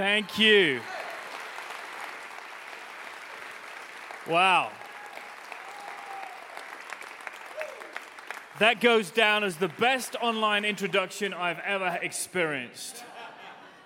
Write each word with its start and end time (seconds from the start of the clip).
Thank 0.00 0.38
you. 0.38 0.80
Wow. 4.26 4.70
That 8.60 8.80
goes 8.80 9.10
down 9.10 9.44
as 9.44 9.56
the 9.56 9.68
best 9.68 10.16
online 10.22 10.64
introduction 10.64 11.34
I've 11.34 11.58
ever 11.58 11.98
experienced. 12.00 13.04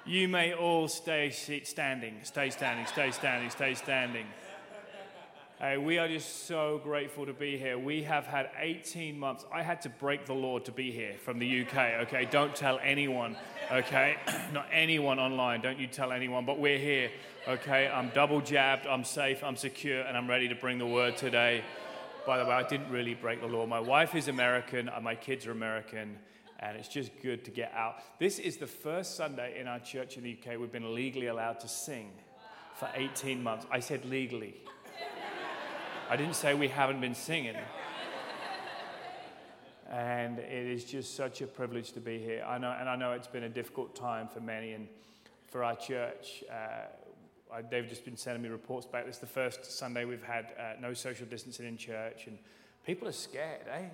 You 0.06 0.28
may 0.28 0.54
all 0.54 0.86
stay 0.86 1.30
standing, 1.32 2.20
stay 2.22 2.50
standing, 2.50 2.86
stay 2.86 3.10
standing, 3.10 3.50
stay 3.50 3.74
standing. 3.74 4.26
Hey, 5.60 5.78
we 5.78 5.98
are 5.98 6.08
just 6.08 6.48
so 6.48 6.80
grateful 6.82 7.26
to 7.26 7.32
be 7.32 7.56
here. 7.56 7.78
We 7.78 8.02
have 8.02 8.26
had 8.26 8.50
18 8.58 9.16
months. 9.16 9.44
I 9.54 9.62
had 9.62 9.82
to 9.82 9.88
break 9.88 10.26
the 10.26 10.32
law 10.32 10.58
to 10.58 10.72
be 10.72 10.90
here 10.90 11.14
from 11.24 11.38
the 11.38 11.60
UK, 11.60 11.76
okay? 12.02 12.26
Don't 12.28 12.56
tell 12.56 12.80
anyone, 12.82 13.36
okay? 13.70 14.16
Not 14.52 14.66
anyone 14.72 15.20
online. 15.20 15.60
Don't 15.60 15.78
you 15.78 15.86
tell 15.86 16.10
anyone, 16.10 16.44
but 16.44 16.58
we're 16.58 16.80
here, 16.80 17.08
okay? 17.46 17.86
I'm 17.86 18.08
double 18.08 18.40
jabbed, 18.40 18.88
I'm 18.88 19.04
safe, 19.04 19.44
I'm 19.44 19.54
secure, 19.54 20.00
and 20.00 20.16
I'm 20.16 20.28
ready 20.28 20.48
to 20.48 20.56
bring 20.56 20.78
the 20.78 20.88
word 20.88 21.16
today. 21.16 21.62
By 22.26 22.38
the 22.38 22.44
way, 22.46 22.50
I 22.50 22.64
didn't 22.64 22.90
really 22.90 23.14
break 23.14 23.40
the 23.40 23.46
law. 23.46 23.64
My 23.64 23.80
wife 23.80 24.16
is 24.16 24.26
American, 24.26 24.88
and 24.88 25.04
my 25.04 25.14
kids 25.14 25.46
are 25.46 25.52
American, 25.52 26.18
and 26.58 26.76
it's 26.76 26.88
just 26.88 27.12
good 27.22 27.44
to 27.44 27.52
get 27.52 27.72
out. 27.76 27.98
This 28.18 28.40
is 28.40 28.56
the 28.56 28.66
first 28.66 29.16
Sunday 29.16 29.60
in 29.60 29.68
our 29.68 29.78
church 29.78 30.16
in 30.16 30.24
the 30.24 30.36
UK 30.36 30.58
we've 30.58 30.72
been 30.72 30.96
legally 30.96 31.28
allowed 31.28 31.60
to 31.60 31.68
sing 31.68 32.10
for 32.74 32.88
18 32.96 33.40
months. 33.40 33.66
I 33.70 33.78
said 33.78 34.04
legally. 34.04 34.56
I 36.10 36.16
didn't 36.16 36.34
say 36.34 36.52
we 36.52 36.68
haven't 36.68 37.00
been 37.00 37.14
singing. 37.14 37.56
And 39.90 40.38
it 40.38 40.66
is 40.66 40.84
just 40.84 41.16
such 41.16 41.40
a 41.40 41.46
privilege 41.46 41.92
to 41.92 42.00
be 42.00 42.18
here. 42.18 42.44
I 42.46 42.58
know, 42.58 42.76
and 42.78 42.88
I 42.90 42.96
know 42.96 43.12
it's 43.12 43.26
been 43.28 43.44
a 43.44 43.48
difficult 43.48 43.96
time 43.96 44.28
for 44.28 44.40
many 44.40 44.72
and 44.72 44.86
for 45.46 45.64
our 45.64 45.76
church. 45.76 46.44
Uh, 46.50 47.62
they've 47.70 47.88
just 47.88 48.04
been 48.04 48.16
sending 48.16 48.42
me 48.42 48.50
reports 48.50 48.86
back. 48.86 49.06
This 49.06 49.14
is 49.14 49.20
the 49.20 49.26
first 49.26 49.64
Sunday 49.78 50.04
we've 50.04 50.22
had 50.22 50.52
uh, 50.58 50.80
no 50.80 50.92
social 50.92 51.26
distancing 51.26 51.66
in 51.66 51.76
church, 51.78 52.26
and 52.26 52.38
people 52.84 53.08
are 53.08 53.12
scared, 53.12 53.66
eh? 53.72 53.84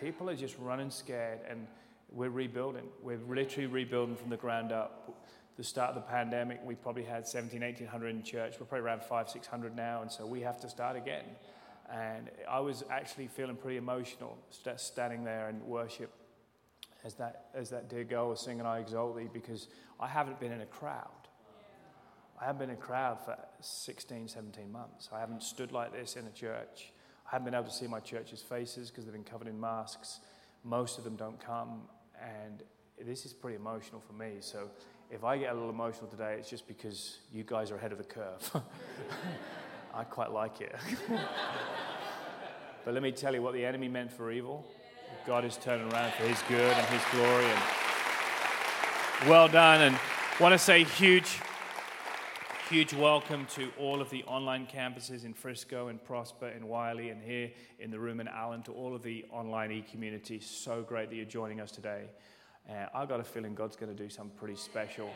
People 0.00 0.28
are 0.28 0.36
just 0.36 0.58
running 0.58 0.90
scared, 0.90 1.40
and 1.48 1.66
we're 2.10 2.30
rebuilding. 2.30 2.88
We're 3.02 3.20
literally 3.28 3.66
rebuilding 3.66 4.16
from 4.16 4.30
the 4.30 4.36
ground 4.36 4.72
up 4.72 5.14
the 5.56 5.64
start 5.64 5.90
of 5.90 5.94
the 5.94 6.02
pandemic, 6.02 6.60
we 6.64 6.74
probably 6.74 7.04
had 7.04 7.26
17, 7.26 7.60
1800 7.60 8.08
in 8.08 8.22
church. 8.22 8.54
We're 8.60 8.66
probably 8.66 8.84
around 8.84 9.02
five, 9.02 9.30
600 9.30 9.74
now, 9.74 10.02
and 10.02 10.12
so 10.12 10.26
we 10.26 10.40
have 10.42 10.60
to 10.60 10.68
start 10.68 10.96
again. 10.96 11.24
And 11.90 12.30
I 12.48 12.60
was 12.60 12.84
actually 12.90 13.28
feeling 13.28 13.56
pretty 13.56 13.78
emotional 13.78 14.36
st- 14.50 14.80
standing 14.80 15.24
there 15.24 15.48
in 15.48 15.64
worship 15.66 16.10
as 17.06 17.14
that, 17.14 17.46
as 17.54 17.70
that 17.70 17.88
dear 17.88 18.02
girl 18.04 18.30
was 18.30 18.40
singing, 18.40 18.66
I 18.66 18.80
exalt 18.80 19.16
thee, 19.16 19.28
because 19.32 19.68
I 20.00 20.08
haven't 20.08 20.40
been 20.40 20.52
in 20.52 20.60
a 20.60 20.66
crowd. 20.66 21.08
I 22.40 22.44
haven't 22.44 22.58
been 22.58 22.70
in 22.70 22.76
a 22.76 22.80
crowd 22.80 23.24
for 23.24 23.38
16, 23.60 24.28
17 24.28 24.70
months. 24.70 25.08
I 25.12 25.20
haven't 25.20 25.42
stood 25.42 25.72
like 25.72 25.92
this 25.92 26.16
in 26.16 26.26
a 26.26 26.30
church. 26.30 26.92
I 27.26 27.30
haven't 27.30 27.46
been 27.46 27.54
able 27.54 27.66
to 27.66 27.72
see 27.72 27.86
my 27.86 28.00
church's 28.00 28.42
faces 28.42 28.90
because 28.90 29.04
they've 29.04 29.12
been 29.14 29.24
covered 29.24 29.46
in 29.46 29.58
masks. 29.58 30.20
Most 30.64 30.98
of 30.98 31.04
them 31.04 31.16
don't 31.16 31.38
come, 31.38 31.82
and 32.20 32.62
this 33.00 33.24
is 33.24 33.32
pretty 33.32 33.56
emotional 33.56 34.00
for 34.00 34.12
me. 34.12 34.34
So 34.40 34.68
if 35.10 35.24
I 35.24 35.38
get 35.38 35.52
a 35.52 35.54
little 35.54 35.70
emotional 35.70 36.08
today, 36.08 36.36
it's 36.38 36.50
just 36.50 36.66
because 36.66 37.18
you 37.32 37.44
guys 37.44 37.70
are 37.70 37.76
ahead 37.76 37.92
of 37.92 37.98
the 37.98 38.04
curve. 38.04 38.50
I 39.94 40.04
quite 40.04 40.32
like 40.32 40.60
it. 40.60 40.74
but 42.84 42.92
let 42.92 43.02
me 43.02 43.12
tell 43.12 43.34
you 43.34 43.40
what 43.40 43.54
the 43.54 43.64
enemy 43.64 43.88
meant 43.88 44.12
for 44.12 44.30
evil, 44.30 44.66
God 45.26 45.44
is 45.44 45.56
turning 45.56 45.90
around 45.92 46.12
for 46.14 46.24
his 46.24 46.42
good 46.48 46.72
and 46.76 46.86
his 46.88 47.02
glory. 47.12 47.44
And 47.44 47.60
well 49.28 49.48
done. 49.48 49.82
And 49.82 49.98
want 50.40 50.52
to 50.52 50.58
say 50.58 50.82
huge, 50.84 51.38
huge 52.68 52.92
welcome 52.92 53.46
to 53.54 53.70
all 53.78 54.00
of 54.02 54.10
the 54.10 54.24
online 54.24 54.66
campuses 54.66 55.24
in 55.24 55.34
Frisco 55.34 55.88
and 55.88 56.02
Prosper 56.02 56.48
and 56.48 56.64
Wylie 56.64 57.10
and 57.10 57.22
here 57.22 57.52
in 57.78 57.90
the 57.90 57.98
room 57.98 58.18
in 58.20 58.26
Allen, 58.28 58.62
to 58.64 58.72
all 58.72 58.94
of 58.94 59.02
the 59.02 59.24
online 59.30 59.70
e 59.70 59.84
community. 59.88 60.40
So 60.40 60.82
great 60.82 61.10
that 61.10 61.16
you're 61.16 61.24
joining 61.24 61.60
us 61.60 61.70
today. 61.70 62.06
Uh, 62.68 62.86
I 62.94 63.06
got 63.06 63.20
a 63.20 63.24
feeling 63.24 63.54
God's 63.54 63.76
going 63.76 63.94
to 63.94 64.02
do 64.02 64.10
something 64.10 64.36
pretty 64.36 64.56
special. 64.56 65.10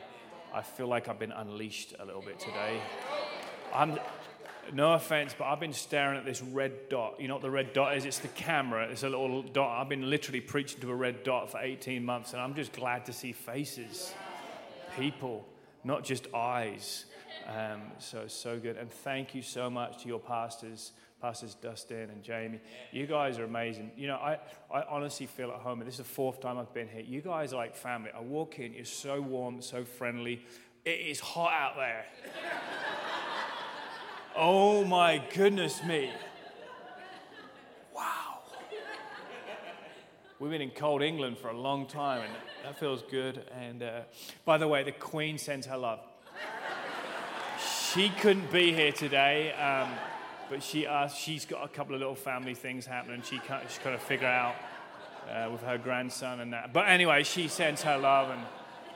I 0.54 0.62
feel 0.62 0.86
like 0.86 1.08
I've 1.08 1.18
been 1.18 1.32
unleashed 1.32 1.94
a 1.98 2.04
little 2.04 2.22
bit 2.22 2.38
today. 2.38 2.80
I'm, 3.74 3.98
no 4.72 4.92
offense, 4.92 5.34
but 5.36 5.46
I've 5.46 5.58
been 5.58 5.72
staring 5.72 6.16
at 6.16 6.24
this 6.24 6.42
red 6.42 6.88
dot. 6.88 7.20
You 7.20 7.26
know 7.26 7.34
what 7.34 7.42
the 7.42 7.50
red 7.50 7.72
dot 7.72 7.96
is? 7.96 8.04
It's 8.04 8.18
the 8.18 8.28
camera. 8.28 8.88
It's 8.88 9.02
a 9.02 9.08
little 9.08 9.42
dot. 9.42 9.80
I've 9.80 9.88
been 9.88 10.08
literally 10.08 10.40
preaching 10.40 10.80
to 10.80 10.90
a 10.90 10.94
red 10.94 11.24
dot 11.24 11.50
for 11.50 11.58
18 11.58 12.04
months, 12.04 12.32
and 12.32 12.40
I'm 12.40 12.54
just 12.54 12.72
glad 12.72 13.04
to 13.06 13.12
see 13.12 13.32
faces, 13.32 14.12
people, 14.96 15.44
not 15.82 16.04
just 16.04 16.32
eyes. 16.32 17.06
Um, 17.48 17.82
so, 17.98 18.28
so 18.28 18.60
good. 18.60 18.76
And 18.76 18.90
thank 18.90 19.34
you 19.34 19.42
so 19.42 19.68
much 19.68 20.02
to 20.02 20.08
your 20.08 20.20
pastors 20.20 20.92
Pastors 21.20 21.54
Dustin 21.54 22.10
and 22.10 22.22
Jamie. 22.22 22.60
You 22.92 23.06
guys 23.06 23.38
are 23.38 23.44
amazing. 23.44 23.92
You 23.96 24.08
know, 24.08 24.16
I, 24.16 24.38
I 24.72 24.82
honestly 24.88 25.26
feel 25.26 25.50
at 25.50 25.58
home, 25.58 25.80
this 25.80 25.94
is 25.94 25.98
the 25.98 26.04
fourth 26.04 26.40
time 26.40 26.58
I've 26.58 26.72
been 26.72 26.88
here. 26.88 27.02
You 27.02 27.20
guys 27.20 27.52
are 27.52 27.56
like 27.56 27.76
family. 27.76 28.10
I 28.16 28.20
walk 28.20 28.58
in, 28.58 28.72
you're 28.72 28.84
so 28.84 29.20
warm, 29.20 29.60
so 29.60 29.84
friendly. 29.84 30.42
It 30.84 31.00
is 31.00 31.20
hot 31.20 31.52
out 31.52 31.76
there. 31.76 32.06
oh 34.36 34.84
my 34.84 35.22
goodness 35.34 35.82
me. 35.84 36.10
Wow. 37.94 38.38
We've 40.38 40.50
been 40.50 40.62
in 40.62 40.70
cold 40.70 41.02
England 41.02 41.36
for 41.36 41.48
a 41.48 41.58
long 41.58 41.86
time, 41.86 42.22
and 42.22 42.32
that 42.64 42.78
feels 42.78 43.02
good. 43.10 43.44
And 43.60 43.82
uh, 43.82 44.00
by 44.46 44.56
the 44.56 44.66
way, 44.66 44.84
the 44.84 44.92
Queen 44.92 45.36
sends 45.36 45.66
her 45.66 45.76
love. 45.76 46.00
She 47.92 48.08
couldn't 48.08 48.50
be 48.50 48.72
here 48.72 48.92
today. 48.92 49.52
Um, 49.52 49.90
but 50.50 50.64
she 50.64 50.84
asked, 50.84 51.16
she's 51.16 51.46
got 51.46 51.64
a 51.64 51.68
couple 51.68 51.94
of 51.94 52.00
little 52.00 52.16
family 52.16 52.54
things 52.54 52.84
happening. 52.84 53.22
She 53.22 53.38
can't, 53.38 53.62
she's 53.68 53.78
got 53.78 53.92
to 53.92 53.98
figure 53.98 54.26
out 54.26 54.56
uh, 55.30 55.48
with 55.50 55.62
her 55.62 55.78
grandson 55.78 56.40
and 56.40 56.52
that. 56.52 56.72
But 56.72 56.88
anyway, 56.88 57.22
she 57.22 57.46
sends 57.46 57.82
her 57.82 57.96
love 57.96 58.30
and 58.30 58.42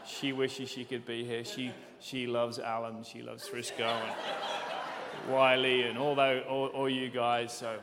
she 0.04 0.32
wishes 0.32 0.69
she 0.69 0.84
could 0.84 1.06
be 1.06 1.25
here. 1.25 1.44
She, 1.44 1.70
she 2.00 2.26
loves 2.26 2.59
Allen, 2.59 3.04
she 3.04 3.22
loves 3.22 3.47
Frisco 3.47 3.84
and 3.84 5.32
Wylie 5.32 5.82
and 5.82 5.97
all, 5.97 6.16
those, 6.16 6.42
all, 6.48 6.66
all 6.66 6.88
you 6.88 7.09
guys. 7.09 7.56
So 7.56 7.78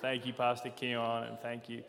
thank 0.00 0.24
you, 0.24 0.32
Pastor 0.32 0.70
Keon, 0.70 1.24
and 1.24 1.38
thank 1.40 1.68
you. 1.68 1.82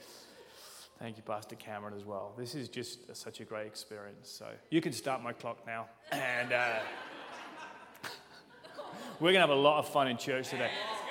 Thank 1.00 1.18
you, 1.18 1.24
Pastor 1.24 1.56
Cameron, 1.56 1.94
as 1.94 2.06
well. 2.06 2.34
This 2.38 2.56
is 2.56 2.70
just 2.70 3.14
such 3.16 3.42
a 3.42 3.44
great 3.44 3.68
experience. 3.68 4.30
So 4.30 4.46
you 4.70 4.80
can 4.80 4.94
start 4.94 5.22
my 5.24 5.34
clock 5.34 5.66
now. 5.66 5.88
And. 6.12 6.52
Uh, 6.52 6.80
we're 9.20 9.32
going 9.32 9.36
to 9.36 9.48
have 9.48 9.50
a 9.50 9.56
lot 9.56 9.80
of 9.80 9.88
fun 9.88 10.08
in 10.08 10.18
church 10.18 10.50
today. 10.50 10.70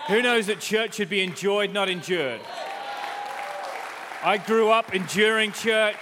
Who 0.08 0.20
knows 0.20 0.46
that 0.46 0.60
church 0.60 0.94
should 0.94 1.08
be 1.08 1.22
enjoyed, 1.22 1.72
not 1.72 1.88
endured? 1.88 2.40
I 4.22 4.38
grew 4.38 4.70
up 4.70 4.94
enduring 4.94 5.52
church. 5.52 5.96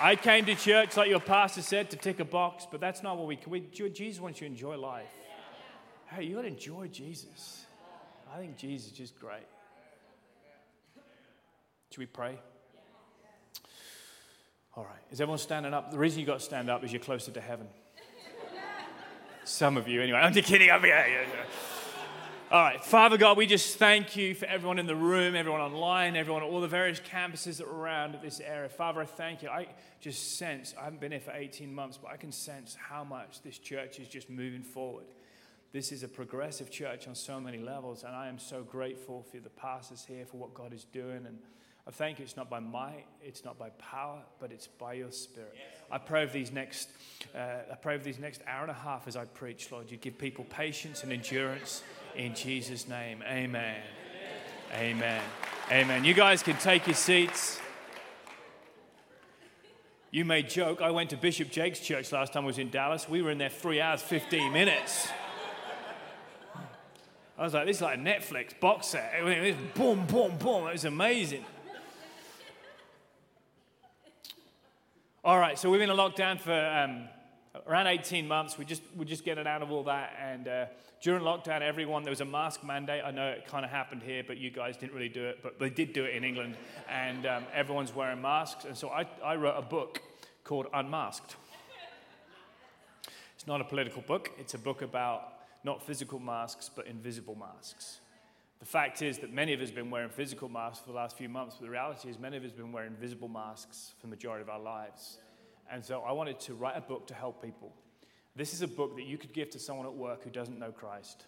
I 0.00 0.16
came 0.16 0.46
to 0.46 0.54
church, 0.54 0.96
like 0.96 1.08
your 1.08 1.20
pastor 1.20 1.62
said, 1.62 1.90
to 1.90 1.96
tick 1.96 2.20
a 2.20 2.24
box, 2.24 2.66
but 2.70 2.80
that's 2.80 3.02
not 3.02 3.18
what 3.18 3.26
we, 3.26 3.36
can. 3.36 3.50
we 3.50 3.60
Jesus 3.60 4.20
wants 4.20 4.40
you 4.40 4.46
to 4.46 4.52
enjoy 4.52 4.76
life. 4.76 5.08
Hey, 6.06 6.24
you 6.24 6.36
got 6.36 6.42
to 6.42 6.48
enjoy 6.48 6.88
Jesus. 6.88 7.66
I 8.32 8.38
think 8.38 8.56
Jesus 8.56 8.92
is 8.92 8.96
just 8.96 9.18
great. 9.18 9.46
Should 11.90 11.98
we 11.98 12.06
pray? 12.06 12.38
All 14.76 14.84
right. 14.84 15.02
Is 15.10 15.20
everyone 15.20 15.38
standing 15.38 15.74
up? 15.74 15.90
The 15.90 15.98
reason 15.98 16.20
you 16.20 16.26
got 16.26 16.38
to 16.38 16.44
stand 16.44 16.70
up 16.70 16.84
is 16.84 16.92
you're 16.92 17.00
closer 17.00 17.32
to 17.32 17.40
heaven. 17.40 17.66
Some 19.48 19.78
of 19.78 19.88
you, 19.88 20.02
anyway. 20.02 20.18
I'm 20.22 20.34
just 20.34 20.46
kidding. 20.46 20.70
I'm, 20.70 20.84
yeah, 20.84 21.06
yeah, 21.06 21.20
yeah. 21.22 21.44
All 22.50 22.62
right, 22.62 22.82
Father 22.82 23.16
God, 23.16 23.36
we 23.36 23.46
just 23.46 23.76
thank 23.76 24.16
you 24.16 24.34
for 24.34 24.46
everyone 24.46 24.78
in 24.78 24.86
the 24.86 24.96
room, 24.96 25.34
everyone 25.34 25.60
online, 25.60 26.16
everyone 26.16 26.42
at 26.42 26.48
all 26.48 26.60
the 26.60 26.68
various 26.68 27.00
campuses 27.00 27.58
that 27.58 27.66
are 27.66 27.74
around 27.74 28.18
this 28.22 28.40
area. 28.40 28.68
Father, 28.68 29.02
I 29.02 29.04
thank 29.04 29.42
you. 29.42 29.48
I 29.48 29.66
just 30.00 30.38
sense, 30.38 30.74
I 30.78 30.84
haven't 30.84 31.00
been 31.00 31.12
here 31.12 31.20
for 31.20 31.32
18 31.32 31.74
months, 31.74 31.98
but 31.98 32.10
I 32.10 32.16
can 32.16 32.32
sense 32.32 32.74
how 32.74 33.04
much 33.04 33.42
this 33.42 33.58
church 33.58 33.98
is 33.98 34.08
just 34.08 34.30
moving 34.30 34.62
forward. 34.62 35.06
This 35.72 35.92
is 35.92 36.02
a 36.02 36.08
progressive 36.08 36.70
church 36.70 37.06
on 37.06 37.14
so 37.14 37.40
many 37.40 37.58
levels, 37.58 38.04
and 38.04 38.14
I 38.14 38.28
am 38.28 38.38
so 38.38 38.62
grateful 38.62 39.26
for 39.30 39.38
the 39.40 39.50
pastors 39.50 40.04
here, 40.06 40.24
for 40.24 40.38
what 40.38 40.54
God 40.54 40.72
is 40.72 40.84
doing. 40.84 41.26
And 41.26 41.38
I 41.88 41.90
thank 41.90 42.18
you. 42.18 42.24
It's 42.24 42.36
not 42.36 42.50
by 42.50 42.60
might, 42.60 43.06
it's 43.24 43.46
not 43.46 43.58
by 43.58 43.70
power, 43.70 44.18
but 44.40 44.52
it's 44.52 44.66
by 44.66 44.92
your 44.92 45.10
Spirit. 45.10 45.54
Yes. 45.54 45.64
I 45.90 45.96
pray 45.96 46.22
over 46.22 46.32
these 46.32 46.52
next, 46.52 46.90
uh, 47.34 47.38
I 47.72 47.76
pray 47.76 47.94
over 47.94 48.04
these 48.04 48.18
next 48.18 48.42
hour 48.46 48.60
and 48.60 48.70
a 48.70 48.74
half 48.74 49.08
as 49.08 49.16
I 49.16 49.24
preach, 49.24 49.72
Lord. 49.72 49.90
You 49.90 49.96
give 49.96 50.18
people 50.18 50.44
patience 50.50 51.02
and 51.02 51.10
endurance 51.10 51.82
in 52.14 52.34
Jesus' 52.34 52.88
name. 52.88 53.22
Amen. 53.26 53.80
Amen. 54.74 54.92
Amen. 54.92 55.22
Amen. 55.72 56.04
You 56.04 56.12
guys 56.12 56.42
can 56.42 56.58
take 56.58 56.86
your 56.86 56.94
seats. 56.94 57.58
You 60.10 60.26
may 60.26 60.42
joke. 60.42 60.82
I 60.82 60.90
went 60.90 61.08
to 61.10 61.16
Bishop 61.16 61.50
Jakes' 61.50 61.80
church 61.80 62.12
last 62.12 62.34
time 62.34 62.42
I 62.44 62.46
was 62.48 62.58
in 62.58 62.68
Dallas. 62.68 63.08
We 63.08 63.22
were 63.22 63.30
in 63.30 63.38
there 63.38 63.48
three 63.48 63.80
hours, 63.80 64.02
15 64.02 64.52
minutes. 64.52 65.08
I 67.38 67.44
was 67.44 67.54
like, 67.54 67.66
this 67.66 67.76
is 67.76 67.82
like 67.82 67.96
a 67.96 68.00
Netflix 68.00 68.58
box 68.60 68.88
set. 68.88 69.14
It 69.18 69.22
was 69.24 69.54
boom, 69.74 70.04
boom, 70.06 70.36
boom. 70.36 70.66
It 70.66 70.72
was 70.72 70.84
amazing. 70.84 71.44
All 75.24 75.36
right, 75.36 75.58
so 75.58 75.68
we've 75.68 75.80
been 75.80 75.90
in 75.90 75.96
lockdown 75.96 76.38
for 76.38 76.54
um, 76.54 77.08
around 77.66 77.88
18 77.88 78.28
months. 78.28 78.56
We 78.56 78.64
just, 78.64 78.82
we're 78.96 79.04
just 79.04 79.24
getting 79.24 79.48
out 79.48 79.62
of 79.62 79.72
all 79.72 79.82
that. 79.82 80.14
And 80.22 80.46
uh, 80.46 80.66
during 81.02 81.24
lockdown, 81.24 81.60
everyone, 81.60 82.04
there 82.04 82.12
was 82.12 82.20
a 82.20 82.24
mask 82.24 82.62
mandate. 82.62 83.02
I 83.04 83.10
know 83.10 83.26
it 83.26 83.44
kind 83.44 83.64
of 83.64 83.70
happened 83.72 84.04
here, 84.04 84.22
but 84.24 84.36
you 84.36 84.50
guys 84.50 84.76
didn't 84.76 84.94
really 84.94 85.08
do 85.08 85.24
it. 85.24 85.40
But 85.42 85.58
they 85.58 85.70
did 85.70 85.92
do 85.92 86.04
it 86.04 86.14
in 86.14 86.22
England. 86.22 86.56
And 86.88 87.26
um, 87.26 87.44
everyone's 87.52 87.92
wearing 87.92 88.22
masks. 88.22 88.64
And 88.64 88.76
so 88.76 88.90
I, 88.90 89.08
I 89.24 89.34
wrote 89.34 89.56
a 89.56 89.62
book 89.62 90.00
called 90.44 90.68
Unmasked. 90.72 91.34
It's 93.34 93.46
not 93.48 93.60
a 93.60 93.64
political 93.64 94.02
book, 94.02 94.30
it's 94.38 94.54
a 94.54 94.58
book 94.58 94.82
about 94.82 95.32
not 95.64 95.84
physical 95.84 96.20
masks, 96.20 96.70
but 96.74 96.86
invisible 96.86 97.34
masks. 97.34 97.98
The 98.60 98.66
fact 98.66 99.02
is 99.02 99.18
that 99.18 99.32
many 99.32 99.52
of 99.52 99.60
us 99.60 99.68
have 99.68 99.76
been 99.76 99.90
wearing 99.90 100.10
physical 100.10 100.48
masks 100.48 100.80
for 100.80 100.90
the 100.90 100.96
last 100.96 101.16
few 101.16 101.28
months, 101.28 101.56
but 101.58 101.64
the 101.64 101.70
reality 101.70 102.08
is 102.08 102.18
many 102.18 102.36
of 102.36 102.42
us 102.42 102.50
have 102.50 102.56
been 102.56 102.72
wearing 102.72 102.94
visible 102.94 103.28
masks 103.28 103.94
for 103.98 104.06
the 104.06 104.10
majority 104.10 104.42
of 104.42 104.48
our 104.48 104.60
lives. 104.60 105.18
And 105.70 105.84
so 105.84 106.00
I 106.00 106.12
wanted 106.12 106.40
to 106.40 106.54
write 106.54 106.76
a 106.76 106.80
book 106.80 107.06
to 107.08 107.14
help 107.14 107.42
people. 107.42 107.72
This 108.34 108.52
is 108.52 108.62
a 108.62 108.68
book 108.68 108.96
that 108.96 109.04
you 109.04 109.16
could 109.18 109.32
give 109.32 109.50
to 109.50 109.58
someone 109.58 109.86
at 109.86 109.94
work 109.94 110.24
who 110.24 110.30
doesn't 110.30 110.58
know 110.58 110.72
Christ. 110.72 111.26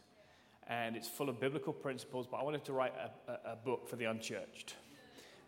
And 0.67 0.97
it's 0.97 1.09
full 1.09 1.29
of 1.29 1.41
biblical 1.41 1.73
principles, 1.73 2.27
but 2.27 2.39
I 2.39 2.43
wanted 2.43 2.65
to 2.65 2.73
write 2.73 2.95
a, 2.97 3.33
a, 3.33 3.53
a 3.53 3.57
book 3.57 3.89
for 3.89 3.97
the 3.97 4.05
unchurched 4.05 4.75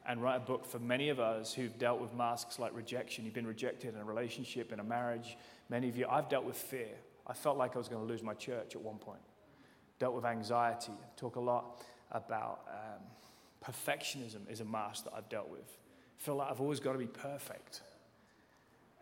and 0.06 0.22
write 0.22 0.36
a 0.36 0.40
book 0.40 0.66
for 0.66 0.78
many 0.78 1.08
of 1.08 1.20
us 1.20 1.54
who've 1.54 1.76
dealt 1.78 2.00
with 2.00 2.12
masks 2.14 2.58
like 2.58 2.74
rejection. 2.74 3.24
You've 3.24 3.34
been 3.34 3.46
rejected 3.46 3.94
in 3.94 4.00
a 4.00 4.04
relationship, 4.04 4.72
in 4.72 4.80
a 4.80 4.84
marriage. 4.84 5.36
Many 5.68 5.88
of 5.88 5.96
you, 5.96 6.06
I've 6.08 6.28
dealt 6.28 6.44
with 6.44 6.56
fear. 6.56 6.90
I 7.26 7.34
felt 7.34 7.56
like 7.56 7.76
I 7.76 7.78
was 7.78 7.88
going 7.88 8.04
to 8.04 8.12
lose 8.12 8.22
my 8.22 8.34
church 8.34 8.74
at 8.74 8.82
one 8.82 8.98
point. 8.98 9.20
Dealt 10.02 10.16
with 10.16 10.24
anxiety. 10.24 10.90
I 10.90 11.06
talk 11.16 11.36
a 11.36 11.40
lot 11.40 11.80
about 12.10 12.62
um, 12.68 13.02
perfectionism 13.64 14.50
is 14.50 14.60
a 14.60 14.64
mask 14.64 15.04
that 15.04 15.12
I've 15.16 15.28
dealt 15.28 15.48
with. 15.48 15.78
I 16.18 16.24
feel 16.24 16.34
like 16.34 16.50
I've 16.50 16.60
always 16.60 16.80
got 16.80 16.94
to 16.94 16.98
be 16.98 17.06
perfect. 17.06 17.82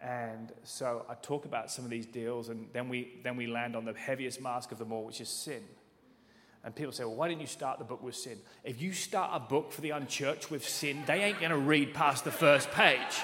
And 0.02 0.52
so 0.62 1.06
I 1.08 1.14
talk 1.14 1.47
about 1.47 1.70
some 1.70 1.87
of 1.87 1.91
these 1.91 2.05
deals, 2.05 2.50
and 2.50 2.67
then 2.75 2.91
we, 2.91 3.14
then 3.25 3.35
we 3.35 3.47
land 3.47 3.76
on 3.76 3.87
the 3.87 3.94
heaviest 3.94 4.43
mask 4.43 4.73
of 4.73 4.79
them 4.79 4.93
all, 4.93 5.06
which 5.06 5.23
is 5.23 5.31
sin. 5.31 5.62
And 6.64 6.76
people 6.76 6.93
say, 6.93 7.05
well, 7.05 7.14
why 7.14 7.29
didn't 7.29 7.41
you 7.41 7.47
start 7.47 7.79
the 7.79 7.85
book 7.87 8.02
with 8.02 8.14
sin? 8.14 8.37
If 8.62 8.82
you 8.82 8.93
start 8.93 9.31
a 9.32 9.41
book 9.41 9.73
for 9.73 9.81
the 9.81 9.93
unchurched 9.93 10.50
with 10.50 10.69
sin, 10.69 11.02
they 11.06 11.23
ain't 11.23 11.41
going 11.41 11.49
to 11.49 11.56
read 11.56 11.94
past 11.94 12.25
the 12.25 12.31
first 12.31 12.70
page. 12.73 13.23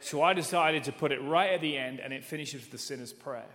so 0.00 0.20
I 0.20 0.34
decided 0.34 0.84
to 0.84 0.92
put 0.92 1.10
it 1.10 1.22
right 1.22 1.54
at 1.54 1.62
the 1.62 1.78
end, 1.78 2.00
and 2.00 2.12
it 2.12 2.22
finishes 2.22 2.66
the 2.66 2.76
sinner's 2.76 3.14
prayer. 3.14 3.48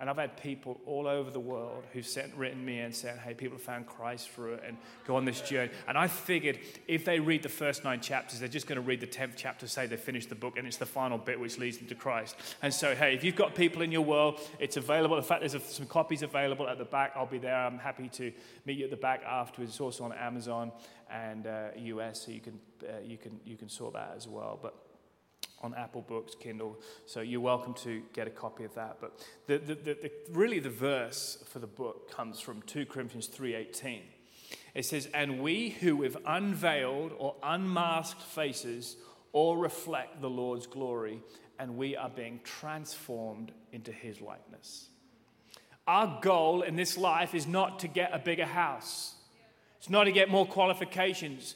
And 0.00 0.08
I've 0.08 0.16
had 0.16 0.36
people 0.36 0.80
all 0.86 1.08
over 1.08 1.28
the 1.30 1.40
world 1.40 1.84
who've 1.92 2.06
sent, 2.06 2.32
written 2.34 2.64
me 2.64 2.78
and 2.78 2.94
said, 2.94 3.18
hey, 3.18 3.34
people 3.34 3.56
have 3.56 3.64
found 3.64 3.86
Christ 3.86 4.30
through 4.30 4.54
it 4.54 4.62
and 4.64 4.76
go 5.06 5.16
on 5.16 5.24
this 5.24 5.40
journey. 5.40 5.72
And 5.88 5.98
I 5.98 6.06
figured 6.06 6.60
if 6.86 7.04
they 7.04 7.18
read 7.18 7.42
the 7.42 7.48
first 7.48 7.82
nine 7.82 8.00
chapters, 8.00 8.38
they're 8.38 8.48
just 8.48 8.68
going 8.68 8.76
to 8.76 8.86
read 8.86 9.00
the 9.00 9.08
10th 9.08 9.32
chapter, 9.34 9.66
say 9.66 9.86
they 9.86 9.96
finished 9.96 10.28
the 10.28 10.36
book, 10.36 10.56
and 10.56 10.68
it's 10.68 10.76
the 10.76 10.86
final 10.86 11.18
bit 11.18 11.40
which 11.40 11.58
leads 11.58 11.78
them 11.78 11.88
to 11.88 11.96
Christ. 11.96 12.36
And 12.62 12.72
so, 12.72 12.94
hey, 12.94 13.14
if 13.14 13.24
you've 13.24 13.34
got 13.34 13.56
people 13.56 13.82
in 13.82 13.90
your 13.90 14.02
world, 14.02 14.40
it's 14.60 14.76
available. 14.76 15.16
In 15.16 15.24
fact, 15.24 15.40
there's 15.40 15.60
some 15.64 15.86
copies 15.86 16.22
available 16.22 16.68
at 16.68 16.78
the 16.78 16.84
back. 16.84 17.12
I'll 17.16 17.26
be 17.26 17.38
there. 17.38 17.56
I'm 17.56 17.78
happy 17.78 18.08
to 18.10 18.32
meet 18.66 18.78
you 18.78 18.84
at 18.84 18.90
the 18.90 18.96
back 18.96 19.22
afterwards. 19.24 19.72
It's 19.72 19.80
also 19.80 20.04
on 20.04 20.12
Amazon 20.12 20.70
and 21.10 21.46
uh, 21.46 21.68
US, 21.76 22.24
so 22.24 22.30
you 22.30 22.40
can, 22.40 22.60
uh, 22.84 23.00
you, 23.04 23.16
can, 23.16 23.40
you 23.44 23.56
can 23.56 23.68
sort 23.68 23.94
that 23.94 24.12
as 24.16 24.28
well. 24.28 24.58
But 24.62 24.74
on 25.62 25.74
Apple 25.74 26.02
Books, 26.02 26.34
Kindle. 26.34 26.78
So 27.06 27.20
you're 27.20 27.40
welcome 27.40 27.74
to 27.74 28.02
get 28.12 28.26
a 28.26 28.30
copy 28.30 28.64
of 28.64 28.74
that. 28.74 28.98
But 29.00 29.24
the, 29.46 29.58
the, 29.58 29.74
the, 29.74 30.10
really 30.30 30.60
the 30.60 30.70
verse 30.70 31.42
for 31.46 31.58
the 31.58 31.66
book 31.66 32.10
comes 32.10 32.40
from 32.40 32.62
2 32.62 32.86
Corinthians 32.86 33.28
3.18. 33.28 34.02
It 34.74 34.84
says, 34.84 35.08
And 35.12 35.40
we 35.40 35.70
who 35.70 35.96
with 35.96 36.16
unveiled 36.26 37.12
or 37.18 37.34
unmasked 37.42 38.22
faces 38.22 38.96
all 39.32 39.56
reflect 39.56 40.20
the 40.20 40.30
Lord's 40.30 40.66
glory, 40.66 41.20
and 41.58 41.76
we 41.76 41.96
are 41.96 42.08
being 42.08 42.40
transformed 42.44 43.52
into 43.72 43.92
his 43.92 44.20
likeness. 44.20 44.88
Our 45.86 46.18
goal 46.20 46.62
in 46.62 46.76
this 46.76 46.96
life 46.96 47.34
is 47.34 47.46
not 47.46 47.80
to 47.80 47.88
get 47.88 48.10
a 48.12 48.18
bigger 48.18 48.46
house. 48.46 49.14
It's 49.78 49.90
not 49.90 50.04
to 50.04 50.12
get 50.12 50.28
more 50.28 50.46
qualifications. 50.46 51.54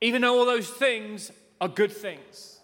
Even 0.00 0.22
though 0.22 0.38
all 0.38 0.46
those 0.46 0.68
things 0.68 1.32
are 1.60 1.68
good 1.68 1.92
things. 1.92 2.58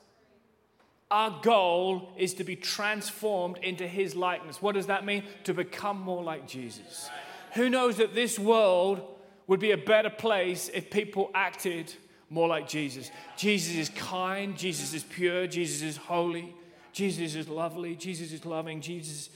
Our 1.11 1.41
goal 1.43 2.13
is 2.17 2.35
to 2.35 2.45
be 2.45 2.55
transformed 2.55 3.59
into 3.59 3.87
his 3.87 4.15
likeness. 4.15 4.63
What 4.63 4.77
does 4.77 4.87
that 4.87 5.05
mean? 5.05 5.25
To 5.45 5.55
become 5.55 6.01
more 6.01 6.23
like 6.23 6.47
Jesus. 6.47 7.11
Who 7.55 7.69
knows 7.69 7.97
that 7.97 8.15
this 8.15 8.39
world 8.39 9.03
would 9.49 9.59
be 9.59 9.73
a 9.73 9.77
better 9.77 10.11
place 10.11 10.71
if 10.73 10.91
people 10.91 11.31
acted 11.35 11.93
more 12.29 12.47
like 12.47 12.69
Jesus? 12.69 13.11
Jesus 13.37 13.75
is 13.75 13.89
kind, 13.89 14.57
Jesus 14.57 14.95
is 14.95 15.03
pure, 15.03 15.49
Jesus 15.49 15.83
is 15.83 15.97
holy, 15.97 16.55
Jesus 16.93 17.35
is 17.35 17.49
lovely, 17.49 17.97
Jesus 17.97 18.33
is 18.33 18.45
loving, 18.47 18.81
Jesus 18.81 19.31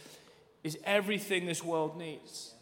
is 0.63 0.79
everything 0.85 1.47
this 1.47 1.65
world 1.65 1.99
needs. 1.99 2.54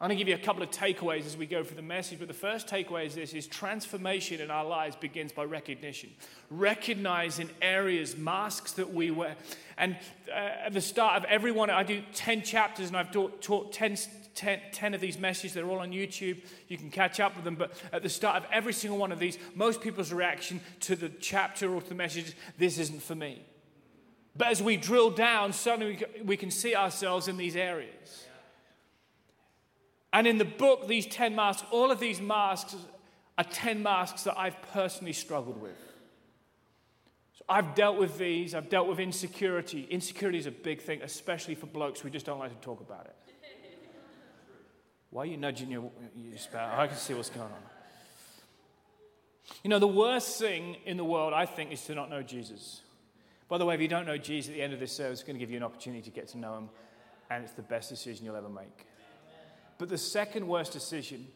I'm 0.00 0.08
going 0.08 0.16
to 0.16 0.24
give 0.24 0.28
you 0.28 0.34
a 0.34 0.46
couple 0.46 0.62
of 0.62 0.70
takeaways 0.70 1.26
as 1.26 1.36
we 1.36 1.44
go 1.44 1.62
through 1.62 1.76
the 1.76 1.82
message, 1.82 2.18
but 2.18 2.28
the 2.28 2.32
first 2.32 2.66
takeaway 2.66 3.04
is 3.04 3.14
this 3.14 3.34
is 3.34 3.46
transformation 3.46 4.40
in 4.40 4.50
our 4.50 4.64
lives 4.64 4.96
begins 4.96 5.30
by 5.30 5.44
recognition. 5.44 6.08
Recognizing 6.48 7.50
areas, 7.60 8.16
masks 8.16 8.72
that 8.72 8.94
we 8.94 9.10
wear. 9.10 9.36
And 9.76 9.98
uh, 10.30 10.36
at 10.64 10.72
the 10.72 10.80
start 10.80 11.16
of 11.18 11.24
every 11.24 11.52
one, 11.52 11.68
I 11.68 11.82
do 11.82 12.02
10 12.14 12.40
chapters 12.44 12.88
and 12.88 12.96
I've 12.96 13.12
taught, 13.12 13.42
taught 13.42 13.74
10, 13.74 13.98
10, 14.34 14.60
10 14.72 14.94
of 14.94 15.02
these 15.02 15.18
messages. 15.18 15.52
They're 15.52 15.68
all 15.68 15.80
on 15.80 15.90
YouTube. 15.90 16.40
You 16.68 16.78
can 16.78 16.90
catch 16.90 17.20
up 17.20 17.36
with 17.36 17.44
them. 17.44 17.56
But 17.56 17.72
at 17.92 18.02
the 18.02 18.08
start 18.08 18.42
of 18.42 18.50
every 18.50 18.72
single 18.72 18.98
one 18.98 19.12
of 19.12 19.18
these, 19.18 19.36
most 19.54 19.82
people's 19.82 20.14
reaction 20.14 20.62
to 20.80 20.96
the 20.96 21.10
chapter 21.10 21.74
or 21.74 21.82
to 21.82 21.88
the 21.90 21.94
message, 21.94 22.28
is, 22.28 22.34
this 22.56 22.78
isn't 22.78 23.02
for 23.02 23.14
me. 23.14 23.42
But 24.34 24.48
as 24.48 24.62
we 24.62 24.78
drill 24.78 25.10
down, 25.10 25.52
suddenly 25.52 26.02
we 26.24 26.38
can 26.38 26.50
see 26.50 26.74
ourselves 26.74 27.28
in 27.28 27.36
these 27.36 27.54
areas. 27.54 28.24
And 30.12 30.26
in 30.26 30.38
the 30.38 30.44
book, 30.44 30.88
these 30.88 31.06
10 31.06 31.34
masks, 31.34 31.66
all 31.70 31.90
of 31.90 32.00
these 32.00 32.20
masks 32.20 32.74
are 33.38 33.44
10 33.44 33.82
masks 33.82 34.24
that 34.24 34.38
I've 34.38 34.60
personally 34.72 35.12
struggled 35.12 35.60
with. 35.60 35.78
So 37.34 37.44
I've 37.48 37.74
dealt 37.74 37.96
with 37.96 38.18
these, 38.18 38.54
I've 38.54 38.68
dealt 38.68 38.88
with 38.88 38.98
insecurity. 38.98 39.86
Insecurity 39.88 40.38
is 40.38 40.46
a 40.46 40.50
big 40.50 40.80
thing, 40.80 41.00
especially 41.02 41.54
for 41.54 41.66
blokes. 41.66 42.02
We 42.02 42.10
just 42.10 42.26
don't 42.26 42.38
like 42.38 42.50
to 42.50 42.64
talk 42.64 42.80
about 42.80 43.06
it. 43.06 43.16
Why 45.10 45.22
are 45.22 45.26
you 45.26 45.36
nudging 45.36 45.70
your, 45.70 45.90
your 46.16 46.38
spouse? 46.38 46.74
I 46.76 46.86
can 46.86 46.96
see 46.96 47.14
what's 47.14 47.30
going 47.30 47.46
on. 47.46 47.62
You 49.62 49.70
know, 49.70 49.78
the 49.78 49.88
worst 49.88 50.38
thing 50.38 50.76
in 50.84 50.96
the 50.96 51.04
world, 51.04 51.32
I 51.32 51.46
think, 51.46 51.72
is 51.72 51.84
to 51.84 51.94
not 51.94 52.10
know 52.10 52.22
Jesus. 52.22 52.82
By 53.48 53.58
the 53.58 53.64
way, 53.64 53.74
if 53.74 53.80
you 53.80 53.88
don't 53.88 54.06
know 54.06 54.16
Jesus 54.16 54.50
at 54.50 54.54
the 54.54 54.62
end 54.62 54.72
of 54.72 54.80
this 54.80 54.92
service, 54.92 55.20
it's 55.20 55.26
going 55.26 55.36
to 55.36 55.40
give 55.40 55.50
you 55.50 55.56
an 55.56 55.62
opportunity 55.62 56.02
to 56.02 56.10
get 56.10 56.28
to 56.28 56.38
know 56.38 56.56
him, 56.56 56.68
and 57.30 57.42
it's 57.42 57.52
the 57.54 57.62
best 57.62 57.88
decision 57.88 58.24
you'll 58.24 58.36
ever 58.36 58.48
make. 58.48 58.86
But 59.80 59.88
the 59.88 59.96
second 59.96 60.46
worst 60.46 60.72
decision 60.72 61.26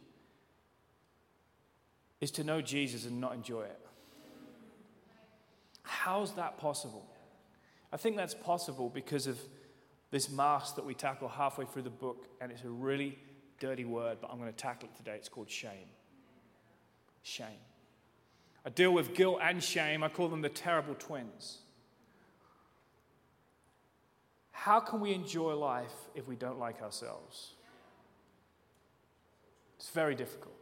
is 2.21 2.31
to 2.33 2.45
know 2.45 2.61
Jesus 2.61 3.07
and 3.07 3.19
not 3.19 3.33
enjoy 3.33 3.63
it. 3.63 3.81
How's 5.83 6.35
that 6.35 6.59
possible? 6.59 7.07
I 7.91 7.97
think 7.97 8.17
that's 8.17 8.35
possible 8.35 8.91
because 8.91 9.27
of 9.27 9.39
this 10.11 10.29
mask 10.29 10.77
that 10.77 10.85
we 10.85 10.93
tackle 10.93 11.27
halfway 11.27 11.65
through 11.65 11.83
the 11.83 11.91
book, 11.91 12.27
and 12.39 12.53
it's 12.53 12.65
a 12.65 12.69
really 12.69 13.19
dirty 13.61 13.87
word, 13.87 14.19
but 14.21 14.31
I'm 14.31 14.39
going 14.39 14.53
to 14.53 14.57
tackle 14.57 14.91
it 14.93 14.97
today. 14.99 15.15
It's 15.17 15.31
called 15.31 15.49
shame. 15.49 15.89
Shame. 17.23 17.63
I 18.67 18.69
deal 18.69 18.93
with 18.93 19.15
guilt 19.15 19.39
and 19.43 19.65
shame. 19.65 20.05
I 20.05 20.11
call 20.11 20.29
them 20.29 20.43
the 20.43 20.51
terrible 20.51 20.97
twins. 20.97 21.61
How 24.51 24.81
can 24.81 25.01
we 25.01 25.15
enjoy 25.15 25.55
life 25.55 25.95
if 26.15 26.29
we 26.29 26.37
don't 26.37 26.59
like 26.59 26.83
ourselves? 26.83 27.55
It's 29.85 29.93
very 29.93 30.15
difficult. 30.15 30.55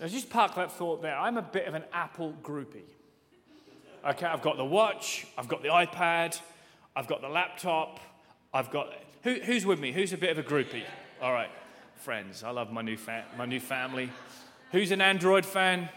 Now, 0.00 0.06
just 0.06 0.30
park 0.30 0.54
that 0.54 0.72
thought 0.72 1.02
there. 1.02 1.14
I'm 1.14 1.36
a 1.36 1.42
bit 1.42 1.66
of 1.66 1.74
an 1.74 1.84
Apple 1.92 2.34
groupie. 2.42 2.88
Okay, 4.06 4.24
I've 4.24 4.40
got 4.40 4.56
the 4.56 4.64
watch, 4.64 5.26
I've 5.36 5.48
got 5.48 5.60
the 5.60 5.68
iPad, 5.68 6.40
I've 6.96 7.06
got 7.06 7.20
the 7.20 7.28
laptop, 7.28 8.00
I've 8.54 8.70
got. 8.70 8.94
Who, 9.22 9.34
who's 9.34 9.66
with 9.66 9.80
me? 9.80 9.92
Who's 9.92 10.14
a 10.14 10.16
bit 10.16 10.30
of 10.30 10.38
a 10.38 10.48
groupie? 10.48 10.82
All 11.20 11.30
right, 11.30 11.50
friends. 11.96 12.42
I 12.42 12.52
love 12.52 12.72
my 12.72 12.80
new, 12.80 12.96
fa- 12.96 13.26
my 13.36 13.44
new 13.44 13.60
family. 13.60 14.08
Who's 14.72 14.90
an 14.90 15.02
Android 15.02 15.44
fan? 15.44 15.90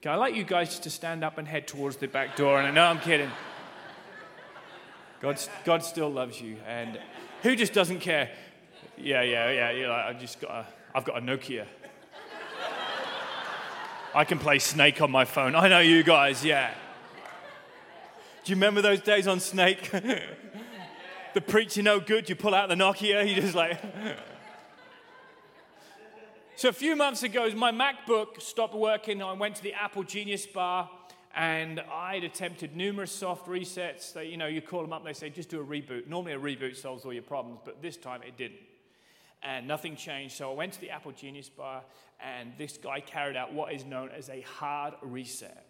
Okay, 0.00 0.10
I 0.10 0.14
like 0.14 0.36
you 0.36 0.44
guys 0.44 0.78
to 0.78 0.90
stand 0.90 1.24
up 1.24 1.38
and 1.38 1.48
head 1.48 1.66
towards 1.66 1.96
the 1.96 2.06
back 2.06 2.36
door. 2.36 2.60
And 2.60 2.68
I 2.68 2.70
know 2.70 2.84
I'm 2.84 3.00
kidding. 3.00 3.32
God, 5.20 5.40
God 5.64 5.82
still 5.82 6.08
loves 6.08 6.40
you. 6.40 6.58
And 6.68 7.00
who 7.42 7.56
just 7.56 7.72
doesn't 7.72 7.98
care? 7.98 8.30
Yeah, 8.96 9.22
yeah, 9.22 9.50
yeah. 9.50 9.70
You're 9.72 9.88
like, 9.88 10.04
I 10.04 10.12
just 10.12 10.40
got 10.40 10.50
a. 10.52 10.66
I've 10.94 11.04
got 11.04 11.18
a 11.18 11.20
Nokia. 11.20 11.66
I 14.14 14.24
can 14.24 14.38
play 14.38 14.60
Snake 14.60 15.02
on 15.02 15.10
my 15.10 15.24
phone. 15.24 15.56
I 15.56 15.66
know 15.66 15.80
you 15.80 16.04
guys, 16.04 16.44
yeah. 16.44 16.72
Do 18.44 18.50
you 18.50 18.56
remember 18.56 18.80
those 18.80 19.00
days 19.00 19.26
on 19.26 19.40
Snake? 19.40 19.90
the 21.34 21.40
preacher 21.40 21.82
no 21.82 21.98
good, 21.98 22.28
you 22.28 22.36
pull 22.36 22.54
out 22.54 22.68
the 22.68 22.76
Nokia, 22.76 23.28
you 23.28 23.34
just 23.34 23.56
like. 23.56 23.80
so 26.56 26.68
a 26.68 26.72
few 26.72 26.94
months 26.94 27.24
ago, 27.24 27.50
my 27.56 27.72
MacBook 27.72 28.40
stopped 28.40 28.74
working. 28.74 29.20
I 29.20 29.32
went 29.32 29.56
to 29.56 29.64
the 29.64 29.72
Apple 29.72 30.04
Genius 30.04 30.46
Bar 30.46 30.88
And 31.34 31.80
I'd 31.92 32.22
attempted 32.22 32.76
numerous 32.76 33.10
soft 33.10 33.48
resets. 33.48 34.12
They, 34.12 34.26
you 34.26 34.36
know, 34.36 34.46
you 34.46 34.62
call 34.62 34.82
them 34.82 34.92
up 34.92 35.04
they 35.04 35.12
say, 35.12 35.28
just 35.28 35.48
do 35.48 35.60
a 35.60 35.64
reboot. 35.64 36.06
Normally, 36.06 36.34
a 36.34 36.38
reboot 36.38 36.76
solves 36.76 37.04
all 37.04 37.12
your 37.12 37.24
problems, 37.24 37.58
but 37.64 37.82
this 37.82 37.96
time 37.96 38.22
it 38.22 38.36
didn't. 38.36 38.60
And 39.44 39.68
nothing 39.68 39.94
changed. 39.94 40.34
So 40.36 40.50
I 40.50 40.54
went 40.54 40.72
to 40.72 40.80
the 40.80 40.90
Apple 40.90 41.12
Genius 41.12 41.50
Bar, 41.50 41.82
and 42.18 42.52
this 42.56 42.78
guy 42.78 43.00
carried 43.00 43.36
out 43.36 43.52
what 43.52 43.74
is 43.74 43.84
known 43.84 44.08
as 44.16 44.30
a 44.30 44.40
hard 44.40 44.94
reset. 45.02 45.66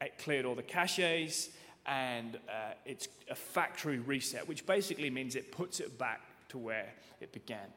It 0.00 0.16
cleared 0.18 0.46
all 0.46 0.54
the 0.54 0.62
caches, 0.62 1.50
and 1.86 2.36
uh, 2.48 2.72
it's 2.86 3.08
a 3.30 3.34
factory 3.34 3.98
reset, 3.98 4.48
which 4.48 4.66
basically 4.66 5.10
means 5.10 5.36
it 5.36 5.52
puts 5.52 5.78
it 5.78 5.98
back 5.98 6.22
to 6.48 6.58
where 6.58 6.88
it 7.20 7.32
began. 7.32 7.68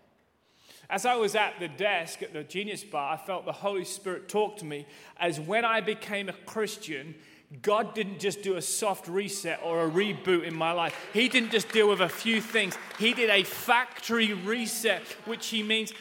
As 0.89 1.05
I 1.05 1.15
was 1.15 1.35
at 1.35 1.59
the 1.59 1.67
desk 1.67 2.21
at 2.21 2.31
the 2.31 2.43
Genius 2.43 2.83
Bar, 2.83 3.13
I 3.13 3.17
felt 3.17 3.45
the 3.45 3.51
Holy 3.51 3.85
Spirit 3.85 4.29
talk 4.29 4.57
to 4.57 4.65
me 4.65 4.85
as 5.17 5.39
when 5.39 5.65
I 5.65 5.81
became 5.81 6.29
a 6.29 6.33
Christian, 6.33 7.15
God 7.61 7.93
didn't 7.93 8.19
just 8.19 8.41
do 8.41 8.55
a 8.55 8.61
soft 8.61 9.07
reset 9.07 9.59
or 9.63 9.85
a 9.85 9.89
reboot 9.89 10.45
in 10.45 10.55
my 10.55 10.71
life. 10.71 10.95
He 11.13 11.29
didn't 11.29 11.51
just 11.51 11.69
deal 11.69 11.87
with 11.87 12.01
a 12.01 12.09
few 12.09 12.41
things. 12.41 12.77
He 12.97 13.13
did 13.13 13.29
a 13.29 13.43
factory 13.43 14.33
reset, 14.33 15.03
which 15.25 15.47
he 15.47 15.61
means 15.61 15.93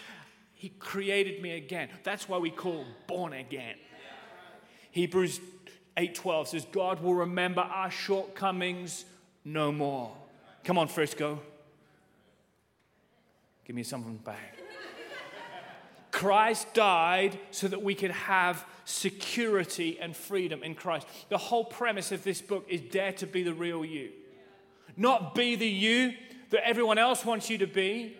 he 0.55 0.71
created 0.71 1.43
me 1.43 1.53
again. 1.53 1.91
That's 2.03 2.29
why 2.29 2.39
we 2.39 2.51
call 2.51 2.87
born 3.07 3.35
again. 3.35 3.77
Hebrews 4.91 5.41
8:12 5.97 6.49
says 6.49 6.67
God 6.73 7.01
will 7.03 7.15
remember 7.15 7.61
our 7.61 7.91
shortcomings 7.91 9.05
no 9.45 9.71
more. 9.71 10.17
Come 10.65 10.79
on, 10.79 10.89
Frisco. 10.89 11.41
Give 13.65 13.77
me 13.77 13.83
something 13.83 14.17
back. 14.17 14.57
Christ 16.11 16.73
died 16.75 17.39
so 17.51 17.69
that 17.69 17.83
we 17.83 17.95
could 17.95 18.11
have 18.11 18.65
security 18.85 19.99
and 20.01 20.17
freedom 20.17 20.63
in 20.63 20.75
Christ. 20.75 21.07
The 21.29 21.39
whole 21.39 21.65
premise 21.65 22.13
of 22.13 22.25
this 22.25 22.41
book 22.41 22.67
is 22.69 22.81
dare 22.81 23.13
to 23.15 23.27
be 23.27 23.43
the 23.43 23.55
real 23.55 23.85
you. 23.85 24.11
Not 24.97 25.35
be 25.35 25.57
the 25.57 25.69
you 25.69 26.15
that 26.51 26.67
everyone 26.67 26.99
else 26.99 27.25
wants 27.25 27.51
you 27.51 27.59
to 27.59 27.67
be, 27.67 28.17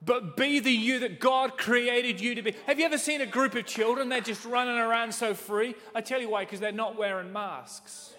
but 0.00 0.36
be 0.36 0.60
the 0.60 0.72
you 0.72 1.00
that 1.00 1.20
God 1.20 1.58
created 1.58 2.20
you 2.20 2.34
to 2.36 2.42
be. 2.42 2.54
Have 2.66 2.78
you 2.78 2.86
ever 2.86 2.98
seen 2.98 3.20
a 3.20 3.26
group 3.26 3.54
of 3.54 3.66
children? 3.66 4.08
They're 4.08 4.20
just 4.20 4.44
running 4.44 4.78
around 4.78 5.12
so 5.12 5.34
free. 5.34 5.74
I 5.94 6.00
tell 6.00 6.20
you 6.20 6.30
why, 6.30 6.44
because 6.44 6.60
they're 6.60 6.72
not 6.72 6.96
wearing 6.96 7.32
masks. 7.32 8.14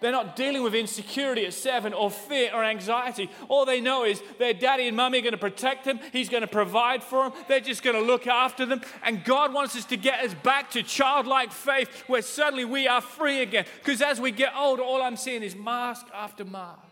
They're 0.00 0.12
not 0.12 0.36
dealing 0.36 0.62
with 0.62 0.74
insecurity 0.74 1.44
at 1.44 1.54
seven 1.54 1.92
or 1.92 2.10
fear 2.10 2.50
or 2.54 2.62
anxiety. 2.62 3.30
All 3.48 3.64
they 3.64 3.80
know 3.80 4.04
is 4.04 4.22
their 4.38 4.54
daddy 4.54 4.86
and 4.86 4.96
mummy 4.96 5.18
are 5.18 5.22
going 5.22 5.32
to 5.32 5.38
protect 5.38 5.84
them. 5.84 5.98
He's 6.12 6.28
going 6.28 6.42
to 6.42 6.46
provide 6.46 7.02
for 7.02 7.24
them. 7.24 7.38
They're 7.48 7.60
just 7.60 7.82
going 7.82 7.96
to 7.96 8.02
look 8.02 8.26
after 8.26 8.64
them. 8.64 8.80
And 9.02 9.24
God 9.24 9.52
wants 9.52 9.76
us 9.76 9.84
to 9.86 9.96
get 9.96 10.24
us 10.24 10.34
back 10.34 10.70
to 10.72 10.82
childlike 10.82 11.52
faith 11.52 12.04
where 12.06 12.22
suddenly 12.22 12.64
we 12.64 12.86
are 12.86 13.00
free 13.00 13.42
again. 13.42 13.64
Because 13.78 14.00
as 14.00 14.20
we 14.20 14.30
get 14.30 14.52
older, 14.56 14.82
all 14.82 15.02
I'm 15.02 15.16
seeing 15.16 15.42
is 15.42 15.56
mask 15.56 16.06
after 16.14 16.44
mask. 16.44 16.82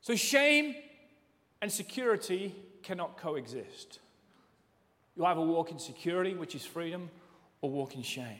So 0.00 0.14
shame 0.14 0.76
and 1.60 1.70
security 1.70 2.54
cannot 2.82 3.18
coexist. 3.18 3.98
You 5.16 5.24
either 5.24 5.40
walk 5.40 5.72
in 5.72 5.78
security, 5.78 6.34
which 6.34 6.54
is 6.54 6.64
freedom, 6.64 7.10
or 7.60 7.70
walk 7.70 7.96
in 7.96 8.02
shame. 8.02 8.38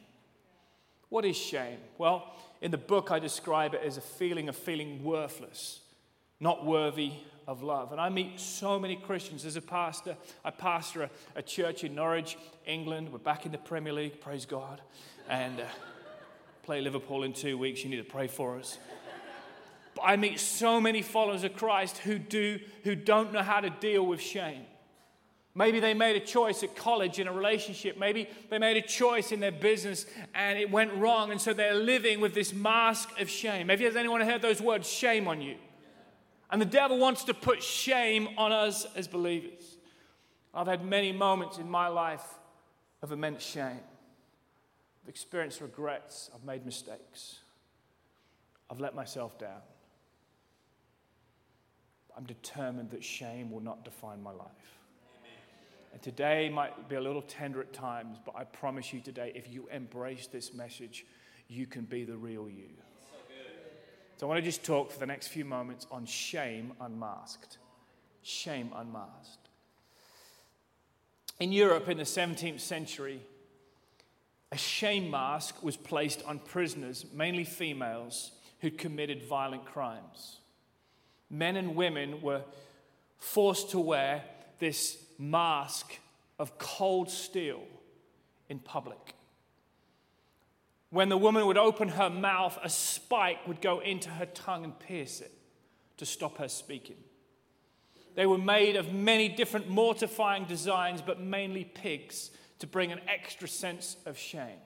What 1.08 1.24
is 1.24 1.36
shame? 1.36 1.78
Well, 1.98 2.34
in 2.60 2.70
the 2.70 2.78
book, 2.78 3.10
I 3.10 3.18
describe 3.18 3.74
it 3.74 3.82
as 3.84 3.96
a 3.96 4.00
feeling 4.00 4.48
of 4.48 4.56
feeling 4.56 5.04
worthless, 5.04 5.80
not 6.40 6.64
worthy 6.64 7.12
of 7.46 7.62
love. 7.62 7.92
And 7.92 8.00
I 8.00 8.08
meet 8.08 8.40
so 8.40 8.78
many 8.78 8.96
Christians. 8.96 9.44
As 9.44 9.56
a 9.56 9.62
pastor, 9.62 10.16
I 10.44 10.50
pastor 10.50 11.04
a, 11.04 11.10
a 11.36 11.42
church 11.42 11.84
in 11.84 11.94
Norwich, 11.94 12.36
England. 12.66 13.12
We're 13.12 13.18
back 13.18 13.46
in 13.46 13.52
the 13.52 13.58
Premier 13.58 13.92
League, 13.92 14.20
praise 14.20 14.46
God. 14.46 14.80
And 15.28 15.60
uh, 15.60 15.64
play 16.64 16.80
Liverpool 16.80 17.22
in 17.22 17.32
two 17.32 17.56
weeks. 17.56 17.84
You 17.84 17.90
need 17.90 17.98
to 17.98 18.04
pray 18.04 18.26
for 18.26 18.58
us. 18.58 18.78
But 19.94 20.02
I 20.02 20.16
meet 20.16 20.40
so 20.40 20.80
many 20.80 21.02
followers 21.02 21.44
of 21.44 21.54
Christ 21.54 21.98
who, 21.98 22.18
do, 22.18 22.58
who 22.84 22.96
don't 22.96 23.32
know 23.32 23.42
how 23.42 23.60
to 23.60 23.70
deal 23.70 24.04
with 24.04 24.20
shame. 24.20 24.62
Maybe 25.56 25.80
they 25.80 25.94
made 25.94 26.16
a 26.16 26.20
choice 26.20 26.62
at 26.62 26.76
college 26.76 27.18
in 27.18 27.26
a 27.26 27.32
relationship. 27.32 27.96
Maybe 27.98 28.28
they 28.50 28.58
made 28.58 28.76
a 28.76 28.86
choice 28.86 29.32
in 29.32 29.40
their 29.40 29.50
business 29.50 30.04
and 30.34 30.58
it 30.58 30.70
went 30.70 30.92
wrong. 30.92 31.30
And 31.30 31.40
so 31.40 31.54
they're 31.54 31.74
living 31.74 32.20
with 32.20 32.34
this 32.34 32.52
mask 32.52 33.18
of 33.18 33.30
shame. 33.30 33.70
Have 33.70 33.80
you 33.80 33.86
has 33.86 33.96
anyone 33.96 34.20
heard 34.20 34.42
those 34.42 34.60
words, 34.60 34.86
shame 34.86 35.26
on 35.26 35.40
you? 35.40 35.56
And 36.50 36.60
the 36.60 36.66
devil 36.66 36.98
wants 36.98 37.24
to 37.24 37.34
put 37.34 37.62
shame 37.62 38.28
on 38.36 38.52
us 38.52 38.86
as 38.94 39.08
believers. 39.08 39.78
I've 40.52 40.66
had 40.66 40.84
many 40.84 41.10
moments 41.10 41.56
in 41.56 41.70
my 41.70 41.88
life 41.88 42.34
of 43.00 43.10
immense 43.10 43.42
shame. 43.42 43.80
I've 45.02 45.08
experienced 45.08 45.62
regrets. 45.62 46.30
I've 46.34 46.44
made 46.44 46.66
mistakes. 46.66 47.38
I've 48.70 48.80
let 48.80 48.94
myself 48.94 49.38
down. 49.38 49.62
I'm 52.14 52.24
determined 52.24 52.90
that 52.90 53.02
shame 53.02 53.50
will 53.50 53.62
not 53.62 53.86
define 53.86 54.22
my 54.22 54.32
life. 54.32 54.75
And 55.96 56.02
today 56.02 56.50
might 56.50 56.90
be 56.90 56.96
a 56.96 57.00
little 57.00 57.22
tender 57.22 57.58
at 57.62 57.72
times, 57.72 58.18
but 58.22 58.36
I 58.36 58.44
promise 58.44 58.92
you 58.92 59.00
today, 59.00 59.32
if 59.34 59.50
you 59.50 59.66
embrace 59.72 60.26
this 60.26 60.52
message, 60.52 61.06
you 61.48 61.66
can 61.66 61.86
be 61.86 62.04
the 62.04 62.18
real 62.18 62.50
you. 62.50 62.68
So, 64.18 64.26
I 64.26 64.28
want 64.28 64.38
to 64.38 64.44
just 64.44 64.62
talk 64.62 64.90
for 64.92 64.98
the 64.98 65.06
next 65.06 65.28
few 65.28 65.46
moments 65.46 65.86
on 65.90 66.04
shame 66.04 66.74
unmasked. 66.82 67.56
Shame 68.22 68.72
unmasked. 68.76 69.48
In 71.40 71.50
Europe 71.50 71.88
in 71.88 71.96
the 71.96 72.02
17th 72.02 72.60
century, 72.60 73.22
a 74.52 74.58
shame 74.58 75.10
mask 75.10 75.62
was 75.62 75.78
placed 75.78 76.22
on 76.26 76.40
prisoners, 76.40 77.06
mainly 77.14 77.44
females, 77.44 78.32
who'd 78.60 78.76
committed 78.76 79.22
violent 79.22 79.64
crimes. 79.64 80.40
Men 81.30 81.56
and 81.56 81.74
women 81.74 82.20
were 82.20 82.42
forced 83.18 83.70
to 83.70 83.80
wear 83.80 84.24
this 84.58 85.05
mask 85.18 85.98
of 86.38 86.58
cold 86.58 87.10
steel 87.10 87.62
in 88.48 88.58
public. 88.58 89.14
When 90.90 91.08
the 91.08 91.16
woman 91.16 91.46
would 91.46 91.58
open 91.58 91.88
her 91.88 92.08
mouth, 92.08 92.58
a 92.62 92.68
spike 92.68 93.46
would 93.46 93.60
go 93.60 93.80
into 93.80 94.08
her 94.10 94.26
tongue 94.26 94.64
and 94.64 94.78
pierce 94.78 95.20
it 95.20 95.32
to 95.96 96.06
stop 96.06 96.38
her 96.38 96.48
speaking. 96.48 96.96
They 98.14 98.26
were 98.26 98.38
made 98.38 98.76
of 98.76 98.92
many 98.92 99.28
different 99.28 99.68
mortifying 99.68 100.44
designs, 100.44 101.02
but 101.02 101.20
mainly 101.20 101.64
pigs 101.64 102.30
to 102.60 102.66
bring 102.66 102.92
an 102.92 103.00
extra 103.08 103.46
sense 103.46 103.96
of 104.06 104.16
shame. 104.16 104.60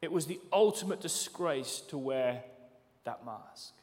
It 0.00 0.12
was 0.12 0.26
the 0.26 0.40
ultimate 0.52 1.00
disgrace 1.00 1.80
to 1.88 1.98
wear 1.98 2.44
that 3.04 3.26
mask. 3.26 3.74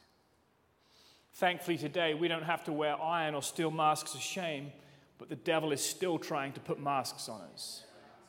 Thankfully, 1.36 1.76
today 1.76 2.14
we 2.14 2.28
don't 2.28 2.44
have 2.44 2.64
to 2.64 2.72
wear 2.72 2.98
iron 2.98 3.34
or 3.34 3.42
steel 3.42 3.70
masks 3.70 4.14
of 4.14 4.22
shame, 4.22 4.72
but 5.18 5.28
the 5.28 5.36
devil 5.36 5.70
is 5.70 5.84
still 5.84 6.18
trying 6.18 6.52
to 6.54 6.60
put 6.60 6.80
masks 6.80 7.28
on 7.28 7.42
us 7.52 7.84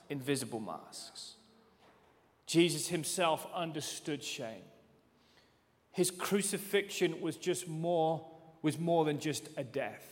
invisible 0.10 0.60
masks. 0.60 1.36
Jesus 2.48 2.88
himself 2.90 3.48
understood 3.54 4.22
shame. 4.22 4.64
His 5.92 6.12
crucifixion 6.12 7.22
was 7.22 7.38
just 7.38 7.68
more 7.68 8.28
was 8.62 8.78
more 8.78 9.06
than 9.06 9.20
just 9.20 9.48
a 9.56 9.64
death. 9.64 10.06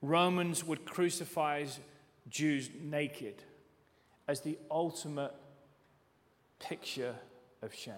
Romans 0.00 0.62
would 0.62 0.84
crucify 0.84 1.64
Jews 2.28 2.70
naked 2.80 3.42
as 4.28 4.42
the 4.42 4.56
ultimate 4.70 5.34
picture 6.60 7.16
of 7.60 7.74
shame. 7.74 7.94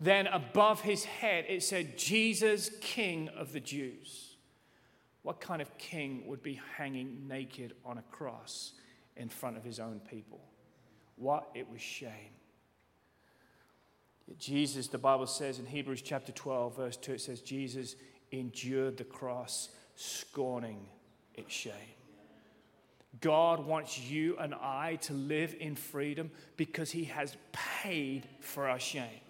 Then 0.00 0.28
above 0.28 0.82
his 0.82 1.04
head, 1.04 1.44
it 1.48 1.62
said, 1.62 1.98
Jesus, 1.98 2.70
King 2.80 3.28
of 3.36 3.52
the 3.52 3.60
Jews. 3.60 4.36
What 5.22 5.40
kind 5.40 5.60
of 5.60 5.76
king 5.76 6.22
would 6.26 6.42
be 6.42 6.60
hanging 6.76 7.26
naked 7.26 7.74
on 7.84 7.98
a 7.98 8.02
cross 8.12 8.72
in 9.16 9.28
front 9.28 9.56
of 9.56 9.64
his 9.64 9.80
own 9.80 10.00
people? 10.08 10.40
What? 11.16 11.48
It 11.54 11.68
was 11.68 11.80
shame. 11.80 12.32
Jesus, 14.38 14.88
the 14.88 14.98
Bible 14.98 15.26
says 15.26 15.58
in 15.58 15.66
Hebrews 15.66 16.02
chapter 16.02 16.32
12, 16.32 16.76
verse 16.76 16.96
2, 16.96 17.12
it 17.14 17.20
says, 17.20 17.40
Jesus 17.40 17.96
endured 18.30 18.96
the 18.96 19.04
cross, 19.04 19.70
scorning 19.96 20.86
its 21.34 21.52
shame. 21.52 21.72
God 23.20 23.66
wants 23.66 23.98
you 23.98 24.36
and 24.38 24.54
I 24.54 24.96
to 25.02 25.12
live 25.12 25.56
in 25.58 25.74
freedom 25.74 26.30
because 26.56 26.90
he 26.90 27.04
has 27.04 27.36
paid 27.52 28.28
for 28.40 28.68
our 28.68 28.78
shame. 28.78 29.20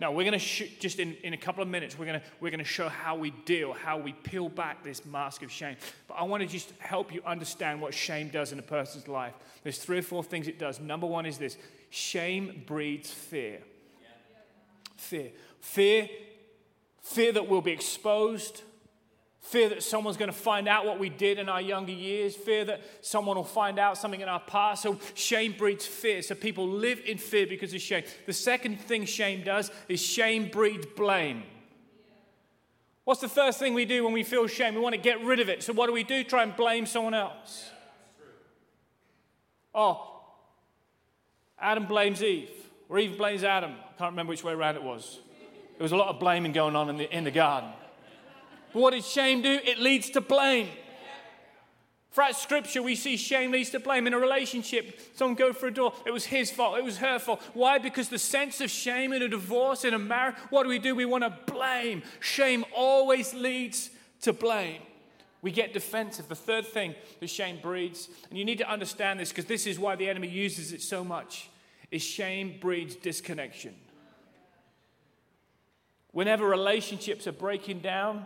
Now, 0.00 0.12
we're 0.12 0.24
going 0.24 0.32
to 0.32 0.38
sh- 0.38 0.76
just 0.78 1.00
in, 1.00 1.14
in 1.24 1.32
a 1.32 1.36
couple 1.36 1.62
of 1.62 1.68
minutes, 1.68 1.98
we're 1.98 2.06
going 2.06 2.20
we're 2.40 2.50
to 2.50 2.64
show 2.64 2.88
how 2.88 3.16
we 3.16 3.30
deal, 3.30 3.72
how 3.72 3.98
we 3.98 4.12
peel 4.12 4.48
back 4.48 4.84
this 4.84 5.04
mask 5.04 5.42
of 5.42 5.50
shame. 5.50 5.76
But 6.06 6.14
I 6.14 6.22
want 6.22 6.42
to 6.42 6.48
just 6.48 6.72
help 6.78 7.12
you 7.12 7.20
understand 7.26 7.80
what 7.80 7.92
shame 7.94 8.28
does 8.28 8.52
in 8.52 8.58
a 8.58 8.62
person's 8.62 9.08
life. 9.08 9.34
There's 9.64 9.78
three 9.78 9.98
or 9.98 10.02
four 10.02 10.22
things 10.22 10.46
it 10.46 10.58
does. 10.58 10.78
Number 10.78 11.06
one 11.06 11.26
is 11.26 11.38
this 11.38 11.56
shame 11.90 12.62
breeds 12.66 13.10
fear. 13.10 13.58
Fear. 14.96 15.30
Fear, 15.60 16.08
fear 17.02 17.32
that 17.32 17.48
we'll 17.48 17.60
be 17.60 17.72
exposed, 17.72 18.62
Fear 19.40 19.70
that 19.70 19.82
someone's 19.82 20.16
going 20.16 20.30
to 20.30 20.36
find 20.36 20.68
out 20.68 20.84
what 20.84 20.98
we 20.98 21.08
did 21.08 21.38
in 21.38 21.48
our 21.48 21.60
younger 21.60 21.92
years. 21.92 22.36
Fear 22.36 22.66
that 22.66 22.82
someone 23.00 23.36
will 23.36 23.44
find 23.44 23.78
out 23.78 23.96
something 23.96 24.20
in 24.20 24.28
our 24.28 24.40
past. 24.40 24.82
So 24.82 24.98
shame 25.14 25.54
breeds 25.56 25.86
fear. 25.86 26.22
So 26.22 26.34
people 26.34 26.68
live 26.68 27.00
in 27.06 27.18
fear 27.18 27.46
because 27.46 27.72
of 27.72 27.80
shame. 27.80 28.04
The 28.26 28.32
second 28.32 28.80
thing 28.80 29.04
shame 29.04 29.44
does 29.44 29.70
is 29.88 30.02
shame 30.02 30.48
breeds 30.50 30.86
blame. 30.96 31.44
What's 33.04 33.22
the 33.22 33.28
first 33.28 33.58
thing 33.58 33.72
we 33.72 33.86
do 33.86 34.04
when 34.04 34.12
we 34.12 34.22
feel 34.22 34.46
shame? 34.48 34.74
We 34.74 34.80
want 34.80 34.94
to 34.94 35.00
get 35.00 35.24
rid 35.24 35.40
of 35.40 35.48
it. 35.48 35.62
So 35.62 35.72
what 35.72 35.86
do 35.86 35.94
we 35.94 36.02
do? 36.02 36.24
Try 36.24 36.42
and 36.42 36.54
blame 36.54 36.84
someone 36.84 37.14
else. 37.14 37.70
Oh, 39.74 40.20
Adam 41.58 41.86
blames 41.86 42.22
Eve, 42.22 42.50
or 42.88 42.98
Eve 42.98 43.16
blames 43.16 43.44
Adam. 43.44 43.70
I 43.70 43.98
can't 43.98 44.10
remember 44.12 44.30
which 44.30 44.44
way 44.44 44.52
around 44.52 44.76
it 44.76 44.82
was. 44.82 45.20
There 45.78 45.84
was 45.84 45.92
a 45.92 45.96
lot 45.96 46.08
of 46.08 46.20
blaming 46.20 46.52
going 46.52 46.76
on 46.76 46.90
in 46.90 46.96
the, 46.98 47.16
in 47.16 47.24
the 47.24 47.30
garden. 47.30 47.70
What 48.78 48.94
does 48.94 49.06
shame 49.06 49.42
do? 49.42 49.58
It 49.64 49.78
leads 49.78 50.10
to 50.10 50.20
blame. 50.20 50.68
Throughout 52.12 52.36
scripture, 52.36 52.82
we 52.82 52.94
see 52.94 53.16
shame 53.16 53.52
leads 53.52 53.70
to 53.70 53.80
blame. 53.80 54.06
In 54.06 54.14
a 54.14 54.18
relationship, 54.18 55.00
someone 55.14 55.34
go 55.34 55.52
for 55.52 55.66
a 55.66 55.74
door, 55.74 55.92
it 56.06 56.10
was 56.10 56.24
his 56.24 56.50
fault, 56.50 56.78
it 56.78 56.84
was 56.84 56.98
her 56.98 57.18
fault. 57.18 57.42
Why? 57.54 57.78
Because 57.78 58.08
the 58.08 58.18
sense 58.18 58.60
of 58.60 58.70
shame 58.70 59.12
in 59.12 59.22
a 59.22 59.28
divorce, 59.28 59.84
in 59.84 59.94
a 59.94 59.98
marriage, 59.98 60.36
what 60.50 60.62
do 60.62 60.68
we 60.68 60.78
do? 60.78 60.94
We 60.94 61.04
want 61.04 61.24
to 61.24 61.52
blame. 61.52 62.02
Shame 62.20 62.64
always 62.74 63.34
leads 63.34 63.90
to 64.22 64.32
blame. 64.32 64.82
We 65.42 65.52
get 65.52 65.72
defensive. 65.72 66.28
The 66.28 66.34
third 66.34 66.66
thing 66.66 66.94
that 67.20 67.30
shame 67.30 67.58
breeds, 67.62 68.08
and 68.30 68.38
you 68.38 68.44
need 68.44 68.58
to 68.58 68.68
understand 68.68 69.20
this 69.20 69.28
because 69.28 69.44
this 69.44 69.66
is 69.66 69.78
why 69.78 69.94
the 69.94 70.08
enemy 70.08 70.28
uses 70.28 70.72
it 70.72 70.82
so 70.82 71.04
much, 71.04 71.50
is 71.90 72.02
shame 72.02 72.58
breeds 72.60 72.96
disconnection. 72.96 73.74
Whenever 76.10 76.48
relationships 76.48 77.26
are 77.28 77.32
breaking 77.32 77.80
down, 77.80 78.24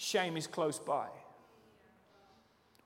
shame 0.00 0.36
is 0.38 0.46
close 0.46 0.78
by. 0.78 1.06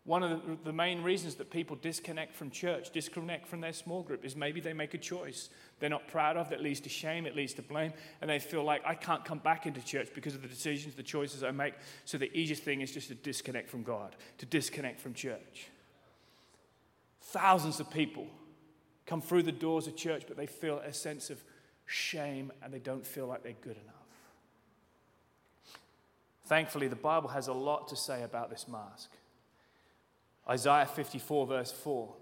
One 0.02 0.23
of 0.23 0.64
the, 0.64 0.73
main 0.73 1.02
reasons 1.02 1.37
that 1.37 1.50
people 1.50 1.76
disconnect 1.80 2.35
from 2.35 2.50
church, 2.50 2.90
disconnect 2.90 3.47
from 3.47 3.62
their 3.62 3.73
small 3.73 4.02
group, 4.02 4.23
is 4.23 4.37
maybe 4.37 4.61
they 4.61 4.75
make 4.75 4.92
a 4.92 4.99
choice 4.99 5.49
they're 5.78 5.88
not 5.88 6.09
proud 6.09 6.37
of 6.37 6.50
that 6.50 6.61
leads 6.61 6.80
to 6.80 6.90
shame, 6.90 7.25
it 7.25 7.35
leads 7.35 7.54
to 7.54 7.62
blame, 7.62 7.94
and 8.21 8.28
they 8.28 8.38
feel 8.38 8.64
like 8.64 8.83
I 8.85 8.94
can't 8.94 9.25
come 9.25 9.38
back 9.38 9.64
into 9.64 9.83
church 9.83 10.09
because 10.14 10.35
of 10.35 10.42
the 10.42 10.49
decisions, 10.49 10.94
the 10.94 11.02
choices 11.02 11.42
I 11.42 11.52
make. 11.52 11.75
So 12.04 12.18
the 12.18 12.37
easiest 12.37 12.64
thing 12.64 12.83
is 12.83 12.92
just 12.92 13.09
to 13.09 13.14
disconnect 13.14 13.71
from 13.71 13.83
God, 13.83 14.14
to 14.38 14.47
disconnect 14.47 15.00
from 15.00 15.14
church. 15.14 15.68
Thousands 17.23 17.80
of 17.80 17.90
people 17.90 18.26
come 19.06 19.23
through 19.23 19.44
the 19.44 19.52
doors 19.52 19.87
of 19.87 19.97
church, 19.97 20.25
but 20.28 20.37
they 20.37 20.47
feel 20.47 20.78
a 20.78 20.92
sense 20.92 21.30
of 21.30 21.42
shame 21.87 22.52
and 22.62 22.75
they 22.75 22.78
don't 22.78 23.06
feel 23.06 23.26
like 23.26 23.42
they're 23.42 23.52
good 23.62 23.78
enough. 23.78 23.94
Thankfully, 26.47 26.89
the 26.89 26.97
Bible 26.97 27.31
has 27.31 27.49
a 27.49 27.53
lot 27.53 27.89
to 27.89 27.97
say 27.97 28.23
about 28.23 28.51
this 28.51 28.69
mask. 28.69 29.11
Isaiah 30.49 30.87
54, 30.87 31.47
verse 31.47 31.73
4, 31.73 32.13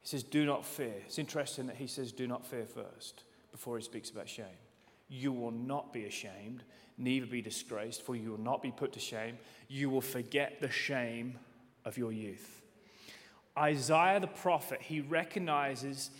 he 0.00 0.08
says, 0.08 0.22
Do 0.22 0.44
not 0.44 0.66
fear. 0.66 0.96
It's 1.06 1.18
interesting 1.18 1.66
that 1.68 1.76
he 1.76 1.86
says, 1.86 2.12
Do 2.12 2.26
not 2.26 2.46
fear 2.46 2.66
first 2.66 3.22
before 3.50 3.78
he 3.78 3.82
speaks 3.82 4.10
about 4.10 4.28
shame. 4.28 4.44
You 5.08 5.32
will 5.32 5.50
not 5.50 5.92
be 5.92 6.04
ashamed, 6.04 6.64
neither 6.98 7.26
be 7.26 7.40
disgraced, 7.40 8.02
for 8.02 8.14
you 8.14 8.30
will 8.30 8.40
not 8.40 8.62
be 8.62 8.70
put 8.70 8.92
to 8.92 9.00
shame. 9.00 9.38
You 9.68 9.88
will 9.88 10.02
forget 10.02 10.60
the 10.60 10.70
shame 10.70 11.38
of 11.86 11.96
your 11.96 12.12
youth. 12.12 12.60
Isaiah 13.56 14.20
the 14.20 14.26
prophet, 14.26 14.82
he 14.82 15.00
recognizes 15.00 16.10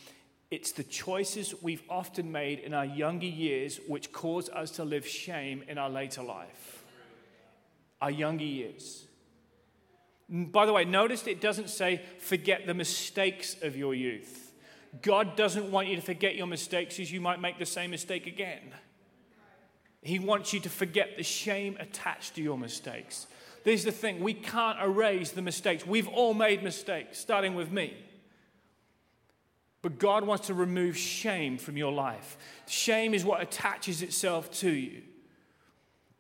it's 0.51 0.73
the 0.73 0.85
choices 0.85 1.55
we've 1.63 1.83
often 1.91 2.33
made 2.33 2.61
in 2.61 2.73
our 2.73 2.85
younger 2.85 3.27
years 3.27 3.81
which 3.89 4.13
cause 4.13 4.49
us 4.49 4.71
to 4.73 4.85
live 4.85 5.07
shame 5.07 5.65
in 5.69 5.77
our 5.77 5.91
later 5.91 6.23
life 6.23 6.84
our 8.05 8.11
younger 8.11 8.45
years. 8.45 9.07
By 10.29 10.67
the 10.67 10.75
way, 10.75 10.85
notice 10.85 11.27
it 11.27 11.41
doesn't 11.41 11.71
say 11.71 12.03
forget 12.19 12.67
the 12.67 12.75
mistakes 12.75 13.57
of 13.63 13.79
your 13.79 13.95
youth. 13.95 14.53
God 15.01 15.37
doesn't 15.37 15.71
want 15.71 15.89
you 15.89 15.97
to 15.97 16.03
forget 16.03 16.37
your 16.37 16.47
mistakes 16.47 17.01
as 17.01 17.11
you 17.11 17.23
might 17.23 17.41
make 17.41 17.59
the 17.59 17.65
same 17.65 17.91
mistake 17.91 18.27
again. 18.27 18.75
He 20.03 20.19
wants 20.19 20.53
you 20.53 20.61
to 20.61 20.69
forget 20.69 21.17
the 21.17 21.23
shame 21.23 21.79
attached 21.81 22.35
to 22.35 22.43
your 22.43 22.59
mistakes. 22.59 23.27
This 23.65 23.81
is 23.81 23.87
the 23.87 23.93
thing 23.93 24.21
we 24.21 24.35
can't 24.35 24.79
erase 24.83 25.31
the 25.31 25.41
mistakes. 25.41 25.87
We've 25.87 26.09
all 26.09 26.35
made 26.35 26.63
mistakes, 26.63 27.19
starting 27.19 27.55
with 27.55 27.73
me. 27.73 27.97
But 29.81 29.99
God 29.99 30.25
wants 30.25 30.49
to 30.49 30.55
remove 30.55 30.99
shame 30.99 31.57
from 31.57 31.79
your 31.79 31.93
life. 31.93 32.37
Shame 32.67 33.15
is 33.15 33.25
what 33.25 33.41
attaches 33.41 34.03
itself 34.03 34.51
to 34.61 34.71
you. 34.71 35.05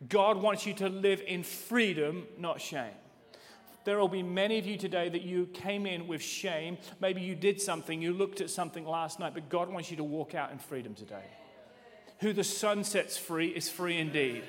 God 0.08 0.36
wants 0.36 0.66
you 0.66 0.74
to 0.74 0.88
live 0.88 1.22
in 1.26 1.42
freedom, 1.42 2.26
not 2.38 2.60
shame. 2.60 2.92
There 3.84 3.98
will 3.98 4.08
be 4.08 4.22
many 4.22 4.58
of 4.58 4.66
you 4.66 4.78
today 4.78 5.08
that 5.10 5.22
you 5.22 5.46
came 5.46 5.86
in 5.86 6.06
with 6.06 6.22
shame. 6.22 6.78
Maybe 7.00 7.20
you 7.20 7.34
did 7.34 7.60
something, 7.60 8.00
you 8.00 8.12
looked 8.12 8.40
at 8.40 8.48
something 8.48 8.86
last 8.86 9.20
night, 9.20 9.34
but 9.34 9.48
God 9.48 9.68
wants 9.68 9.90
you 9.90 9.98
to 9.98 10.04
walk 10.04 10.34
out 10.34 10.52
in 10.52 10.58
freedom 10.58 10.94
today. 10.94 11.24
Who 12.20 12.32
the 12.32 12.44
Son 12.44 12.84
sets 12.84 13.18
free 13.18 13.48
is 13.48 13.68
free 13.68 13.98
indeed. 13.98 14.42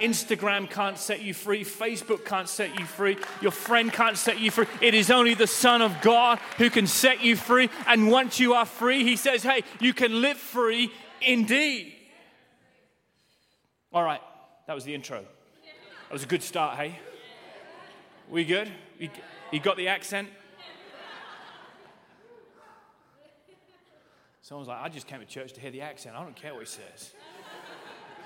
Instagram 0.00 0.68
can't 0.68 0.98
set 0.98 1.22
you 1.22 1.34
free. 1.34 1.64
Facebook 1.64 2.24
can't 2.24 2.48
set 2.48 2.78
you 2.78 2.86
free. 2.86 3.18
Your 3.40 3.52
friend 3.52 3.92
can't 3.92 4.16
set 4.16 4.40
you 4.40 4.50
free. 4.50 4.66
It 4.80 4.94
is 4.94 5.10
only 5.10 5.34
the 5.34 5.46
Son 5.46 5.82
of 5.82 6.00
God 6.00 6.38
who 6.58 6.70
can 6.70 6.86
set 6.86 7.22
you 7.22 7.36
free. 7.36 7.68
And 7.86 8.10
once 8.10 8.40
you 8.40 8.54
are 8.54 8.66
free, 8.66 9.04
He 9.04 9.16
says, 9.16 9.42
hey, 9.42 9.62
you 9.80 9.92
can 9.92 10.22
live 10.22 10.38
free 10.38 10.90
indeed. 11.20 11.92
All 13.92 14.02
right. 14.02 14.22
That 14.66 14.74
was 14.74 14.84
the 14.84 14.94
intro. 14.94 15.20
That 15.20 16.12
was 16.12 16.22
a 16.22 16.26
good 16.26 16.42
start, 16.42 16.76
hey? 16.76 16.98
We 18.30 18.44
good? 18.44 18.70
You, 18.98 19.60
got 19.60 19.76
the 19.76 19.88
accent? 19.88 20.28
Someone's 24.40 24.68
like, 24.68 24.80
I 24.80 24.88
just 24.88 25.06
came 25.06 25.20
to 25.20 25.26
church 25.26 25.52
to 25.54 25.60
hear 25.60 25.70
the 25.70 25.80
accent. 25.80 26.16
I 26.16 26.22
don't 26.22 26.36
care 26.36 26.54
what 26.54 26.60
he 26.60 26.66
says. 26.66 27.12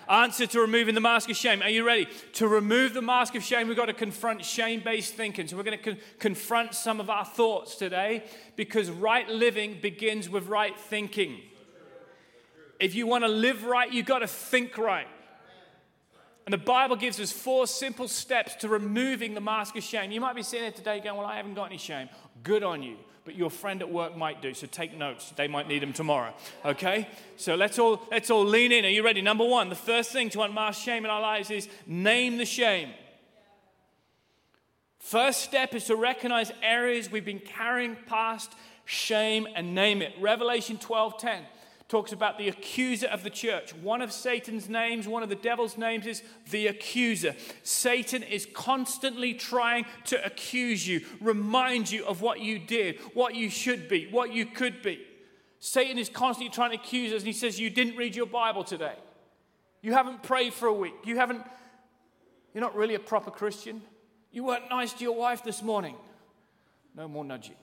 Answer 0.09 0.47
to 0.47 0.61
removing 0.61 0.95
the 0.95 1.01
mask 1.01 1.31
of 1.31 1.37
shame. 1.37 1.63
Are 1.63 1.69
you 1.69 1.85
ready? 1.85 2.07
To 2.35 2.47
remove 2.47 2.95
the 2.95 3.03
mask 3.03 3.35
of 3.35 3.43
shame, 3.43 3.67
we've 3.67 3.77
got 3.77 3.87
to 3.87 3.93
confront 3.93 4.45
shame 4.45 4.81
based 4.85 5.15
thinking. 5.15 5.49
So, 5.49 5.57
we're 5.57 5.65
going 5.65 5.79
to 5.79 5.85
con- 5.85 6.01
confront 6.21 6.75
some 6.75 7.01
of 7.01 7.11
our 7.11 7.25
thoughts 7.25 7.75
today 7.75 8.25
because 8.55 8.89
right 8.89 9.29
living 9.29 9.79
begins 9.81 10.29
with 10.29 10.47
right 10.47 10.79
thinking. 10.79 11.41
If 12.79 12.95
you 12.95 13.07
want 13.07 13.25
to 13.25 13.29
live 13.29 13.65
right, 13.65 13.93
you've 13.93 14.07
got 14.07 14.21
to 14.21 14.29
think 14.29 14.79
right. 14.79 15.09
And 16.47 16.53
the 16.53 16.59
Bible 16.59 16.95
gives 16.95 17.19
us 17.19 17.33
four 17.33 17.67
simple 17.67 18.07
steps 18.07 18.55
to 18.57 18.69
removing 18.69 19.35
the 19.35 19.41
mask 19.41 19.77
of 19.77 19.83
shame. 19.83 20.13
You 20.13 20.21
might 20.21 20.37
be 20.37 20.45
sitting 20.45 20.63
here 20.63 20.73
today 20.73 21.01
going, 21.01 21.19
Well, 21.19 21.27
I 21.27 21.37
haven't 21.37 21.55
got 21.55 21.65
any 21.65 21.79
shame. 21.79 22.09
Good 22.45 22.63
on 22.63 22.85
you. 22.85 22.97
But 23.25 23.35
your 23.35 23.51
friend 23.51 23.83
at 23.83 23.91
work 23.91 24.17
might 24.17 24.41
do, 24.41 24.55
so 24.55 24.69
take 24.69 24.97
notes. 24.97 25.33
They 25.35 25.49
might 25.49 25.67
need 25.67 25.83
them 25.83 25.93
tomorrow. 25.93 26.33
Okay? 26.65 27.09
So 27.37 27.57
let's 27.57 27.81
all 27.81 28.01
let's 28.13 28.31
all 28.31 28.45
lean 28.45 28.71
in. 28.71 28.85
Are 28.85 28.89
you 28.89 29.05
ready? 29.05 29.21
Number 29.21 29.45
one, 29.45 29.69
the 29.69 29.75
first 29.75 30.13
thing 30.13 30.31
to 30.31 30.43
unmask 30.43 30.81
shame 30.81 31.05
in 31.05 31.11
our 31.11 31.21
lives 31.21 31.51
is 31.51 31.69
name 31.85 32.37
the 32.37 32.45
shame. 32.45 32.91
First 35.01 35.41
step 35.41 35.75
is 35.75 35.87
to 35.87 35.97
recognize 35.97 36.53
areas 36.63 37.11
we've 37.11 37.25
been 37.25 37.41
carrying 37.41 37.97
past 38.07 38.53
shame 38.85 39.49
and 39.57 39.75
name 39.75 40.01
it. 40.03 40.15
Revelation 40.21 40.79
12 40.79 41.19
10 41.19 41.43
talks 41.89 42.11
about 42.11 42.37
the 42.37 42.49
accuser 42.49 43.07
of 43.07 43.23
the 43.23 43.31
church. 43.31 43.73
One 43.75 44.03
of 44.03 44.11
Satan's 44.11 44.69
names, 44.69 45.07
one 45.07 45.23
of 45.23 45.29
the 45.29 45.37
devil's 45.37 45.79
names 45.79 46.07
is 46.07 46.23
the 46.51 46.67
accuser. 46.67 47.37
Satan 47.63 48.23
is 48.23 48.47
constantly 48.53 49.35
trying 49.35 49.87
to 50.07 50.25
accuse 50.25 50.87
you, 50.87 51.03
remind 51.21 51.91
you 51.91 52.05
of 52.05 52.23
what 52.23 52.41
you 52.41 52.59
did, 52.59 52.99
what 53.15 53.35
you 53.35 53.49
should 53.49 53.89
be, 53.89 54.09
what 54.11 54.33
you 54.33 54.47
could 54.47 54.83
be. 54.83 55.01
Satan 55.61 55.99
is 55.99 56.09
constantly 56.09 56.53
trying 56.53 56.71
to 56.71 56.77
accuse 56.77 57.13
us, 57.13 57.21
and 57.21 57.27
he 57.27 57.33
says, 57.33 57.59
You 57.59 57.71
didn't 57.71 57.97
read 57.97 58.17
your 58.17 58.27
Bible 58.27 58.65
today. 58.65 58.95
You 59.81 59.93
haven't 59.93 60.23
prayed 60.23 60.53
for 60.53 60.67
a 60.67 60.75
week. 60.75 60.95
You 61.05 61.17
haven't, 61.17 61.43
you're 62.53 62.63
not 62.63 62.75
really 62.75 62.95
a 62.95 63.01
proper 63.01 63.31
Christian. 63.31 63.83
You 64.33 64.45
weren't 64.45 64.69
nice 64.69 64.93
to 64.95 65.05
your 65.05 65.15
wife 65.15 65.45
this 65.45 65.63
morning. 65.63 65.95
No 66.97 67.07
more 67.09 67.25
nudging. 67.25 67.55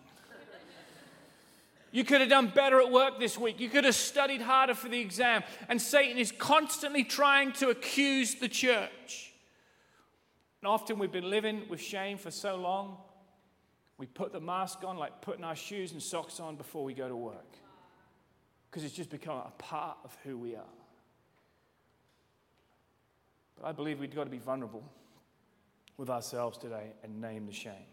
You 1.94 2.04
could 2.04 2.22
have 2.22 2.30
done 2.30 2.48
better 2.48 2.82
at 2.82 2.92
work 2.92 3.20
this 3.20 3.38
week. 3.38 3.60
You 3.60 3.70
could 3.70 3.84
have 3.84 3.94
studied 3.94 4.42
harder 4.42 4.74
for 4.74 4.90
the 4.90 5.00
exam. 5.00 5.44
And 5.70 5.80
Satan 5.80 6.18
is 6.18 6.32
constantly 6.32 7.04
trying 7.04 7.52
to 7.54 7.70
accuse 7.70 8.34
the 8.34 8.50
church. 8.50 9.32
And 10.62 10.68
often 10.68 10.98
we've 10.98 11.12
been 11.12 11.30
living 11.30 11.70
with 11.70 11.80
shame 11.80 12.18
for 12.18 12.32
so 12.32 12.56
long, 12.56 12.98
we 14.00 14.08
put 14.08 14.34
the 14.34 14.40
mask 14.40 14.84
on 14.84 14.98
like 14.98 15.22
putting 15.22 15.44
our 15.44 15.56
shoes 15.56 15.92
and 15.92 16.02
socks 16.02 16.40
on 16.40 16.56
before 16.56 16.84
we 16.84 16.96
go 16.96 17.08
to 17.08 17.16
work. 17.16 17.58
Because 18.72 18.84
it's 18.84 18.96
just 18.96 19.12
become 19.12 19.38
a 19.38 19.52
part 19.60 19.98
of 20.04 20.18
who 20.24 20.36
we 20.36 20.56
are. 20.56 20.74
But 23.56 23.68
I 23.68 23.72
believe 23.72 24.00
we've 24.00 24.14
got 24.14 24.24
to 24.24 24.32
be 24.32 24.40
vulnerable 24.40 24.84
with 25.98 26.10
ourselves 26.10 26.58
today 26.58 26.94
and 27.04 27.22
name 27.22 27.46
the 27.46 27.54
shame. 27.54 27.93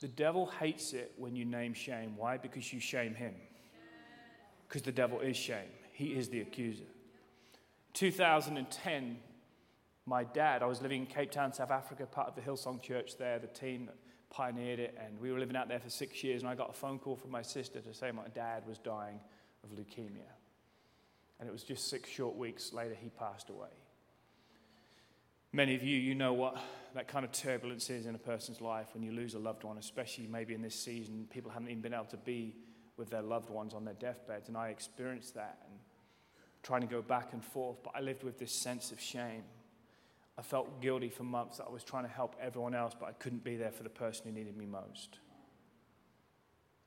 The 0.00 0.08
devil 0.08 0.46
hates 0.46 0.92
it 0.92 1.12
when 1.16 1.36
you 1.36 1.44
name 1.44 1.74
shame. 1.74 2.16
Why? 2.16 2.36
Because 2.36 2.72
you 2.72 2.80
shame 2.80 3.14
him. 3.14 3.34
Because 4.68 4.82
the 4.82 4.92
devil 4.92 5.20
is 5.20 5.36
shame, 5.36 5.70
he 5.92 6.08
is 6.08 6.28
the 6.28 6.40
accuser. 6.40 6.84
2010, 7.92 9.18
my 10.06 10.24
dad, 10.24 10.62
I 10.62 10.66
was 10.66 10.82
living 10.82 11.02
in 11.02 11.06
Cape 11.06 11.30
Town, 11.30 11.52
South 11.52 11.70
Africa, 11.70 12.06
part 12.06 12.28
of 12.28 12.34
the 12.34 12.40
Hillsong 12.40 12.82
Church 12.82 13.16
there, 13.16 13.38
the 13.38 13.46
team 13.46 13.86
that 13.86 13.94
pioneered 14.30 14.80
it, 14.80 14.98
and 15.02 15.18
we 15.20 15.30
were 15.30 15.38
living 15.38 15.54
out 15.54 15.68
there 15.68 15.78
for 15.78 15.90
six 15.90 16.24
years, 16.24 16.42
and 16.42 16.50
I 16.50 16.56
got 16.56 16.70
a 16.70 16.72
phone 16.72 16.98
call 16.98 17.14
from 17.14 17.30
my 17.30 17.42
sister 17.42 17.80
to 17.80 17.94
say 17.94 18.10
my 18.10 18.26
dad 18.34 18.66
was 18.66 18.78
dying 18.78 19.20
of 19.62 19.70
leukemia. 19.70 20.32
And 21.38 21.48
it 21.48 21.52
was 21.52 21.62
just 21.62 21.88
six 21.88 22.08
short 22.08 22.36
weeks 22.36 22.72
later 22.72 22.96
he 23.00 23.10
passed 23.10 23.48
away. 23.48 23.68
Many 25.54 25.76
of 25.76 25.84
you, 25.84 25.96
you 25.96 26.16
know 26.16 26.32
what 26.32 26.58
that 26.96 27.06
kind 27.06 27.24
of 27.24 27.30
turbulence 27.30 27.88
is 27.88 28.06
in 28.06 28.16
a 28.16 28.18
person's 28.18 28.60
life 28.60 28.88
when 28.92 29.04
you 29.04 29.12
lose 29.12 29.34
a 29.34 29.38
loved 29.38 29.62
one, 29.62 29.78
especially 29.78 30.26
maybe 30.26 30.52
in 30.52 30.60
this 30.60 30.74
season. 30.74 31.28
People 31.30 31.48
haven't 31.48 31.68
even 31.68 31.80
been 31.80 31.94
able 31.94 32.06
to 32.06 32.16
be 32.16 32.56
with 32.96 33.08
their 33.08 33.22
loved 33.22 33.50
ones 33.50 33.72
on 33.72 33.84
their 33.84 33.94
deathbeds, 33.94 34.48
and 34.48 34.56
I 34.56 34.70
experienced 34.70 35.36
that 35.36 35.60
and 35.70 35.78
trying 36.64 36.80
to 36.80 36.88
go 36.88 37.00
back 37.00 37.34
and 37.34 37.44
forth, 37.44 37.76
but 37.84 37.92
I 37.94 38.00
lived 38.00 38.24
with 38.24 38.36
this 38.36 38.50
sense 38.50 38.90
of 38.90 39.00
shame. 39.00 39.44
I 40.36 40.42
felt 40.42 40.82
guilty 40.82 41.08
for 41.08 41.22
months 41.22 41.58
that 41.58 41.66
I 41.68 41.70
was 41.72 41.84
trying 41.84 42.02
to 42.02 42.10
help 42.10 42.34
everyone 42.40 42.74
else, 42.74 42.96
but 42.98 43.08
I 43.08 43.12
couldn't 43.12 43.44
be 43.44 43.54
there 43.54 43.70
for 43.70 43.84
the 43.84 43.90
person 43.90 44.26
who 44.26 44.32
needed 44.32 44.56
me 44.56 44.66
most. 44.66 45.20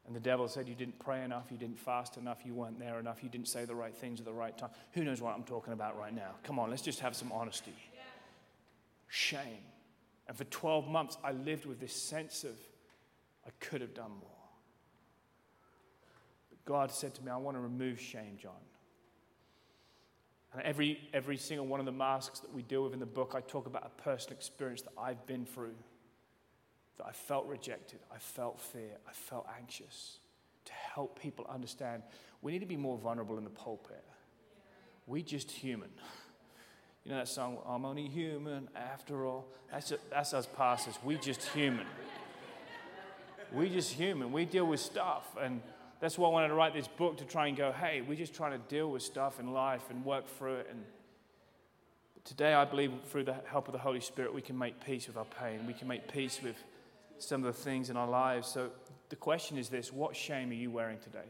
And 0.05 0.13
the 0.13 0.19
devil 0.19 0.45
said, 0.49 0.67
You 0.67 0.75
didn't 0.75 0.99
pray 0.99 1.23
enough, 1.23 1.45
you 1.51 1.57
didn't 1.57 1.79
fast 1.79 2.17
enough, 2.17 2.39
you 2.43 2.53
weren't 2.53 2.79
there 2.79 2.99
enough, 2.99 3.23
you 3.23 3.29
didn't 3.29 3.47
say 3.47 3.63
the 3.63 3.75
right 3.75 3.95
things 3.95 4.19
at 4.19 4.25
the 4.25 4.33
right 4.33 4.57
time. 4.57 4.71
Who 4.91 5.05
knows 5.05 5.21
what 5.21 5.35
I'm 5.35 5.43
talking 5.43 5.71
about 5.71 5.97
right 5.97 6.13
now? 6.13 6.31
Come 6.43 6.59
on, 6.59 6.69
let's 6.69 6.81
just 6.81 6.99
have 6.99 7.15
some 7.15 7.31
honesty. 7.31 7.73
Shame. 9.07 9.63
And 10.27 10.35
for 10.35 10.43
12 10.45 10.87
months, 10.87 11.17
I 11.23 11.31
lived 11.31 11.65
with 11.65 11.79
this 11.79 11.93
sense 11.93 12.43
of 12.43 12.57
I 13.45 13.49
could 13.59 13.81
have 13.81 13.93
done 13.93 14.11
more. 14.11 14.29
But 16.49 16.65
God 16.65 16.91
said 16.91 17.13
to 17.15 17.23
me, 17.23 17.31
I 17.31 17.37
want 17.37 17.55
to 17.55 17.61
remove 17.61 17.99
shame, 17.99 18.37
John. 18.41 18.51
And 20.53 20.61
every, 20.63 20.99
every 21.13 21.37
single 21.37 21.65
one 21.65 21.79
of 21.79 21.85
the 21.85 21.91
masks 21.91 22.39
that 22.39 22.53
we 22.53 22.61
deal 22.61 22.83
with 22.83 22.93
in 22.93 22.99
the 22.99 23.05
book, 23.05 23.33
I 23.35 23.41
talk 23.41 23.67
about 23.67 23.85
a 23.85 24.01
personal 24.01 24.35
experience 24.35 24.81
that 24.81 24.93
I've 24.97 25.25
been 25.25 25.45
through, 25.45 25.75
that 26.97 27.05
I 27.05 27.11
felt 27.11 27.45
rejected, 27.47 27.99
I 28.13 28.17
felt 28.17 28.59
fear, 28.59 28.97
I 29.07 29.13
felt 29.13 29.47
anxious, 29.57 30.19
to 30.65 30.73
help 30.73 31.19
people 31.19 31.45
understand 31.49 32.03
we 32.41 32.51
need 32.51 32.59
to 32.59 32.65
be 32.65 32.77
more 32.77 32.97
vulnerable 32.97 33.37
in 33.37 33.43
the 33.43 33.49
pulpit. 33.49 34.03
We 35.05 35.23
just 35.23 35.51
human. 35.51 35.89
You 37.07 37.13
know 37.13 37.19
that 37.19 37.29
song, 37.29 37.59
I'm 37.65 37.85
only 37.85 38.05
human 38.09 38.67
after 38.75 39.25
all? 39.25 39.45
That's, 39.71 39.91
just, 39.91 40.09
that's 40.09 40.33
us 40.33 40.45
pastors. 40.57 40.95
We 41.05 41.15
just 41.15 41.41
human. 41.41 41.85
We 43.53 43.69
just 43.69 43.93
human. 43.93 44.33
We 44.33 44.43
deal 44.43 44.65
with 44.65 44.81
stuff. 44.81 45.25
And 45.41 45.61
that's 46.01 46.17
why 46.17 46.27
I 46.27 46.31
wanted 46.33 46.49
to 46.49 46.55
write 46.55 46.73
this 46.73 46.89
book 46.89 47.15
to 47.19 47.23
try 47.23 47.47
and 47.47 47.55
go, 47.55 47.71
hey, 47.71 48.01
we're 48.01 48.17
just 48.17 48.33
trying 48.33 48.51
to 48.51 48.57
deal 48.67 48.91
with 48.91 49.03
stuff 49.03 49.39
in 49.39 49.53
life 49.53 49.83
and 49.89 50.03
work 50.03 50.27
through 50.37 50.55
it. 50.55 50.67
And 50.69 50.83
today, 52.25 52.53
I 52.53 52.65
believe 52.65 52.91
through 53.05 53.23
the 53.23 53.35
help 53.45 53.69
of 53.69 53.71
the 53.71 53.79
Holy 53.79 54.01
Spirit, 54.01 54.33
we 54.33 54.41
can 54.41 54.57
make 54.57 54.83
peace 54.85 55.07
with 55.07 55.15
our 55.15 55.23
pain. 55.23 55.65
We 55.65 55.73
can 55.73 55.87
make 55.87 56.11
peace 56.11 56.41
with 56.43 56.61
some 57.19 57.45
of 57.45 57.55
the 57.55 57.61
things 57.61 57.89
in 57.89 57.95
our 57.95 58.09
lives. 58.09 58.49
So 58.49 58.69
the 59.07 59.15
question 59.15 59.57
is 59.57 59.69
this 59.69 59.93
what 59.93 60.13
shame 60.13 60.49
are 60.49 60.55
you 60.55 60.71
wearing 60.71 60.99
today? 60.99 61.29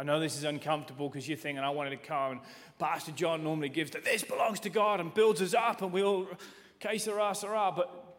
I 0.00 0.02
know 0.02 0.18
this 0.18 0.38
is 0.38 0.44
uncomfortable 0.44 1.10
because 1.10 1.28
you're 1.28 1.36
thinking, 1.36 1.62
I 1.62 1.68
wanted 1.68 1.90
to 1.90 1.98
come 1.98 2.32
and 2.32 2.40
Pastor 2.78 3.12
John 3.12 3.44
normally 3.44 3.68
gives 3.68 3.90
that 3.90 4.02
this 4.02 4.24
belongs 4.24 4.58
to 4.60 4.70
God 4.70 4.98
and 4.98 5.12
builds 5.12 5.42
us 5.42 5.52
up 5.52 5.82
and 5.82 5.92
we 5.92 6.02
all, 6.02 6.26
que 6.80 6.98
sera, 6.98 7.34
sera. 7.34 7.70
But 7.76 8.16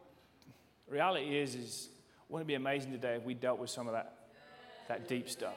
reality 0.87 1.39
is, 1.39 1.55
is, 1.55 1.89
wouldn't 2.29 2.45
it 2.45 2.49
be 2.49 2.53
amazing 2.53 2.91
today 2.91 3.15
if 3.15 3.23
we 3.23 3.33
dealt 3.33 3.57
with 3.57 3.71
some 3.71 3.87
of 3.87 3.93
that 3.93 4.13
that 4.89 5.07
deep 5.07 5.27
stuff. 5.27 5.55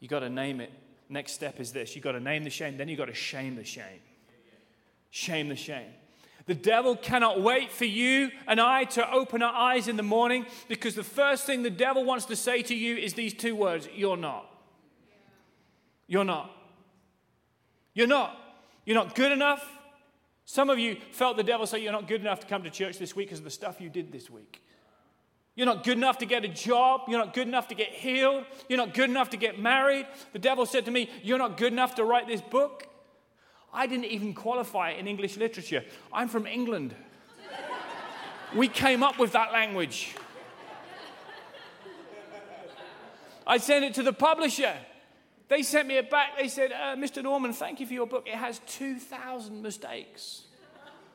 You 0.00 0.08
got 0.08 0.20
to 0.20 0.28
name 0.28 0.60
it. 0.60 0.72
Next 1.08 1.32
step 1.34 1.60
is 1.60 1.70
this 1.70 1.94
you 1.94 2.02
got 2.02 2.12
to 2.12 2.20
name 2.20 2.42
the 2.42 2.50
shame, 2.50 2.76
then 2.76 2.88
you 2.88 2.96
got 2.96 3.06
to 3.06 3.14
shame 3.14 3.54
the 3.54 3.64
shame. 3.64 4.00
Shame 5.10 5.48
the 5.48 5.54
shame. 5.54 5.92
The 6.46 6.54
devil 6.56 6.96
cannot 6.96 7.40
wait 7.40 7.70
for 7.70 7.84
you 7.84 8.32
and 8.48 8.60
I 8.60 8.82
to 8.84 9.08
open 9.12 9.40
our 9.40 9.54
eyes 9.54 9.86
in 9.86 9.96
the 9.96 10.02
morning 10.02 10.46
because 10.66 10.96
the 10.96 11.04
first 11.04 11.46
thing 11.46 11.62
the 11.62 11.70
devil 11.70 12.02
wants 12.02 12.24
to 12.24 12.34
say 12.34 12.62
to 12.62 12.74
you 12.74 12.96
is 12.96 13.14
these 13.14 13.34
two 13.34 13.54
words 13.54 13.88
You're 13.94 14.16
not. 14.16 14.48
You're 16.10 16.24
not. 16.24 16.50
You're 17.94 18.08
not. 18.08 18.36
You're 18.84 18.96
not 18.96 19.14
good 19.14 19.30
enough. 19.30 19.64
Some 20.44 20.68
of 20.68 20.76
you 20.76 20.96
felt 21.12 21.36
the 21.36 21.44
devil 21.44 21.68
say 21.68 21.78
you're 21.78 21.92
not 21.92 22.08
good 22.08 22.20
enough 22.20 22.40
to 22.40 22.48
come 22.48 22.64
to 22.64 22.70
church 22.70 22.98
this 22.98 23.14
week 23.14 23.28
because 23.28 23.38
of 23.38 23.44
the 23.44 23.50
stuff 23.52 23.80
you 23.80 23.88
did 23.88 24.10
this 24.10 24.28
week. 24.28 24.60
You're 25.54 25.66
not 25.66 25.84
good 25.84 25.96
enough 25.96 26.18
to 26.18 26.26
get 26.26 26.44
a 26.44 26.48
job. 26.48 27.02
You're 27.06 27.20
not 27.20 27.32
good 27.32 27.46
enough 27.46 27.68
to 27.68 27.76
get 27.76 27.90
healed. 27.90 28.44
You're 28.68 28.78
not 28.78 28.92
good 28.92 29.08
enough 29.08 29.30
to 29.30 29.36
get 29.36 29.60
married. 29.60 30.04
The 30.32 30.40
devil 30.40 30.66
said 30.66 30.84
to 30.86 30.90
me, 30.90 31.08
You're 31.22 31.38
not 31.38 31.56
good 31.56 31.72
enough 31.72 31.94
to 31.94 32.04
write 32.04 32.26
this 32.26 32.40
book. 32.40 32.88
I 33.72 33.86
didn't 33.86 34.06
even 34.06 34.34
qualify 34.34 34.90
in 34.90 35.06
English 35.06 35.36
literature. 35.36 35.84
I'm 36.12 36.26
from 36.26 36.44
England. 36.44 36.92
we 38.56 38.66
came 38.66 39.04
up 39.04 39.16
with 39.20 39.30
that 39.30 39.52
language. 39.52 40.16
I 43.46 43.58
sent 43.58 43.84
it 43.84 43.94
to 43.94 44.02
the 44.02 44.12
publisher. 44.12 44.74
They 45.50 45.64
sent 45.64 45.88
me 45.88 45.98
it 45.98 46.08
back. 46.08 46.38
They 46.38 46.46
said, 46.46 46.70
uh, 46.70 46.94
Mr. 46.94 47.24
Norman, 47.24 47.52
thank 47.52 47.80
you 47.80 47.86
for 47.86 47.92
your 47.92 48.06
book. 48.06 48.28
It 48.28 48.36
has 48.36 48.60
2,000 48.68 49.60
mistakes. 49.60 50.44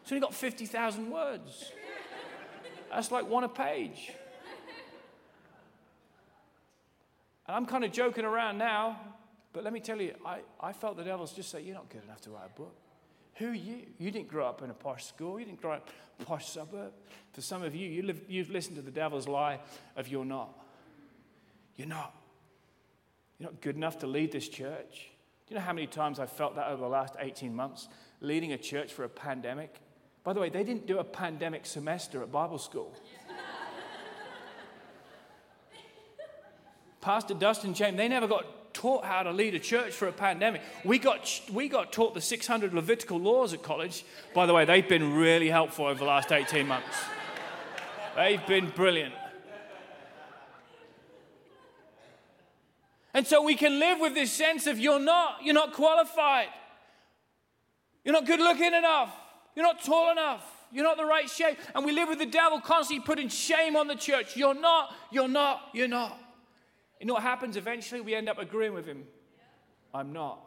It's 0.03 0.11
only 0.11 0.19
got 0.19 0.33
50,000 0.33 1.09
words. 1.09 1.71
That's 2.91 3.11
like 3.11 3.27
one 3.29 3.45
a 3.45 3.49
page. 3.49 4.11
And 7.47 7.55
I'm 7.55 7.65
kind 7.65 7.85
of 7.85 7.93
joking 7.93 8.25
around 8.25 8.57
now, 8.57 8.99
but 9.53 9.63
let 9.63 9.71
me 9.71 9.79
tell 9.79 10.01
you, 10.01 10.13
I, 10.25 10.39
I 10.59 10.73
felt 10.73 10.97
the 10.97 11.03
devil's 11.03 11.31
just 11.31 11.49
say, 11.49 11.61
You're 11.61 11.75
not 11.75 11.89
good 11.89 12.03
enough 12.03 12.19
to 12.21 12.31
write 12.31 12.47
a 12.53 12.59
book. 12.59 12.75
Who 13.35 13.51
are 13.51 13.53
you? 13.53 13.83
You 13.99 14.11
didn't 14.11 14.27
grow 14.27 14.47
up 14.47 14.61
in 14.63 14.69
a 14.69 14.73
posh 14.73 15.05
school. 15.05 15.39
You 15.39 15.45
didn't 15.45 15.61
grow 15.61 15.73
up 15.73 15.89
in 16.19 16.25
a 16.25 16.27
posh 16.27 16.49
suburb. 16.49 16.91
For 17.31 17.41
some 17.41 17.63
of 17.63 17.73
you, 17.73 17.87
you 17.87 18.01
live, 18.01 18.21
you've 18.27 18.49
listened 18.49 18.75
to 18.77 18.81
the 18.81 18.91
devil's 18.91 19.27
lie 19.27 19.59
of 19.95 20.09
you're 20.09 20.25
not. 20.25 20.49
You're 21.77 21.87
not. 21.87 22.13
You're 23.39 23.51
not 23.51 23.61
good 23.61 23.75
enough 23.75 23.99
to 23.99 24.07
lead 24.07 24.31
this 24.31 24.47
church. 24.47 25.09
Do 25.47 25.53
you 25.53 25.59
know 25.59 25.65
how 25.65 25.73
many 25.73 25.87
times 25.87 26.19
I've 26.19 26.31
felt 26.31 26.55
that 26.55 26.67
over 26.67 26.81
the 26.81 26.89
last 26.89 27.15
18 27.19 27.55
months, 27.55 27.87
leading 28.21 28.53
a 28.53 28.57
church 28.57 28.93
for 28.93 29.03
a 29.03 29.09
pandemic? 29.09 29.75
By 30.23 30.33
the 30.33 30.39
way, 30.39 30.49
they 30.49 30.63
didn't 30.63 30.87
do 30.87 30.97
a 30.97 31.03
pandemic 31.03 31.65
semester 31.65 32.23
at 32.23 32.31
Bible 32.31 32.57
school. 32.57 32.95
Pastor 37.01 37.35
Dustin 37.35 37.75
James, 37.75 37.97
they 37.97 38.07
never 38.07 38.27
got 38.27 38.73
taught 38.73 39.05
how 39.05 39.21
to 39.23 39.31
lead 39.31 39.53
a 39.53 39.59
church 39.59 39.93
for 39.93 40.07
a 40.07 40.11
pandemic. 40.11 40.61
We 40.83 40.97
got, 40.97 41.41
we 41.51 41.69
got 41.69 41.91
taught 41.93 42.13
the 42.13 42.21
600 42.21 42.73
Levitical 42.73 43.19
laws 43.19 43.53
at 43.53 43.61
college. 43.61 44.03
By 44.33 44.45
the 44.47 44.53
way, 44.53 44.65
they've 44.65 44.87
been 44.87 45.13
really 45.13 45.49
helpful 45.49 45.85
over 45.85 45.99
the 45.99 46.05
last 46.05 46.31
18 46.31 46.67
months. 46.67 46.97
They've 48.15 48.45
been 48.47 48.69
brilliant. 48.69 49.13
And 53.15 53.25
so 53.25 53.41
we 53.41 53.55
can 53.55 53.79
live 53.79 54.01
with 54.01 54.13
this 54.13 54.29
sense 54.29 54.67
of 54.67 54.77
you're 54.77 54.99
not, 54.99 55.37
you're 55.41 55.53
not 55.53 55.71
qualified. 55.71 56.49
You're 58.03 58.13
not 58.13 58.25
good 58.25 58.41
looking 58.41 58.73
enough. 58.73 59.09
You're 59.55 59.65
not 59.65 59.81
tall 59.81 60.11
enough. 60.11 60.43
You're 60.69 60.83
not 60.83 60.97
the 60.97 61.05
right 61.05 61.29
shape. 61.29 61.57
And 61.73 61.85
we 61.85 61.93
live 61.93 62.09
with 62.09 62.19
the 62.19 62.25
devil 62.25 62.59
constantly 62.59 63.05
putting 63.05 63.29
shame 63.29 63.77
on 63.77 63.87
the 63.87 63.95
church. 63.95 64.35
You're 64.35 64.53
not, 64.53 64.93
you're 65.13 65.29
not, 65.29 65.61
you're 65.73 65.87
not. 65.87 66.19
You 66.99 67.07
know 67.07 67.13
what 67.13 67.23
happens? 67.23 67.55
Eventually 67.55 68.01
we 68.01 68.13
end 68.13 68.27
up 68.27 68.37
agreeing 68.37 68.73
with 68.73 68.85
him. 68.85 69.05
I'm 69.93 70.11
not. 70.11 70.41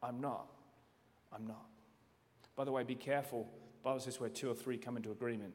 I'm 0.00 0.20
not. 0.20 0.46
I'm 1.32 1.44
not. 1.44 1.66
By 2.54 2.66
the 2.66 2.70
way, 2.70 2.84
be 2.84 2.94
careful. 2.94 3.48
The 3.82 3.82
Bible 3.82 3.98
says 3.98 4.20
where 4.20 4.30
two 4.30 4.48
or 4.48 4.54
three 4.54 4.78
come 4.78 4.96
into 4.96 5.10
agreement. 5.10 5.54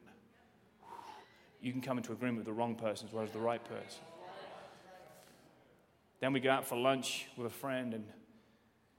You 1.62 1.72
can 1.72 1.80
come 1.80 1.96
into 1.96 2.12
agreement 2.12 2.40
with 2.40 2.46
the 2.46 2.52
wrong 2.52 2.74
person 2.74 3.08
as 3.08 3.14
well 3.14 3.24
as 3.24 3.30
the 3.30 3.38
right 3.38 3.64
person. 3.64 4.02
Then 6.20 6.32
we 6.32 6.40
go 6.40 6.50
out 6.50 6.66
for 6.66 6.76
lunch 6.76 7.26
with 7.36 7.46
a 7.46 7.54
friend, 7.54 7.94
and 7.94 8.04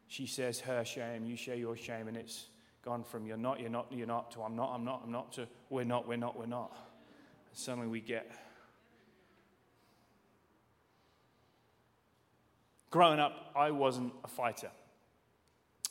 she 0.07 0.27
says 0.27 0.59
her 0.61 0.85
shame, 0.85 1.25
you 1.25 1.35
share 1.35 1.55
your 1.55 1.75
shame, 1.75 2.07
and 2.07 2.15
it's 2.15 2.47
gone 2.83 3.03
from 3.03 3.25
you're 3.25 3.37
not, 3.37 3.59
you're 3.59 3.69
not, 3.69 3.87
you're 3.91 4.07
not 4.07 4.31
to 4.31 4.41
I'm 4.41 4.55
not, 4.55 4.71
I'm 4.73 4.85
not, 4.85 5.01
I'm 5.03 5.11
not 5.11 5.33
to 5.33 5.47
we're 5.69 5.83
not, 5.83 6.07
we're 6.07 6.15
not, 6.15 6.37
we're 6.37 6.45
not. 6.45 6.71
And 7.49 7.57
suddenly 7.57 7.87
we 7.87 7.99
get 7.99 8.31
Growing 12.89 13.19
up, 13.19 13.51
I 13.55 13.71
wasn't 13.71 14.13
a 14.23 14.27
fighter, 14.27 14.71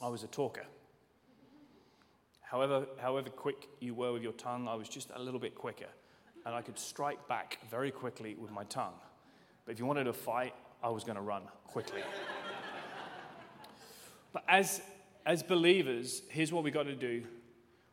I 0.01 0.09
was 0.09 0.23
a 0.23 0.27
talker. 0.27 0.65
However, 2.41 2.87
however 2.99 3.29
quick 3.29 3.69
you 3.81 3.95
were 3.95 4.13
with 4.13 4.23
your 4.23 4.33
tongue, 4.33 4.67
I 4.67 4.75
was 4.75 4.89
just 4.89 5.11
a 5.15 5.21
little 5.21 5.41
bit 5.41 5.55
quicker. 5.55 5.89
And 6.47 6.55
I 6.55 6.63
could 6.63 6.79
strike 6.79 7.29
back 7.29 7.59
very 7.71 7.91
quickly 7.91 8.37
with 8.37 8.51
my 8.51 8.65
tongue. 8.65 8.95
But 9.65 9.73
if 9.73 9.79
you 9.79 9.85
wanted 9.85 10.05
to 10.05 10.13
fight, 10.13 10.55
I 10.83 10.89
was 10.91 11.05
going 11.05 11.17
to 11.17 11.23
run 11.23 11.43
quickly. 11.67 12.03
but 14.33 14.45
as, 14.49 14.81
as 15.25 15.43
believers, 15.43 16.23
here's 16.29 16.53
what 16.53 16.65
we've 16.65 16.75
got 16.75 16.85
to 16.85 16.95
do 16.95 17.25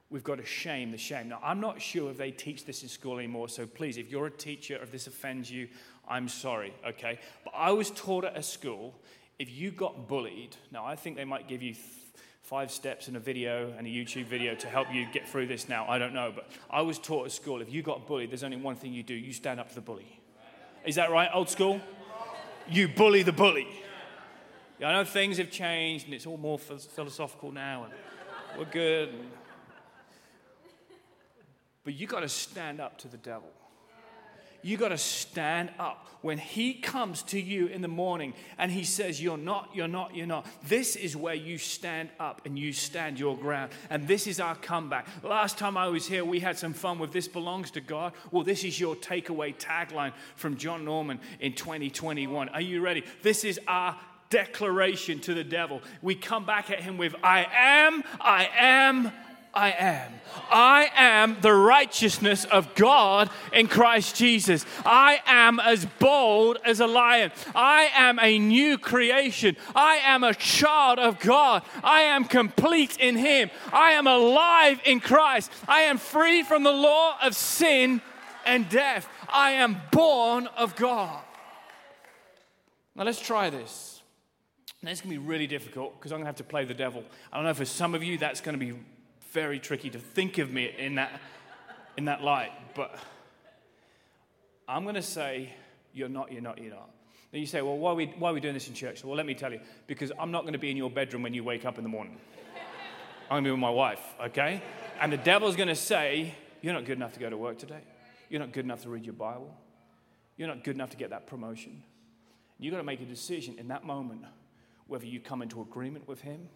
we've 0.10 0.24
got 0.24 0.38
to 0.38 0.46
shame 0.46 0.91
the 0.91 0.98
shame. 0.98 1.28
Now, 1.28 1.39
I'm 1.43 1.60
not 1.60 1.82
sure 1.82 2.12
if 2.12 2.17
they 2.17 2.30
teach 2.30 2.65
this 2.65 2.84
in 2.84 2.89
school 2.89 3.17
anymore, 3.17 3.50
so 3.50 3.65
please, 3.65 3.98
if 3.98 4.12
you're 4.12 4.28
a 4.28 4.32
teacher, 4.32 4.78
if 4.80 4.91
this 4.91 5.08
offends 5.08 5.50
you, 5.50 5.67
I'm 6.08 6.28
sorry, 6.28 6.72
okay? 6.88 7.17
But 7.43 7.54
I 7.58 7.72
was 7.72 7.89
taught 7.89 8.24
at 8.24 8.38
a 8.38 8.43
school 8.43 8.93
if 9.39 9.50
you 9.52 9.72
got 9.72 10.08
bullied, 10.08 10.56
now 10.72 10.86
I 10.86 10.96
think 10.96 11.17
they 11.17 11.26
might 11.26 11.48
give 11.48 11.63
you 11.63 11.74
th- 11.74 11.86
five 12.43 12.69
steps 12.72 13.08
in 13.08 13.15
a 13.15 13.19
video 13.19 13.74
and 13.78 13.88
a 13.88 13.89
YouTube 13.89 14.26
video 14.26 14.54
to 14.54 14.67
help 14.67 14.93
you 14.93 15.08
get 15.12 15.28
through 15.28 15.48
this 15.48 15.67
now. 15.67 15.88
I 15.89 15.98
don't 15.98 16.13
know. 16.13 16.32
But 16.36 16.50
I 16.69 16.82
was 16.82 17.00
taught 17.00 17.26
at 17.26 17.32
school 17.32 17.62
if 17.62 17.74
you 17.74 17.82
got 17.82 18.06
bullied, 18.06 18.30
there's 18.30 18.43
only 18.43 18.58
one 18.58 18.76
thing 18.76 18.93
you 18.93 19.02
do 19.02 19.15
you 19.15 19.34
stand 19.34 19.60
up 19.60 19.69
to 19.69 19.76
the 19.76 19.82
bully. 19.82 20.19
Is 20.86 20.96
that 20.96 21.10
right, 21.10 21.30
old 21.34 21.50
school? 21.50 21.82
You 22.69 22.88
bully 22.88 23.23
the 23.23 23.32
bully. 23.32 23.67
I 24.84 24.91
know 24.91 25.06
things 25.06 25.38
have 25.38 25.49
changed 25.49 26.06
and 26.06 26.13
it's 26.13 26.26
all 26.26 26.38
more 26.38 26.60
philosophical 26.60 27.52
now 27.52 27.86
and 27.86 27.93
we're 28.58 28.65
good. 28.65 29.13
But 31.84 31.93
you've 31.93 32.10
got 32.10 32.21
to 32.21 32.30
stand 32.30 32.82
up 32.82 32.97
to 32.99 33.08
the 33.08 33.17
devil 33.17 33.49
you 34.63 34.78
got 34.78 34.89
to 34.89 34.97
stand 34.97 35.69
up. 35.78 36.08
When 36.21 36.38
he 36.38 36.73
comes 36.73 37.21
to 37.23 37.39
you 37.39 37.67
in 37.67 37.82
the 37.82 37.89
morning 37.89 38.34
and 38.58 38.71
he 38.71 38.86
says, 38.86 39.21
You're 39.21 39.38
not, 39.38 39.69
you're 39.73 39.89
not, 39.89 40.15
you're 40.15 40.26
not, 40.26 40.45
this 40.65 40.95
is 40.95 41.17
where 41.17 41.36
you 41.36 41.58
stand 41.58 42.10
up 42.17 42.41
and 42.45 42.58
you 42.58 42.71
stand 42.71 43.19
your 43.19 43.38
ground. 43.38 43.73
And 43.89 44.08
this 44.08 44.26
is 44.26 44.39
our 44.39 44.56
comeback. 44.56 45.06
Last 45.21 45.58
time 45.58 45.76
I 45.76 45.89
was 45.89 46.08
here, 46.08 46.23
we 46.23 46.39
had 46.39 46.58
some 46.58 46.73
fun 46.73 46.97
with 46.97 47.12
This 47.12 47.28
Belongs 47.28 47.71
to 47.71 47.82
God. 47.82 48.13
Well, 48.32 48.43
this 48.43 48.63
is 48.63 48.80
your 48.80 48.95
takeaway 48.95 49.54
tagline 49.54 50.13
from 50.38 50.56
John 50.56 50.86
Norman 50.86 51.19
in 51.41 51.54
2021. 51.54 52.47
Are 52.47 52.62
you 52.62 52.80
ready? 52.80 53.04
This 53.21 53.43
is 53.43 53.60
our 53.67 53.99
declaration 54.30 55.19
to 55.19 55.34
the 55.34 55.43
devil. 55.43 55.82
We 56.02 56.15
come 56.15 56.45
back 56.45 56.71
at 56.71 56.80
him 56.80 56.97
with, 56.97 57.15
I 57.21 57.45
am, 57.54 58.04
I 58.19 58.49
am, 58.58 59.12
I 59.54 59.72
am. 59.72 60.13
I 60.50 60.89
am 60.96 61.38
the 61.42 61.54
righteousness 61.54 62.44
of 62.46 62.74
God 62.74 63.30
in 63.52 63.68
Christ 63.68 64.16
Jesus. 64.16 64.66
I 64.84 65.22
am 65.28 65.60
as 65.60 65.86
bold 65.86 66.58
as 66.66 66.80
a 66.80 66.88
lion. 66.88 67.32
I 67.54 67.89
am 67.96 68.20
a 68.20 68.39
new 68.39 68.80
creation. 68.80 69.56
I 69.76 69.98
am 69.98 70.24
a 70.24 70.34
child 70.34 70.98
of 70.98 71.20
God. 71.20 71.62
I 71.84 72.02
am 72.02 72.26
complete 72.26 72.98
in 72.98 73.16
Him. 73.16 73.52
I 73.72 73.92
am 73.92 74.08
alive 74.08 74.82
in 74.86 75.00
Christ. 75.00 75.52
I 75.68 75.82
am 75.82 75.98
free 76.00 76.42
from 76.42 76.63
the 76.63 76.72
law 76.72 77.18
of 77.22 77.36
sin 77.36 78.02
and 78.46 78.68
death. 78.70 79.08
I 79.30 79.52
am 79.52 79.82
born 79.92 80.48
of 80.58 80.76
God. 80.76 81.22
Now 82.96 83.04
let's 83.04 83.22
try 83.22 83.50
this. 83.52 84.02
Now, 84.82 84.92
it's 84.92 85.00
going 85.00 85.16
to 85.16 85.22
be 85.22 85.26
really 85.26 85.48
difficult 85.48 85.98
because 85.98 86.12
I'm 86.12 86.18
going 86.18 86.26
to 86.26 86.30
have 86.30 86.36
to 86.38 86.44
play 86.44 86.66
the 86.66 86.74
devil. 86.74 87.06
I 87.32 87.38
don't 87.38 87.46
know 87.46 87.54
for 87.54 87.63
some 87.63 87.96
of 87.96 88.04
you 88.04 88.18
that's 88.18 88.42
going 88.42 88.60
to 88.60 88.66
be 88.66 88.78
very 89.34 89.60
tricky 89.60 89.89
to 89.89 90.00
think 90.00 90.38
of 90.38 90.54
me 90.54 90.74
in 90.78 90.96
that, 90.96 91.19
in 91.98 92.06
that 92.06 92.22
light. 92.22 92.52
But 92.76 92.98
I'm 94.67 94.84
going 94.84 94.96
to 94.96 95.02
say, 95.02 95.54
you're 95.91 96.08
not, 96.08 96.32
you're 96.32 96.41
not, 96.41 96.60
you're 96.60 96.74
not. 96.74 96.89
Then 97.32 97.41
you 97.41 97.48
say, 97.48 97.63
well, 97.63 97.78
why 97.78 97.91
are, 97.91 97.96
we, 97.96 98.06
why 98.19 98.30
are 98.30 98.34
we 98.34 98.39
doing 98.39 98.54
this 98.54 98.67
in 98.67 98.76
church? 98.76 99.04
Well, 99.04 99.17
let 99.17 99.26
me 99.26 99.34
tell 99.34 99.52
you, 99.52 99.60
because 99.88 100.12
I'm 100.19 100.30
not 100.30 100.41
going 100.43 100.54
to 100.54 100.60
be 100.60 100.69
in 100.69 100.78
your 100.78 100.91
bedroom 100.91 101.24
when 101.24 101.34
you 101.34 101.43
wake 101.43 101.65
up 101.65 101.80
in 101.80 101.84
the 101.84 101.89
morning. 101.89 102.15
I'm 103.24 103.36
going 103.36 103.43
to 103.46 103.48
be 103.48 103.52
with 103.52 103.60
my 103.60 103.72
wife, 103.72 104.02
okay? 104.26 104.62
And 105.02 105.12
the 105.12 105.17
devil's 105.17 105.56
going 105.56 105.69
to 105.69 105.76
say, 105.76 106.36
you're 106.62 106.74
not 106.74 106.86
good 106.86 106.98
enough 106.98 107.13
to 107.13 107.19
go 107.19 107.30
to 107.30 107.38
work 107.38 107.58
today. 107.58 107.82
You're 108.30 108.39
not 108.39 108.52
good 108.52 108.65
enough 108.65 108.84
to 108.84 108.89
read 108.89 109.04
your 109.04 109.13
Bible. 109.13 109.52
You're 110.38 110.48
not 110.48 110.63
good 110.63 110.76
enough 110.76 110.91
to 110.91 110.98
get 110.98 111.10
that 111.10 111.26
promotion. 111.26 111.82
You've 112.60 112.72
got 112.72 112.78
to 112.78 112.84
make 112.84 113.02
a 113.02 113.06
decision 113.06 113.56
in 113.58 113.69
that 113.69 113.84
moment 113.84 114.22
whether 114.86 115.06
you 115.06 115.19
come 115.19 115.41
into 115.41 115.62
agreement 115.62 116.08
with 116.08 116.22
him. 116.22 116.50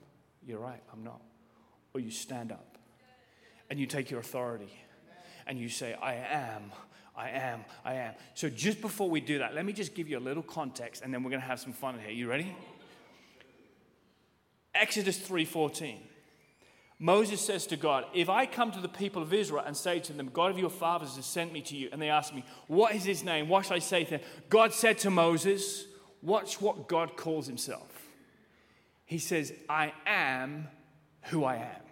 You're 0.45 0.59
right, 0.59 0.81
I'm 0.93 1.03
not 1.03 1.21
you 1.99 2.11
stand 2.11 2.51
up 2.51 2.77
and 3.69 3.79
you 3.79 3.85
take 3.85 4.09
your 4.09 4.19
authority 4.19 4.71
and 5.45 5.59
you 5.59 5.69
say, 5.69 5.93
I 6.01 6.15
am, 6.15 6.71
I 7.15 7.29
am, 7.29 7.65
I 7.83 7.95
am. 7.95 8.13
So 8.33 8.49
just 8.49 8.81
before 8.81 9.09
we 9.09 9.21
do 9.21 9.39
that, 9.39 9.55
let 9.55 9.65
me 9.65 9.73
just 9.73 9.95
give 9.95 10.07
you 10.07 10.17
a 10.17 10.21
little 10.21 10.43
context 10.43 11.03
and 11.03 11.13
then 11.13 11.23
we're 11.23 11.31
going 11.31 11.41
to 11.41 11.47
have 11.47 11.59
some 11.59 11.73
fun 11.73 11.99
here. 11.99 12.11
You 12.11 12.29
ready? 12.29 12.55
Exodus 14.75 15.17
3:14. 15.19 15.97
Moses 16.99 17.39
says 17.41 17.67
to 17.67 17.77
God, 17.77 18.05
If 18.13 18.27
I 18.27 18.45
come 18.45 18.71
to 18.71 18.79
the 18.79 18.89
people 18.89 19.21
of 19.21 19.33
Israel 19.33 19.63
and 19.65 19.77
say 19.77 19.99
to 19.99 20.13
them, 20.13 20.31
God 20.33 20.49
of 20.49 20.57
your 20.57 20.69
fathers 20.69 21.15
has 21.15 21.25
sent 21.25 21.53
me 21.53 21.61
to 21.61 21.75
you, 21.75 21.89
and 21.91 22.01
they 22.01 22.09
ask 22.09 22.33
me, 22.33 22.43
What 22.67 22.95
is 22.95 23.03
his 23.03 23.23
name? 23.23 23.49
What 23.49 23.65
shall 23.65 23.75
I 23.75 23.79
say 23.79 24.03
to 24.05 24.09
them? 24.11 24.21
God 24.49 24.73
said 24.73 24.97
to 24.99 25.11
Moses, 25.11 25.85
Watch 26.21 26.59
what 26.59 26.87
God 26.87 27.15
calls 27.15 27.45
himself. 27.45 28.07
He 29.05 29.19
says, 29.19 29.53
I 29.69 29.93
am 30.05 30.67
who 31.23 31.43
I 31.43 31.57
am. 31.57 31.86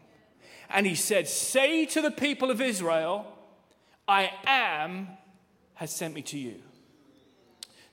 And 0.70 0.86
he 0.86 0.96
said, 0.96 1.28
Say 1.28 1.86
to 1.88 2.02
the 2.02 2.12
people 2.12 2.52
of 2.52 2.62
Israel, 2.62 3.28
I 4.08 4.32
am 4.46 5.10
has 5.76 5.94
sent 5.94 6.14
me 6.14 6.22
to 6.22 6.38
you. 6.38 6.56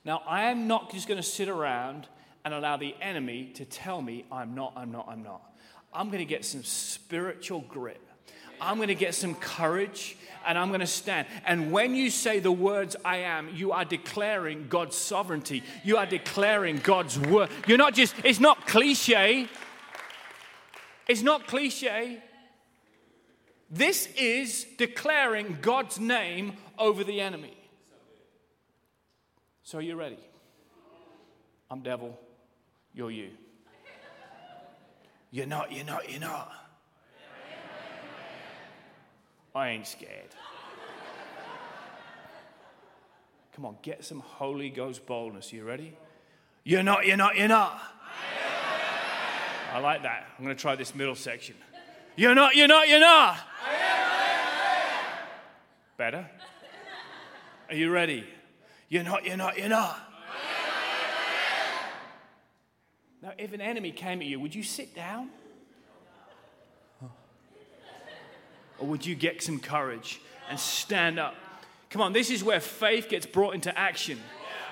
Now, 0.05 0.21
I 0.27 0.43
am 0.51 0.67
not 0.67 0.91
just 0.91 1.07
going 1.07 1.19
to 1.19 1.27
sit 1.27 1.47
around 1.47 2.07
and 2.43 2.53
allow 2.53 2.77
the 2.77 2.95
enemy 3.01 3.51
to 3.55 3.65
tell 3.65 4.01
me 4.01 4.25
I'm 4.31 4.53
not, 4.53 4.73
I'm 4.75 4.91
not, 4.91 5.07
I'm 5.09 5.23
not. 5.23 5.41
I'm 5.93 6.07
going 6.07 6.19
to 6.19 6.25
get 6.25 6.43
some 6.43 6.63
spiritual 6.63 7.61
grit. 7.61 8.01
I'm 8.59 8.77
going 8.77 8.87
to 8.87 8.95
get 8.95 9.15
some 9.15 9.35
courage 9.35 10.17
and 10.45 10.57
I'm 10.57 10.69
going 10.69 10.81
to 10.81 10.87
stand. 10.87 11.27
And 11.45 11.71
when 11.71 11.95
you 11.95 12.09
say 12.09 12.39
the 12.39 12.51
words 12.51 12.95
I 13.03 13.17
am, 13.17 13.49
you 13.53 13.71
are 13.71 13.85
declaring 13.85 14.67
God's 14.69 14.97
sovereignty. 14.97 15.63
You 15.83 15.97
are 15.97 16.05
declaring 16.05 16.77
God's 16.77 17.17
word. 17.19 17.49
You're 17.67 17.77
not 17.77 17.93
just, 17.93 18.15
it's 18.23 18.39
not 18.39 18.67
cliche. 18.67 19.47
It's 21.07 21.21
not 21.21 21.47
cliche. 21.47 22.21
This 23.73 24.07
is 24.15 24.67
declaring 24.77 25.57
God's 25.59 25.99
name 25.99 26.53
over 26.77 27.03
the 27.03 27.19
enemy. 27.19 27.57
So, 29.63 29.79
are 29.79 29.81
you 29.81 29.95
ready? 29.95 30.19
I'm 31.71 31.81
devil, 31.81 32.19
you're 32.93 33.09
you. 33.09 33.31
You're 35.31 35.47
not, 35.47 35.71
you're 35.71 35.85
not, 35.85 36.07
you're 36.11 36.19
not. 36.19 36.51
I 39.55 39.69
ain't 39.69 39.87
scared. 39.87 40.35
Come 43.55 43.65
on, 43.65 43.77
get 43.81 44.05
some 44.05 44.19
Holy 44.19 44.69
Ghost 44.69 45.07
boldness. 45.07 45.51
You 45.51 45.63
ready? 45.63 45.97
You're 46.63 46.83
not, 46.83 47.07
you're 47.07 47.17
not, 47.17 47.37
you're 47.37 47.47
not. 47.47 47.81
I 49.73 49.79
like 49.79 50.03
that. 50.03 50.27
I'm 50.37 50.45
going 50.45 50.55
to 50.55 50.61
try 50.61 50.75
this 50.75 50.93
middle 50.93 51.15
section. 51.15 51.55
You're 52.15 52.35
not, 52.35 52.55
you're 52.55 52.67
not, 52.67 52.87
you're 52.87 52.99
not. 52.99 53.37
Better? 55.97 56.29
Are 57.69 57.75
you 57.75 57.91
ready? 57.91 58.25
You're 58.89 59.03
not, 59.03 59.25
you're 59.25 59.37
not, 59.37 59.57
you're 59.57 59.69
not. 59.69 59.99
Now, 63.21 63.31
if 63.37 63.53
an 63.53 63.61
enemy 63.61 63.91
came 63.91 64.19
at 64.19 64.27
you, 64.27 64.39
would 64.39 64.53
you 64.53 64.63
sit 64.63 64.93
down? 64.93 65.29
Or 68.79 68.87
would 68.87 69.05
you 69.05 69.15
get 69.15 69.41
some 69.41 69.59
courage 69.59 70.19
and 70.49 70.59
stand 70.59 71.19
up? 71.19 71.35
Come 71.89 72.01
on, 72.01 72.11
this 72.11 72.29
is 72.29 72.43
where 72.43 72.59
faith 72.59 73.07
gets 73.07 73.25
brought 73.25 73.55
into 73.55 73.75
action. 73.77 74.19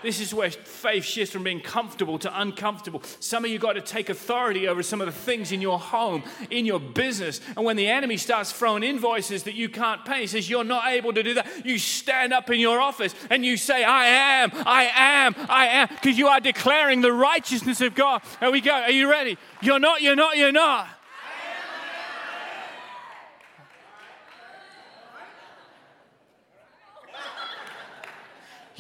This 0.02 0.20
is 0.20 0.34
where 0.34 0.50
faith 0.50 1.04
shifts 1.04 1.34
from 1.34 1.44
being 1.44 1.62
comfortable 1.62 2.18
to 2.20 2.42
uncomfortable. 2.42 3.02
Some 3.20 3.46
of 3.46 3.52
you 3.52 3.60
got 3.60 3.74
to 3.74 3.82
take 3.82 4.10
authority 4.10 4.68
over 4.68 4.84
some 4.84 5.02
of 5.02 5.08
the 5.08 5.12
things 5.12 5.52
in 5.52 5.62
your 5.62 5.80
home, 5.80 6.24
in 6.50 6.66
your 6.66 6.80
business. 6.80 7.42
And 7.56 7.66
when 7.66 7.78
the 7.78 7.88
enemy 7.88 8.18
starts 8.18 8.52
throwing 8.52 8.84
invoices 8.84 9.44
that 9.44 9.56
you 9.56 9.70
can't 9.70 10.04
pay, 10.06 10.28
says 10.28 10.50
you're 10.50 10.64
not 10.64 10.88
able 10.88 11.14
to 11.14 11.24
do 11.24 11.34
that. 11.36 11.66
You 11.66 11.78
stand 11.78 12.34
up 12.34 12.50
in 12.50 12.60
your 12.60 12.80
office 12.80 13.16
and 13.30 13.46
you 13.46 13.58
say, 13.58 13.84
I 13.84 14.06
am, 14.06 14.52
I 14.66 14.92
am, 14.94 15.36
I 15.50 15.68
am, 15.68 15.88
because 15.90 16.18
you 16.18 16.28
are 16.28 16.40
declaring 16.40 17.02
the 17.02 17.14
righteousness 17.14 17.82
of 17.82 17.96
God. 17.96 18.22
There 18.40 18.52
we 18.52 18.62
go. 18.62 18.72
Are 18.72 18.92
you 18.92 19.10
ready? 19.10 19.38
You're 19.62 19.80
not, 19.80 20.02
you're 20.02 20.16
not, 20.16 20.38
you're 20.38 20.52
not. 20.52 20.88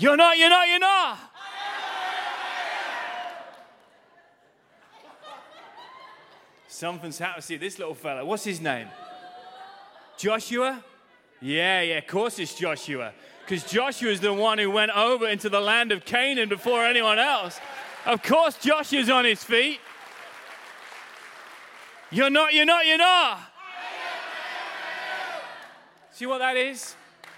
You're 0.01 0.17
not, 0.17 0.35
you're 0.35 0.49
not, 0.49 0.67
you're 0.67 0.79
not. 0.79 1.19
Something's 6.67 7.19
happened. 7.19 7.43
See, 7.43 7.57
this 7.57 7.77
little 7.77 7.93
fella, 7.93 8.25
what's 8.25 8.43
his 8.43 8.59
name? 8.59 8.87
Joshua? 10.17 10.83
Yeah, 11.39 11.81
yeah, 11.81 11.97
of 11.99 12.07
course 12.07 12.39
it's 12.39 12.55
Joshua. 12.55 13.13
Because 13.45 13.63
Joshua 13.63 14.09
is 14.09 14.19
the 14.19 14.33
one 14.33 14.57
who 14.57 14.71
went 14.71 14.89
over 14.89 15.27
into 15.27 15.49
the 15.49 15.59
land 15.59 15.91
of 15.91 16.03
Canaan 16.03 16.49
before 16.49 16.83
anyone 16.83 17.19
else. 17.19 17.59
Of 18.07 18.23
course, 18.23 18.57
Joshua's 18.57 19.11
on 19.11 19.25
his 19.25 19.43
feet. 19.43 19.79
You're 22.09 22.31
not, 22.31 22.55
you're 22.55 22.65
not, 22.65 22.87
you're 22.87 22.97
not. 22.97 23.39
See 26.11 26.25
what 26.25 26.39
that 26.39 26.57
is? 26.57 26.95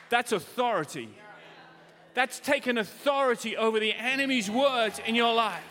That's 0.10 0.32
authority. 0.32 1.10
That's 2.13 2.39
taken 2.39 2.78
authority 2.78 3.58
over 3.58 3.80
the 3.80 3.93
enemy's 3.93 4.49
words 4.49 4.99
in 5.06 5.15
your 5.15 5.34
life. 5.34 5.63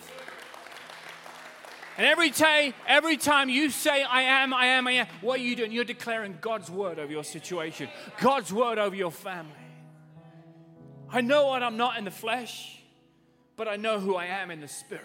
And 1.98 2.06
every 2.06 2.30
time, 2.30 2.72
every 2.86 3.16
time 3.16 3.48
you 3.48 3.70
say, 3.70 4.02
I 4.02 4.22
am, 4.22 4.54
I 4.54 4.66
am, 4.66 4.86
I 4.86 4.92
am, 4.92 5.06
what 5.20 5.40
are 5.40 5.42
you 5.42 5.54
doing? 5.54 5.72
You're 5.72 5.84
declaring 5.84 6.38
God's 6.40 6.70
word 6.70 6.98
over 6.98 7.12
your 7.12 7.24
situation, 7.24 7.88
God's 8.20 8.52
word 8.52 8.78
over 8.78 8.96
your 8.96 9.12
family. 9.12 9.52
I 11.10 11.20
know 11.20 11.48
what 11.48 11.62
I'm 11.62 11.76
not 11.76 11.98
in 11.98 12.04
the 12.04 12.10
flesh, 12.10 12.80
but 13.56 13.68
I 13.68 13.76
know 13.76 14.00
who 14.00 14.16
I 14.16 14.26
am 14.26 14.50
in 14.50 14.60
the 14.60 14.68
spirit. 14.68 15.04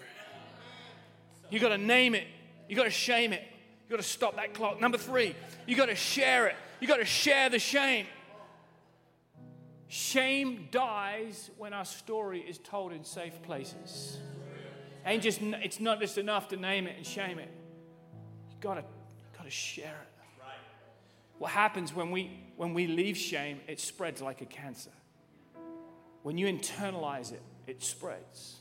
You 1.50 1.60
got 1.60 1.68
to 1.68 1.78
name 1.78 2.14
it, 2.14 2.26
you 2.68 2.76
got 2.76 2.84
to 2.84 2.90
shame 2.90 3.34
it, 3.34 3.42
You 3.88 3.96
got 3.96 4.02
to 4.02 4.08
stop 4.08 4.36
that 4.36 4.54
clock. 4.54 4.80
Number 4.80 4.98
three, 4.98 5.34
you 5.66 5.76
got 5.76 5.86
to 5.86 5.94
share 5.94 6.46
it. 6.46 6.56
You 6.80 6.86
got 6.86 6.98
to 6.98 7.04
share 7.04 7.48
the 7.48 7.58
shame. 7.58 8.06
Shame 9.88 10.68
dies 10.70 11.50
when 11.56 11.72
our 11.72 11.84
story 11.84 12.40
is 12.40 12.58
told 12.58 12.92
in 12.92 13.04
safe 13.04 13.40
places. 13.42 14.18
Ain't 15.06 15.22
just, 15.22 15.40
it's 15.40 15.80
not 15.80 15.98
just 15.98 16.18
enough 16.18 16.48
to 16.48 16.56
name 16.56 16.86
it 16.86 16.96
and 16.96 17.06
shame 17.06 17.38
it. 17.38 17.48
You 18.50 18.56
gotta, 18.60 18.84
gotta 19.36 19.50
share 19.50 19.96
it. 20.02 20.18
What 21.38 21.52
happens 21.52 21.94
when 21.94 22.10
we, 22.10 22.38
when 22.56 22.74
we 22.74 22.86
leave 22.86 23.16
shame, 23.16 23.60
it 23.66 23.80
spreads 23.80 24.20
like 24.20 24.42
a 24.42 24.46
cancer. 24.46 24.90
When 26.22 26.36
you 26.36 26.46
internalize 26.46 27.32
it, 27.32 27.42
it 27.66 27.82
spreads. 27.82 28.56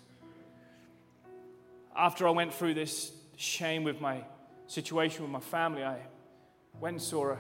After 1.96 2.28
I 2.28 2.32
went 2.32 2.54
through 2.54 2.76
this 2.76 3.12
shame 3.36 3.84
with 3.84 4.00
my 4.00 4.24
situation 4.68 5.24
with 5.24 5.32
my 5.32 5.40
family, 5.40 5.84
I 5.84 5.98
went 6.80 6.94
and 6.94 7.02
saw 7.02 7.32
a, 7.32 7.38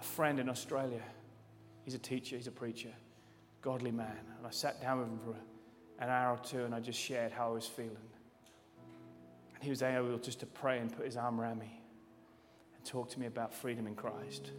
a 0.00 0.02
friend 0.02 0.40
in 0.40 0.48
Australia. 0.48 1.02
He's 1.84 1.94
a 1.94 1.98
teacher, 1.98 2.36
he's 2.36 2.46
a 2.46 2.52
preacher, 2.52 2.90
godly 3.62 3.90
man. 3.90 4.18
And 4.36 4.46
I 4.46 4.50
sat 4.50 4.80
down 4.80 4.98
with 4.98 5.08
him 5.08 5.18
for 5.18 5.36
an 6.02 6.10
hour 6.10 6.34
or 6.34 6.38
two 6.38 6.64
and 6.64 6.74
I 6.74 6.80
just 6.80 6.98
shared 6.98 7.32
how 7.32 7.48
I 7.48 7.52
was 7.52 7.66
feeling. 7.66 7.96
And 9.54 9.62
he 9.64 9.70
was 9.70 9.82
able 9.82 10.16
just 10.18 10.40
to 10.40 10.46
pray 10.46 10.78
and 10.78 10.94
put 10.94 11.06
his 11.06 11.16
arm 11.16 11.40
around 11.40 11.58
me 11.58 11.80
and 12.76 12.84
talk 12.84 13.10
to 13.10 13.20
me 13.20 13.26
about 13.26 13.52
freedom 13.52 13.86
in 13.86 13.94
Christ. 13.94 14.50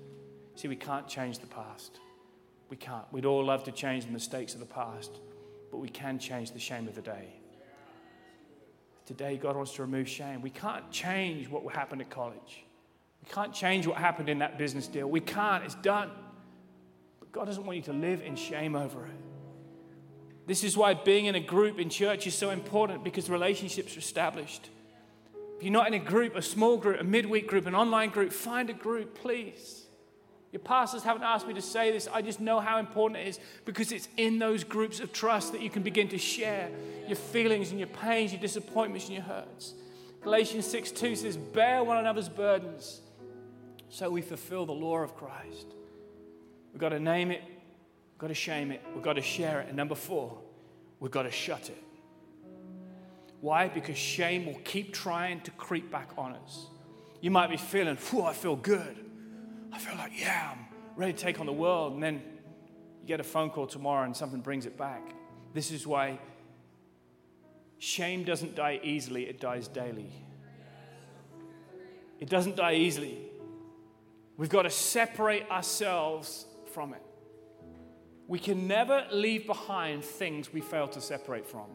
See, 0.56 0.68
we 0.68 0.76
can't 0.76 1.08
change 1.08 1.40
the 1.40 1.48
past. 1.48 2.00
We 2.70 2.78
can't. 2.78 3.06
We'd 3.12 3.26
all 3.26 3.44
love 3.44 3.64
to 3.66 3.72
change 3.72 4.06
the 4.06 4.12
mistakes 4.12 4.54
of 4.54 4.60
the 4.60 4.66
past, 4.66 5.12
but 5.72 5.78
we 5.78 5.90
can 5.90 6.20
change 6.20 6.52
the 6.52 6.60
shame 6.60 6.88
of 6.88 6.96
the 6.96 7.02
day. 7.02 7.34
Today, 9.06 9.38
God 9.38 9.56
wants 9.56 9.74
to 9.74 9.82
remove 9.82 10.08
shame. 10.08 10.42
We 10.42 10.52
can't 10.52 10.90
change 10.92 11.50
what 11.50 11.76
happened 11.76 12.02
at 12.02 12.10
college. 12.10 12.64
We 13.26 13.32
can't 13.32 13.54
change 13.54 13.86
what 13.88 13.98
happened 13.98 14.30
in 14.30 14.40
that 14.40 14.58
business 14.58 14.88
deal. 14.88 15.10
We 15.10 15.20
can't. 15.20 15.64
It's 15.64 15.76
done. 15.76 16.12
God 17.32 17.46
doesn't 17.46 17.66
want 17.66 17.78
you 17.78 17.84
to 17.84 17.94
live 17.94 18.22
in 18.22 18.36
shame 18.36 18.76
over 18.76 19.06
it. 19.06 19.12
This 20.48 20.64
is 20.64 20.76
why 20.76 20.94
being 20.94 21.28
in 21.28 21.36
a 21.36 21.40
group 21.40 21.80
in 21.80 21.90
church 21.90 22.28
is 22.28 22.36
so 22.36 22.50
important 22.50 23.04
because 23.04 23.30
relationships 23.30 23.96
are 23.96 24.00
established. 24.00 24.70
If 25.58 25.64
you're 25.64 25.72
not 25.72 25.88
in 25.88 25.94
a 25.94 26.00
group, 26.00 26.36
a 26.36 26.42
small 26.42 26.78
group, 26.78 27.00
a 27.00 27.04
midweek 27.04 27.48
group, 27.48 27.68
an 27.68 27.76
online 27.76 28.10
group, 28.10 28.34
find 28.34 28.70
a 28.70 28.74
group, 28.74 29.16
please. 29.16 29.86
Your 30.52 30.60
pastors 30.60 31.04
haven't 31.04 31.24
asked 31.24 31.48
me 31.48 31.54
to 31.54 31.62
say 31.62 31.92
this. 31.92 32.10
I 32.12 32.22
just 32.22 32.42
know 32.42 32.60
how 32.60 32.80
important 32.80 33.22
it 33.22 33.28
is 33.28 33.40
because 33.64 33.92
it's 33.92 34.10
in 34.18 34.40
those 34.40 34.66
groups 34.66 35.00
of 35.00 35.14
trust 35.14 35.54
that 35.54 35.62
you 35.62 35.70
can 35.70 35.84
begin 35.84 36.10
to 36.10 36.18
share 36.18 36.70
your 37.08 37.16
feelings 37.16 37.70
and 37.70 37.80
your 37.80 37.88
pains, 37.88 38.34
your 38.34 38.42
disappointments 38.42 39.06
and 39.06 39.16
your 39.16 39.24
hurts. 39.24 39.74
Galatians 40.22 40.68
6 40.68 40.92
2 40.92 41.16
says, 41.16 41.38
Bear 41.38 41.84
one 41.84 41.98
another's 41.98 42.28
burdens 42.28 43.02
so 43.90 44.10
we 44.10 44.22
fulfill 44.22 44.66
the 44.66 44.74
law 44.74 44.98
of 44.98 45.16
Christ. 45.16 45.68
We've 46.72 46.80
got 46.80 46.90
to 46.90 47.00
name 47.00 47.32
it, 47.32 47.42
we've 47.44 48.20
got 48.20 48.28
to 48.28 48.34
shame 48.34 48.72
it, 48.72 48.82
we've 48.94 49.04
got 49.04 49.14
to 49.14 49.22
share 49.22 49.62
it. 49.62 49.68
And 49.68 49.78
number 49.78 49.96
four, 49.96 50.38
we've 51.00 51.12
got 51.12 51.24
to 51.24 51.32
shut 51.32 51.70
it. 51.70 51.84
Why? 53.42 53.68
Because 53.68 53.98
shame 53.98 54.46
will 54.46 54.60
keep 54.64 54.94
trying 54.94 55.42
to 55.42 55.52
creep 55.52 55.92
back 55.92 56.12
on 56.18 56.34
us. 56.34 56.68
You 57.22 57.32
might 57.32 57.50
be 57.50 57.58
feeling, 57.58 57.98
whew, 57.98 58.24
I 58.24 58.34
feel 58.34 58.56
good. 58.56 59.06
I 59.72 59.80
feel 59.80 59.96
like, 59.98 60.12
yeah, 60.20 60.52
I'm 60.54 60.66
ready 60.96 61.14
to 61.14 61.18
take 61.18 61.40
on 61.40 61.46
the 61.46 61.54
world. 61.54 61.94
And 61.94 62.04
then 62.04 62.22
you 63.02 63.08
get 63.08 63.20
a 63.20 63.24
phone 63.24 63.50
call 63.50 63.68
tomorrow 63.68 64.06
and 64.06 64.16
something 64.16 64.42
brings 64.42 64.66
it 64.66 64.78
back. 64.78 65.14
This 65.54 65.72
is 65.72 65.88
why 65.88 66.20
shame 67.80 68.24
doesn't 68.24 68.56
die 68.56 68.80
easily, 68.84 69.28
it 69.28 69.40
dies 69.40 69.68
daily. 69.68 70.12
It 72.20 72.30
doesn't 72.30 72.56
die 72.56 72.76
easily. 72.76 73.18
We've 74.38 74.50
got 74.50 74.64
to 74.64 74.70
separate 74.70 75.50
ourselves 75.50 76.46
from 76.72 76.94
it. 76.94 77.02
We 78.28 78.40
can 78.40 78.68
never 78.68 79.06
leave 79.12 79.46
behind 79.46 80.06
things 80.06 80.54
we 80.54 80.62
fail 80.62 80.88
to 80.90 81.02
separate 81.02 81.46
from. 81.46 81.68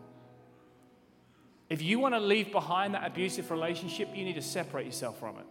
If 1.68 1.82
you 1.82 1.98
want 1.98 2.14
to 2.14 2.20
leave 2.20 2.52
behind 2.52 2.94
that 2.94 3.04
abusive 3.04 3.50
relationship, 3.50 4.08
you 4.14 4.24
need 4.24 4.36
to 4.36 4.42
separate 4.42 4.86
yourself 4.86 5.18
from 5.18 5.36
it. 5.38 5.46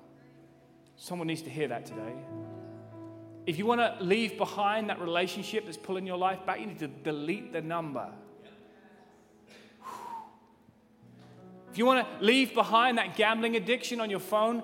Someone 0.95 1.27
needs 1.27 1.41
to 1.43 1.49
hear 1.49 1.67
that 1.67 1.86
today. 1.86 2.15
If 3.45 3.58
you 3.58 3.65
want 3.65 3.81
to 3.81 4.03
leave 4.03 4.38
behind 4.38 4.89
that 4.89 4.99
relationship 4.99 5.65
that's 5.65 5.77
pulling 5.77 6.08
your 6.08 6.17
life 6.17 6.45
back, 6.45 6.60
you 6.60 6.65
need 6.65 6.79
to 6.79 6.88
delete 6.88 7.53
the 7.53 7.62
number. 7.62 8.10
If 11.71 11.77
you 11.77 11.86
want 11.86 12.08
to 12.08 12.25
leave 12.25 12.53
behind 12.53 12.97
that 12.97 13.17
gambling 13.17 13.58
addiction 13.58 13.99
on 13.99 14.10
your 14.10 14.21
phone, 14.21 14.63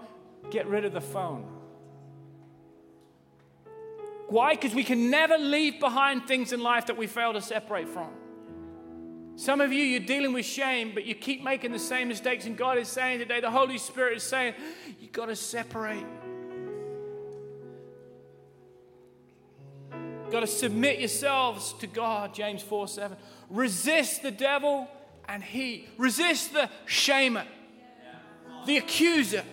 get 0.50 0.66
rid 0.66 0.86
of 0.86 0.94
the 0.94 1.02
phone. 1.02 1.61
Why? 4.32 4.56
Because 4.56 4.74
we 4.74 4.86
can 4.86 5.10
never 5.10 5.38
leave 5.38 5.82
behind 5.82 6.26
things 6.26 6.54
in 6.54 6.62
life 6.62 6.86
that 6.86 6.96
we 6.96 7.06
fail 7.06 7.34
to 7.34 7.42
separate 7.42 7.90
from. 7.90 8.08
Some 9.36 9.60
of 9.60 9.74
you, 9.74 9.84
you're 9.84 10.00
dealing 10.00 10.32
with 10.32 10.46
shame, 10.46 10.92
but 10.94 11.04
you 11.04 11.16
keep 11.16 11.44
making 11.44 11.74
the 11.74 11.80
same 11.80 12.08
mistakes. 12.08 12.46
And 12.46 12.56
God 12.56 12.78
is 12.78 12.88
saying 12.88 13.20
today, 13.20 13.42
the 13.42 13.52
Holy 13.52 13.78
Spirit 13.78 14.16
is 14.16 14.24
saying, 14.24 14.54
you've 15.02 15.12
got 15.12 15.26
to 15.26 15.36
separate. 15.36 16.06
You've 19.92 20.32
got 20.32 20.40
to 20.40 20.48
submit 20.48 21.00
yourselves 21.00 21.74
to 21.80 21.88
God, 21.88 22.34
James 22.34 22.62
4 22.62 22.88
7. 22.88 23.18
Resist 23.50 24.24
the 24.24 24.32
devil 24.32 24.88
and 25.28 25.44
he. 25.44 25.90
Resist 25.98 26.54
the 26.54 26.70
shamer, 26.88 27.44
the 28.66 28.78
accuser 28.78 29.44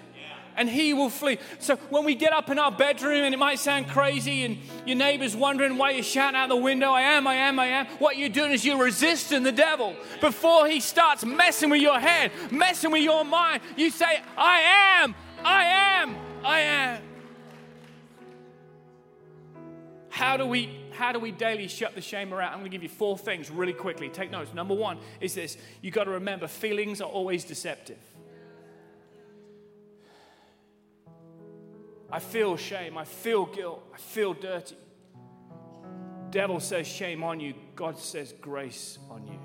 and 0.58 0.68
he 0.68 0.92
will 0.92 1.08
flee. 1.08 1.38
So 1.60 1.76
when 1.88 2.04
we 2.04 2.14
get 2.14 2.32
up 2.32 2.50
in 2.50 2.58
our 2.58 2.72
bedroom 2.72 3.24
and 3.24 3.32
it 3.32 3.38
might 3.38 3.60
sound 3.60 3.88
crazy 3.88 4.44
and 4.44 4.58
your 4.84 4.96
neighbor's 4.96 5.36
wondering 5.36 5.78
why 5.78 5.92
you're 5.92 6.02
shouting 6.02 6.36
out 6.36 6.48
the 6.48 6.56
window, 6.56 6.90
I 6.90 7.02
am, 7.02 7.26
I 7.26 7.34
am, 7.36 7.58
I 7.58 7.66
am, 7.66 7.86
what 7.98 8.18
you're 8.18 8.28
doing 8.28 8.52
is 8.52 8.64
you're 8.64 8.82
resisting 8.82 9.44
the 9.44 9.52
devil. 9.52 9.94
Before 10.20 10.66
he 10.66 10.80
starts 10.80 11.24
messing 11.24 11.70
with 11.70 11.80
your 11.80 11.98
head, 11.98 12.32
messing 12.50 12.90
with 12.90 13.02
your 13.02 13.24
mind, 13.24 13.62
you 13.76 13.90
say, 13.90 14.20
I 14.36 15.02
am, 15.02 15.14
I 15.44 15.64
am, 15.64 16.16
I 16.44 16.60
am. 16.60 17.02
How 20.10 20.36
do 20.36 20.46
we 20.46 20.74
how 20.90 21.12
do 21.12 21.20
we 21.20 21.30
daily 21.30 21.68
shut 21.68 21.94
the 21.94 22.00
shame 22.00 22.34
around? 22.34 22.48
I'm 22.48 22.58
going 22.58 22.64
to 22.64 22.74
give 22.74 22.82
you 22.82 22.88
four 22.88 23.16
things 23.16 23.52
really 23.52 23.72
quickly. 23.72 24.08
Take 24.08 24.32
notes. 24.32 24.52
Number 24.52 24.74
one 24.74 24.98
is 25.20 25.32
this 25.32 25.56
you've 25.80 25.94
got 25.94 26.04
to 26.04 26.10
remember 26.10 26.48
feelings 26.48 27.00
are 27.00 27.08
always 27.08 27.44
deceptive. 27.44 27.98
I 32.10 32.20
feel 32.20 32.56
shame. 32.56 32.96
I 32.96 33.04
feel 33.04 33.46
guilt. 33.46 33.82
I 33.94 33.98
feel 33.98 34.34
dirty. 34.34 34.76
Devil 36.30 36.60
says 36.60 36.86
shame 36.86 37.22
on 37.22 37.40
you. 37.40 37.54
God 37.74 37.98
says 37.98 38.34
grace 38.40 38.98
on 39.10 39.26
you. 39.26 39.38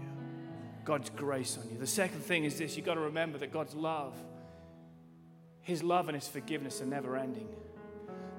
God's 0.84 1.10
grace 1.10 1.58
on 1.62 1.70
you. 1.70 1.78
The 1.78 1.88
second 1.88 2.22
thing 2.22 2.44
is 2.44 2.58
this 2.58 2.76
you've 2.76 2.86
got 2.86 2.96
to 2.96 3.02
remember 3.02 3.38
that 3.38 3.52
God's 3.54 3.74
love, 3.74 4.16
His 5.62 5.82
love 5.82 6.10
and 6.10 6.16
His 6.16 6.28
forgiveness 6.28 6.82
are 6.82 6.86
never 6.86 7.16
ending. 7.16 7.48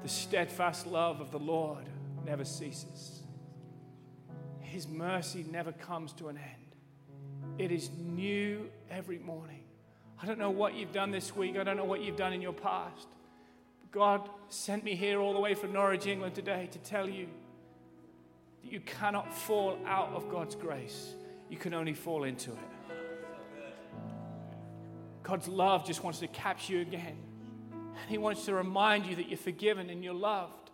The 0.03 0.09
steadfast 0.09 0.87
love 0.87 1.21
of 1.21 1.31
the 1.31 1.39
Lord 1.39 1.87
never 2.25 2.45
ceases, 2.45 3.23
His 4.61 4.87
mercy 4.87 5.47
never 5.51 5.73
comes 5.73 6.13
to 6.15 6.29
an 6.29 6.37
end. 6.37 7.59
It 7.59 7.71
is 7.71 7.91
new 7.91 8.69
every 8.91 9.19
morning. 9.19 9.63
I 10.21 10.27
don't 10.27 10.39
know 10.39 10.51
what 10.51 10.75
you've 10.75 10.93
done 10.93 11.11
this 11.11 11.35
week, 11.35 11.57
I 11.57 11.65
don't 11.65 11.77
know 11.77 11.85
what 11.85 12.03
you've 12.03 12.17
done 12.17 12.33
in 12.33 12.43
your 12.43 12.53
past. 12.53 13.09
God 13.95 14.29
sent 14.49 14.83
me 14.83 14.97
here 14.97 15.21
all 15.21 15.33
the 15.33 15.39
way 15.39 15.55
from 15.55 15.73
Norwich, 15.73 16.09
England 16.09 16.35
today 16.35 16.69
to 16.73 16.79
tell 16.81 17.09
you 17.09 17.29
that 18.65 18.73
you 18.73 18.81
cannot 18.81 19.33
fall 19.33 19.79
out 19.87 20.09
of 20.09 20.29
God's 20.29 20.57
grace. 20.57 21.15
You 21.49 21.57
can 21.59 21.73
only 21.75 21.95
fall 21.95 22.25
into 22.25 22.51
it. 22.51 22.59
God's 25.23 25.47
love 25.47 25.87
just 25.87 26.03
wants 26.03 26.19
to 26.19 26.27
capture 26.27 26.73
you 26.73 26.81
again. 26.81 27.17
And 27.73 28.09
He 28.11 28.19
wants 28.19 28.47
to 28.47 28.55
remind 28.55 29.07
you 29.07 29.15
that 29.15 29.29
you're 29.29 29.39
forgiven 29.39 29.89
and 29.89 30.03
you're 30.03 30.13
loved. 30.13 30.73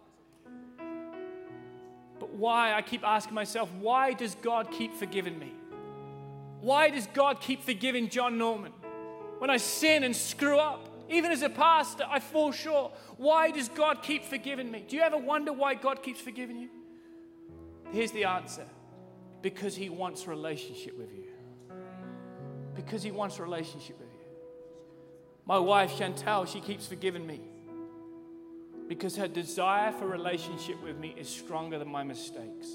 But 2.19 2.31
why? 2.31 2.73
I 2.73 2.81
keep 2.81 3.07
asking 3.07 3.35
myself, 3.35 3.71
why 3.81 4.15
does 4.15 4.35
God 4.37 4.71
keep 4.71 4.95
forgiving 4.95 5.39
me? 5.39 5.53
Why 6.63 6.89
does 6.89 7.07
God 7.09 7.43
keep 7.43 7.65
forgiving 7.65 8.09
John 8.09 8.39
Norman? 8.39 8.73
When 9.41 9.51
I 9.51 9.59
sin 9.59 10.05
and 10.05 10.17
screw 10.17 10.59
up, 10.59 10.90
even 11.11 11.33
as 11.33 11.43
a 11.43 11.51
pastor, 11.51 12.05
I 12.09 12.21
fall 12.21 12.53
short. 12.53 12.93
Why 13.17 13.51
does 13.51 13.69
God 13.69 14.03
keep 14.03 14.25
forgiving 14.25 14.71
me? 14.71 14.85
Do 14.87 14.95
you 14.95 15.03
ever 15.03 15.19
wonder 15.19 15.53
why 15.53 15.75
God 15.75 16.03
keeps 16.05 16.21
forgiving 16.21 16.57
you? 16.57 16.69
Here's 17.91 18.13
the 18.13 18.25
answer 18.25 18.67
because 19.43 19.75
He 19.75 19.89
wants 19.89 20.27
relationship 20.29 20.97
with 20.97 21.13
you. 21.13 21.25
Because 22.77 23.03
He 23.03 23.11
wants 23.11 23.39
a 23.41 23.43
relationship 23.43 23.99
with 23.99 24.09
you. 24.13 24.21
My 25.45 25.59
wife, 25.59 25.99
Chantal, 25.99 26.45
she 26.45 26.61
keeps 26.61 26.87
forgiving 26.87 27.27
me 27.27 27.41
because 28.87 29.17
her 29.17 29.27
desire 29.27 29.91
for 29.91 30.07
relationship 30.07 30.81
with 30.83 30.97
me 30.97 31.15
is 31.19 31.29
stronger 31.29 31.79
than 31.79 31.89
my 31.89 32.05
mistakes. 32.05 32.69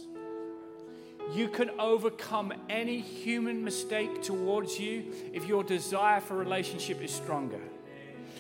You 1.34 1.48
can 1.48 1.72
overcome 1.80 2.54
any 2.70 3.00
human 3.00 3.64
mistake 3.64 4.22
towards 4.22 4.78
you 4.78 5.14
if 5.34 5.46
your 5.46 5.64
desire 5.64 6.20
for 6.20 6.36
relationship 6.36 7.02
is 7.02 7.12
stronger. 7.12 7.62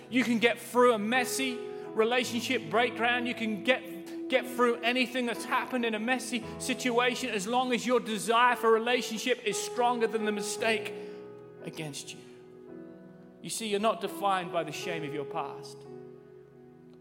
You 0.10 0.24
can 0.24 0.40
get 0.40 0.60
through 0.60 0.94
a 0.94 1.00
messy 1.00 1.58
relationship 1.94 2.70
breakdown. 2.70 3.26
You 3.26 3.34
can 3.34 3.64
get 3.64 3.84
get 4.30 4.48
through 4.56 4.76
anything 4.78 5.26
that's 5.26 5.46
happened 5.46 5.86
in 5.86 5.94
a 5.94 6.00
messy 6.00 6.44
situation 6.58 7.30
as 7.30 7.46
long 7.46 7.74
as 7.74 7.86
your 7.86 8.00
desire 8.00 8.56
for 8.56 8.72
relationship 8.72 9.40
is 9.46 9.58
stronger 9.58 10.08
than 10.08 10.26
the 10.26 10.32
mistake 10.32 10.94
against 11.64 12.14
you. 12.14 12.20
You 13.42 13.50
see, 13.50 13.68
you're 13.68 13.80
not 13.80 14.02
defined 14.02 14.52
by 14.52 14.64
the 14.64 14.72
shame 14.72 15.04
of 15.04 15.14
your 15.14 15.26
past. 15.26 15.78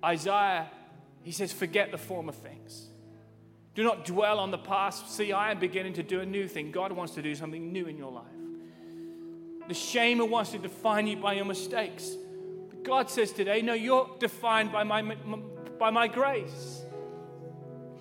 Isaiah, 0.04 0.70
he 1.22 1.32
says, 1.32 1.52
forget 1.52 1.90
the 1.90 1.98
former 1.98 2.32
things. 2.32 2.88
Do 3.74 3.82
not 3.82 4.04
dwell 4.04 4.38
on 4.38 4.50
the 4.50 4.58
past. 4.58 5.10
See, 5.10 5.32
I 5.32 5.50
am 5.50 5.58
beginning 5.58 5.94
to 5.94 6.02
do 6.02 6.20
a 6.20 6.26
new 6.26 6.46
thing. 6.46 6.70
God 6.70 6.92
wants 6.92 7.14
to 7.14 7.22
do 7.22 7.34
something 7.34 7.72
new 7.72 7.86
in 7.86 7.96
your 7.96 8.12
life. 8.12 8.26
The 9.66 9.74
shamer 9.74 10.28
wants 10.28 10.50
to 10.50 10.58
define 10.58 11.06
you 11.06 11.16
by 11.16 11.32
your 11.32 11.46
mistakes. 11.46 12.14
God 12.84 13.10
says 13.10 13.32
today, 13.32 13.62
no, 13.62 13.72
you're 13.72 14.08
defined 14.18 14.70
by 14.70 14.84
my, 14.84 15.02
by 15.78 15.90
my 15.90 16.06
grace. 16.06 16.82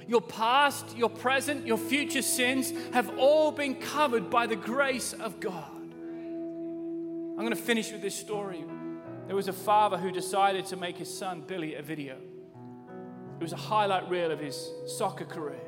Your 0.08 0.22
past, 0.22 0.98
your 0.98 1.10
present, 1.10 1.66
your 1.66 1.78
future 1.78 2.22
sins 2.22 2.74
have 2.92 3.18
all 3.18 3.52
been 3.52 3.76
covered 3.76 4.30
by 4.30 4.46
the 4.46 4.58
grace 4.58 5.14
of 5.14 5.40
God. 5.40 5.72
I'm 5.72 7.38
going 7.38 7.50
to 7.50 7.56
finish 7.56 7.92
with 7.92 8.02
this 8.02 8.14
story. 8.14 8.64
There 9.28 9.36
was 9.36 9.48
a 9.48 9.54
father 9.54 9.98
who 9.98 10.12
decided 10.12 10.66
to 10.68 10.76
make 10.76 10.98
his 10.98 11.12
son 11.12 11.42
Billy 11.48 11.76
a 11.76 11.82
video. 11.82 12.18
It 13.40 13.42
was 13.42 13.54
a 13.54 13.58
highlight 13.58 14.10
reel 14.10 14.32
of 14.32 14.40
his 14.40 14.70
soccer 14.86 15.26
career. 15.26 15.62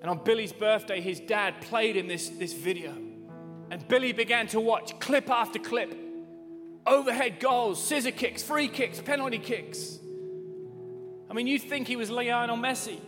And 0.00 0.08
on 0.08 0.22
Billy's 0.22 0.52
birthday, 0.52 1.00
his 1.00 1.18
dad 1.18 1.60
played 1.60 1.96
in 1.96 2.06
this, 2.06 2.28
this 2.28 2.52
video. 2.52 2.94
And 3.70 3.86
Billy 3.88 4.12
began 4.12 4.46
to 4.48 4.60
watch 4.60 4.98
clip 5.00 5.28
after 5.28 5.58
clip 5.58 6.07
overhead 6.88 7.40
goals, 7.40 7.82
scissor 7.82 8.10
kicks, 8.10 8.42
free 8.42 8.68
kicks, 8.68 9.00
penalty 9.00 9.38
kicks. 9.38 9.98
I 11.30 11.34
mean, 11.34 11.46
you'd 11.46 11.62
think 11.62 11.86
he 11.86 11.96
was 11.96 12.10
Lionel 12.10 12.56
Messi. 12.56 12.98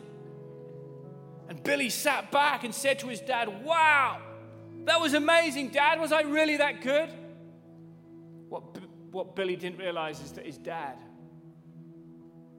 And 1.48 1.62
Billy 1.62 1.90
sat 1.90 2.30
back 2.30 2.64
and 2.64 2.74
said 2.74 3.00
to 3.00 3.08
his 3.08 3.20
dad, 3.20 3.64
Wow, 3.64 4.20
that 4.84 5.00
was 5.00 5.14
amazing, 5.14 5.70
Dad. 5.70 6.00
Was 6.00 6.12
I 6.12 6.22
really 6.22 6.58
that 6.58 6.80
good? 6.82 7.08
What, 8.48 8.62
what 9.10 9.34
Billy 9.36 9.56
didn't 9.56 9.78
realize 9.78 10.20
is 10.20 10.32
that 10.32 10.46
his 10.46 10.58
dad, 10.58 10.96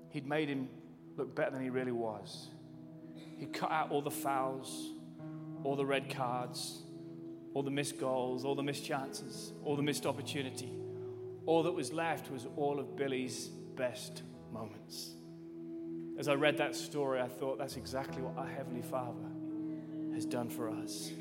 he'd 0.09 0.27
made 0.27 0.49
him 0.49 0.69
look 1.17 1.35
better 1.35 1.51
than 1.51 1.61
he 1.61 1.69
really 1.69 1.91
was. 1.91 2.49
He 3.37 3.45
cut 3.45 3.71
out 3.71 3.91
all 3.91 4.01
the 4.01 4.11
fouls, 4.11 4.91
all 5.63 5.75
the 5.75 5.85
red 5.85 6.09
cards, 6.09 6.83
all 7.53 7.63
the 7.63 7.71
missed 7.71 7.99
goals, 7.99 8.45
all 8.45 8.55
the 8.55 8.63
missed 8.63 8.85
chances, 8.85 9.53
all 9.63 9.75
the 9.75 9.83
missed 9.83 10.05
opportunity. 10.05 10.71
All 11.45 11.63
that 11.63 11.71
was 11.71 11.91
left 11.91 12.31
was 12.31 12.47
all 12.55 12.79
of 12.79 12.95
Billy's 12.95 13.47
best 13.75 14.23
moments. 14.51 15.15
As 16.17 16.27
I 16.27 16.33
read 16.33 16.57
that 16.57 16.75
story, 16.75 17.19
I 17.19 17.27
thought 17.27 17.57
that's 17.57 17.77
exactly 17.77 18.21
what 18.21 18.37
our 18.37 18.47
Heavenly 18.47 18.83
Father 18.83 19.27
has 20.13 20.25
done 20.25 20.49
for 20.49 20.69
us. 20.69 21.11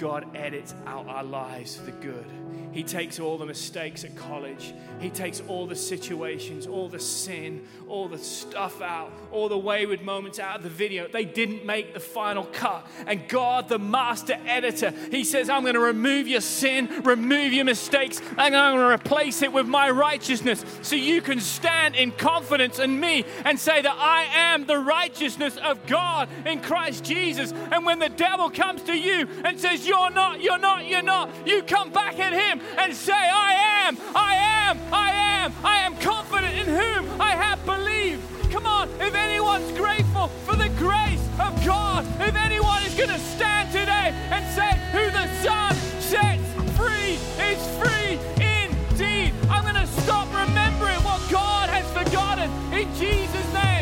God 0.00 0.34
edits 0.34 0.74
out 0.86 1.06
our 1.08 1.22
lives 1.22 1.76
for 1.76 1.84
the 1.84 1.92
good. 1.92 2.24
He 2.72 2.84
takes 2.84 3.18
all 3.18 3.36
the 3.36 3.46
mistakes 3.46 4.04
at 4.04 4.14
college. 4.14 4.72
He 5.00 5.10
takes 5.10 5.42
all 5.48 5.66
the 5.66 5.74
situations, 5.74 6.66
all 6.68 6.88
the 6.88 7.00
sin, 7.00 7.66
all 7.88 8.06
the 8.06 8.18
stuff 8.18 8.80
out, 8.80 9.12
all 9.32 9.48
the 9.48 9.58
wayward 9.58 10.02
moments 10.02 10.38
out 10.38 10.58
of 10.58 10.62
the 10.62 10.70
video. 10.70 11.08
They 11.08 11.24
didn't 11.24 11.66
make 11.66 11.94
the 11.94 12.00
final 12.00 12.44
cut. 12.44 12.86
And 13.06 13.28
God, 13.28 13.68
the 13.68 13.78
master 13.78 14.38
editor, 14.46 14.92
He 15.10 15.24
says, 15.24 15.50
I'm 15.50 15.62
going 15.62 15.74
to 15.74 15.80
remove 15.80 16.28
your 16.28 16.40
sin, 16.40 17.02
remove 17.02 17.52
your 17.52 17.64
mistakes, 17.64 18.20
and 18.38 18.54
I'm 18.54 18.76
going 18.76 18.88
to 18.88 18.94
replace 18.94 19.42
it 19.42 19.52
with 19.52 19.66
my 19.66 19.90
righteousness 19.90 20.64
so 20.82 20.94
you 20.94 21.22
can 21.22 21.40
stand 21.40 21.96
in 21.96 22.12
confidence 22.12 22.78
in 22.78 23.00
me 23.00 23.24
and 23.44 23.58
say 23.58 23.82
that 23.82 23.96
I 23.98 24.22
am 24.32 24.66
the 24.66 24.78
righteousness 24.78 25.56
of 25.56 25.86
God 25.86 26.28
in 26.46 26.60
Christ 26.60 27.02
Jesus. 27.02 27.52
And 27.52 27.84
when 27.84 27.98
the 27.98 28.08
devil 28.08 28.48
comes 28.48 28.82
to 28.84 28.96
you 28.96 29.28
and 29.44 29.58
says, 29.58 29.88
you're 29.90 30.10
not, 30.10 30.40
you're 30.40 30.58
not, 30.58 30.86
you're 30.86 31.02
not, 31.02 31.28
you 31.44 31.62
come 31.64 31.90
back 31.90 32.16
at 32.20 32.32
Him 32.32 32.60
and 32.78 32.94
say, 32.94 33.12
I 33.12 33.88
am, 33.88 33.98
I 34.14 34.34
am, 34.36 34.78
I 34.92 35.10
am, 35.10 35.52
I 35.64 35.78
am 35.78 35.96
confident 35.96 36.54
in 36.54 36.66
whom 36.66 37.20
I 37.20 37.32
have 37.32 37.58
believed. 37.66 38.22
Come 38.52 38.66
on, 38.66 38.88
if 39.00 39.12
anyone's 39.16 39.72
grateful 39.72 40.28
for 40.46 40.54
the 40.54 40.68
grace 40.78 41.24
of 41.40 41.50
God, 41.66 42.06
if 42.20 42.36
anyone 42.36 42.80
is 42.84 42.94
going 42.94 43.10
to 43.10 43.18
stand 43.18 43.72
today 43.72 44.14
and 44.30 44.42
say, 44.54 44.70
Who 44.94 45.10
the 45.10 45.26
Son 45.42 45.74
sets 45.98 46.46
free 46.78 47.18
is 47.50 47.60
free 47.82 48.14
indeed. 48.38 49.34
I'm 49.50 49.64
going 49.64 49.74
to 49.74 49.90
stop 50.02 50.28
remembering 50.28 51.02
what 51.02 51.20
God 51.32 51.68
has 51.68 51.86
forgotten 51.90 52.48
in 52.72 52.86
Jesus' 52.94 53.52
name. 53.52 53.79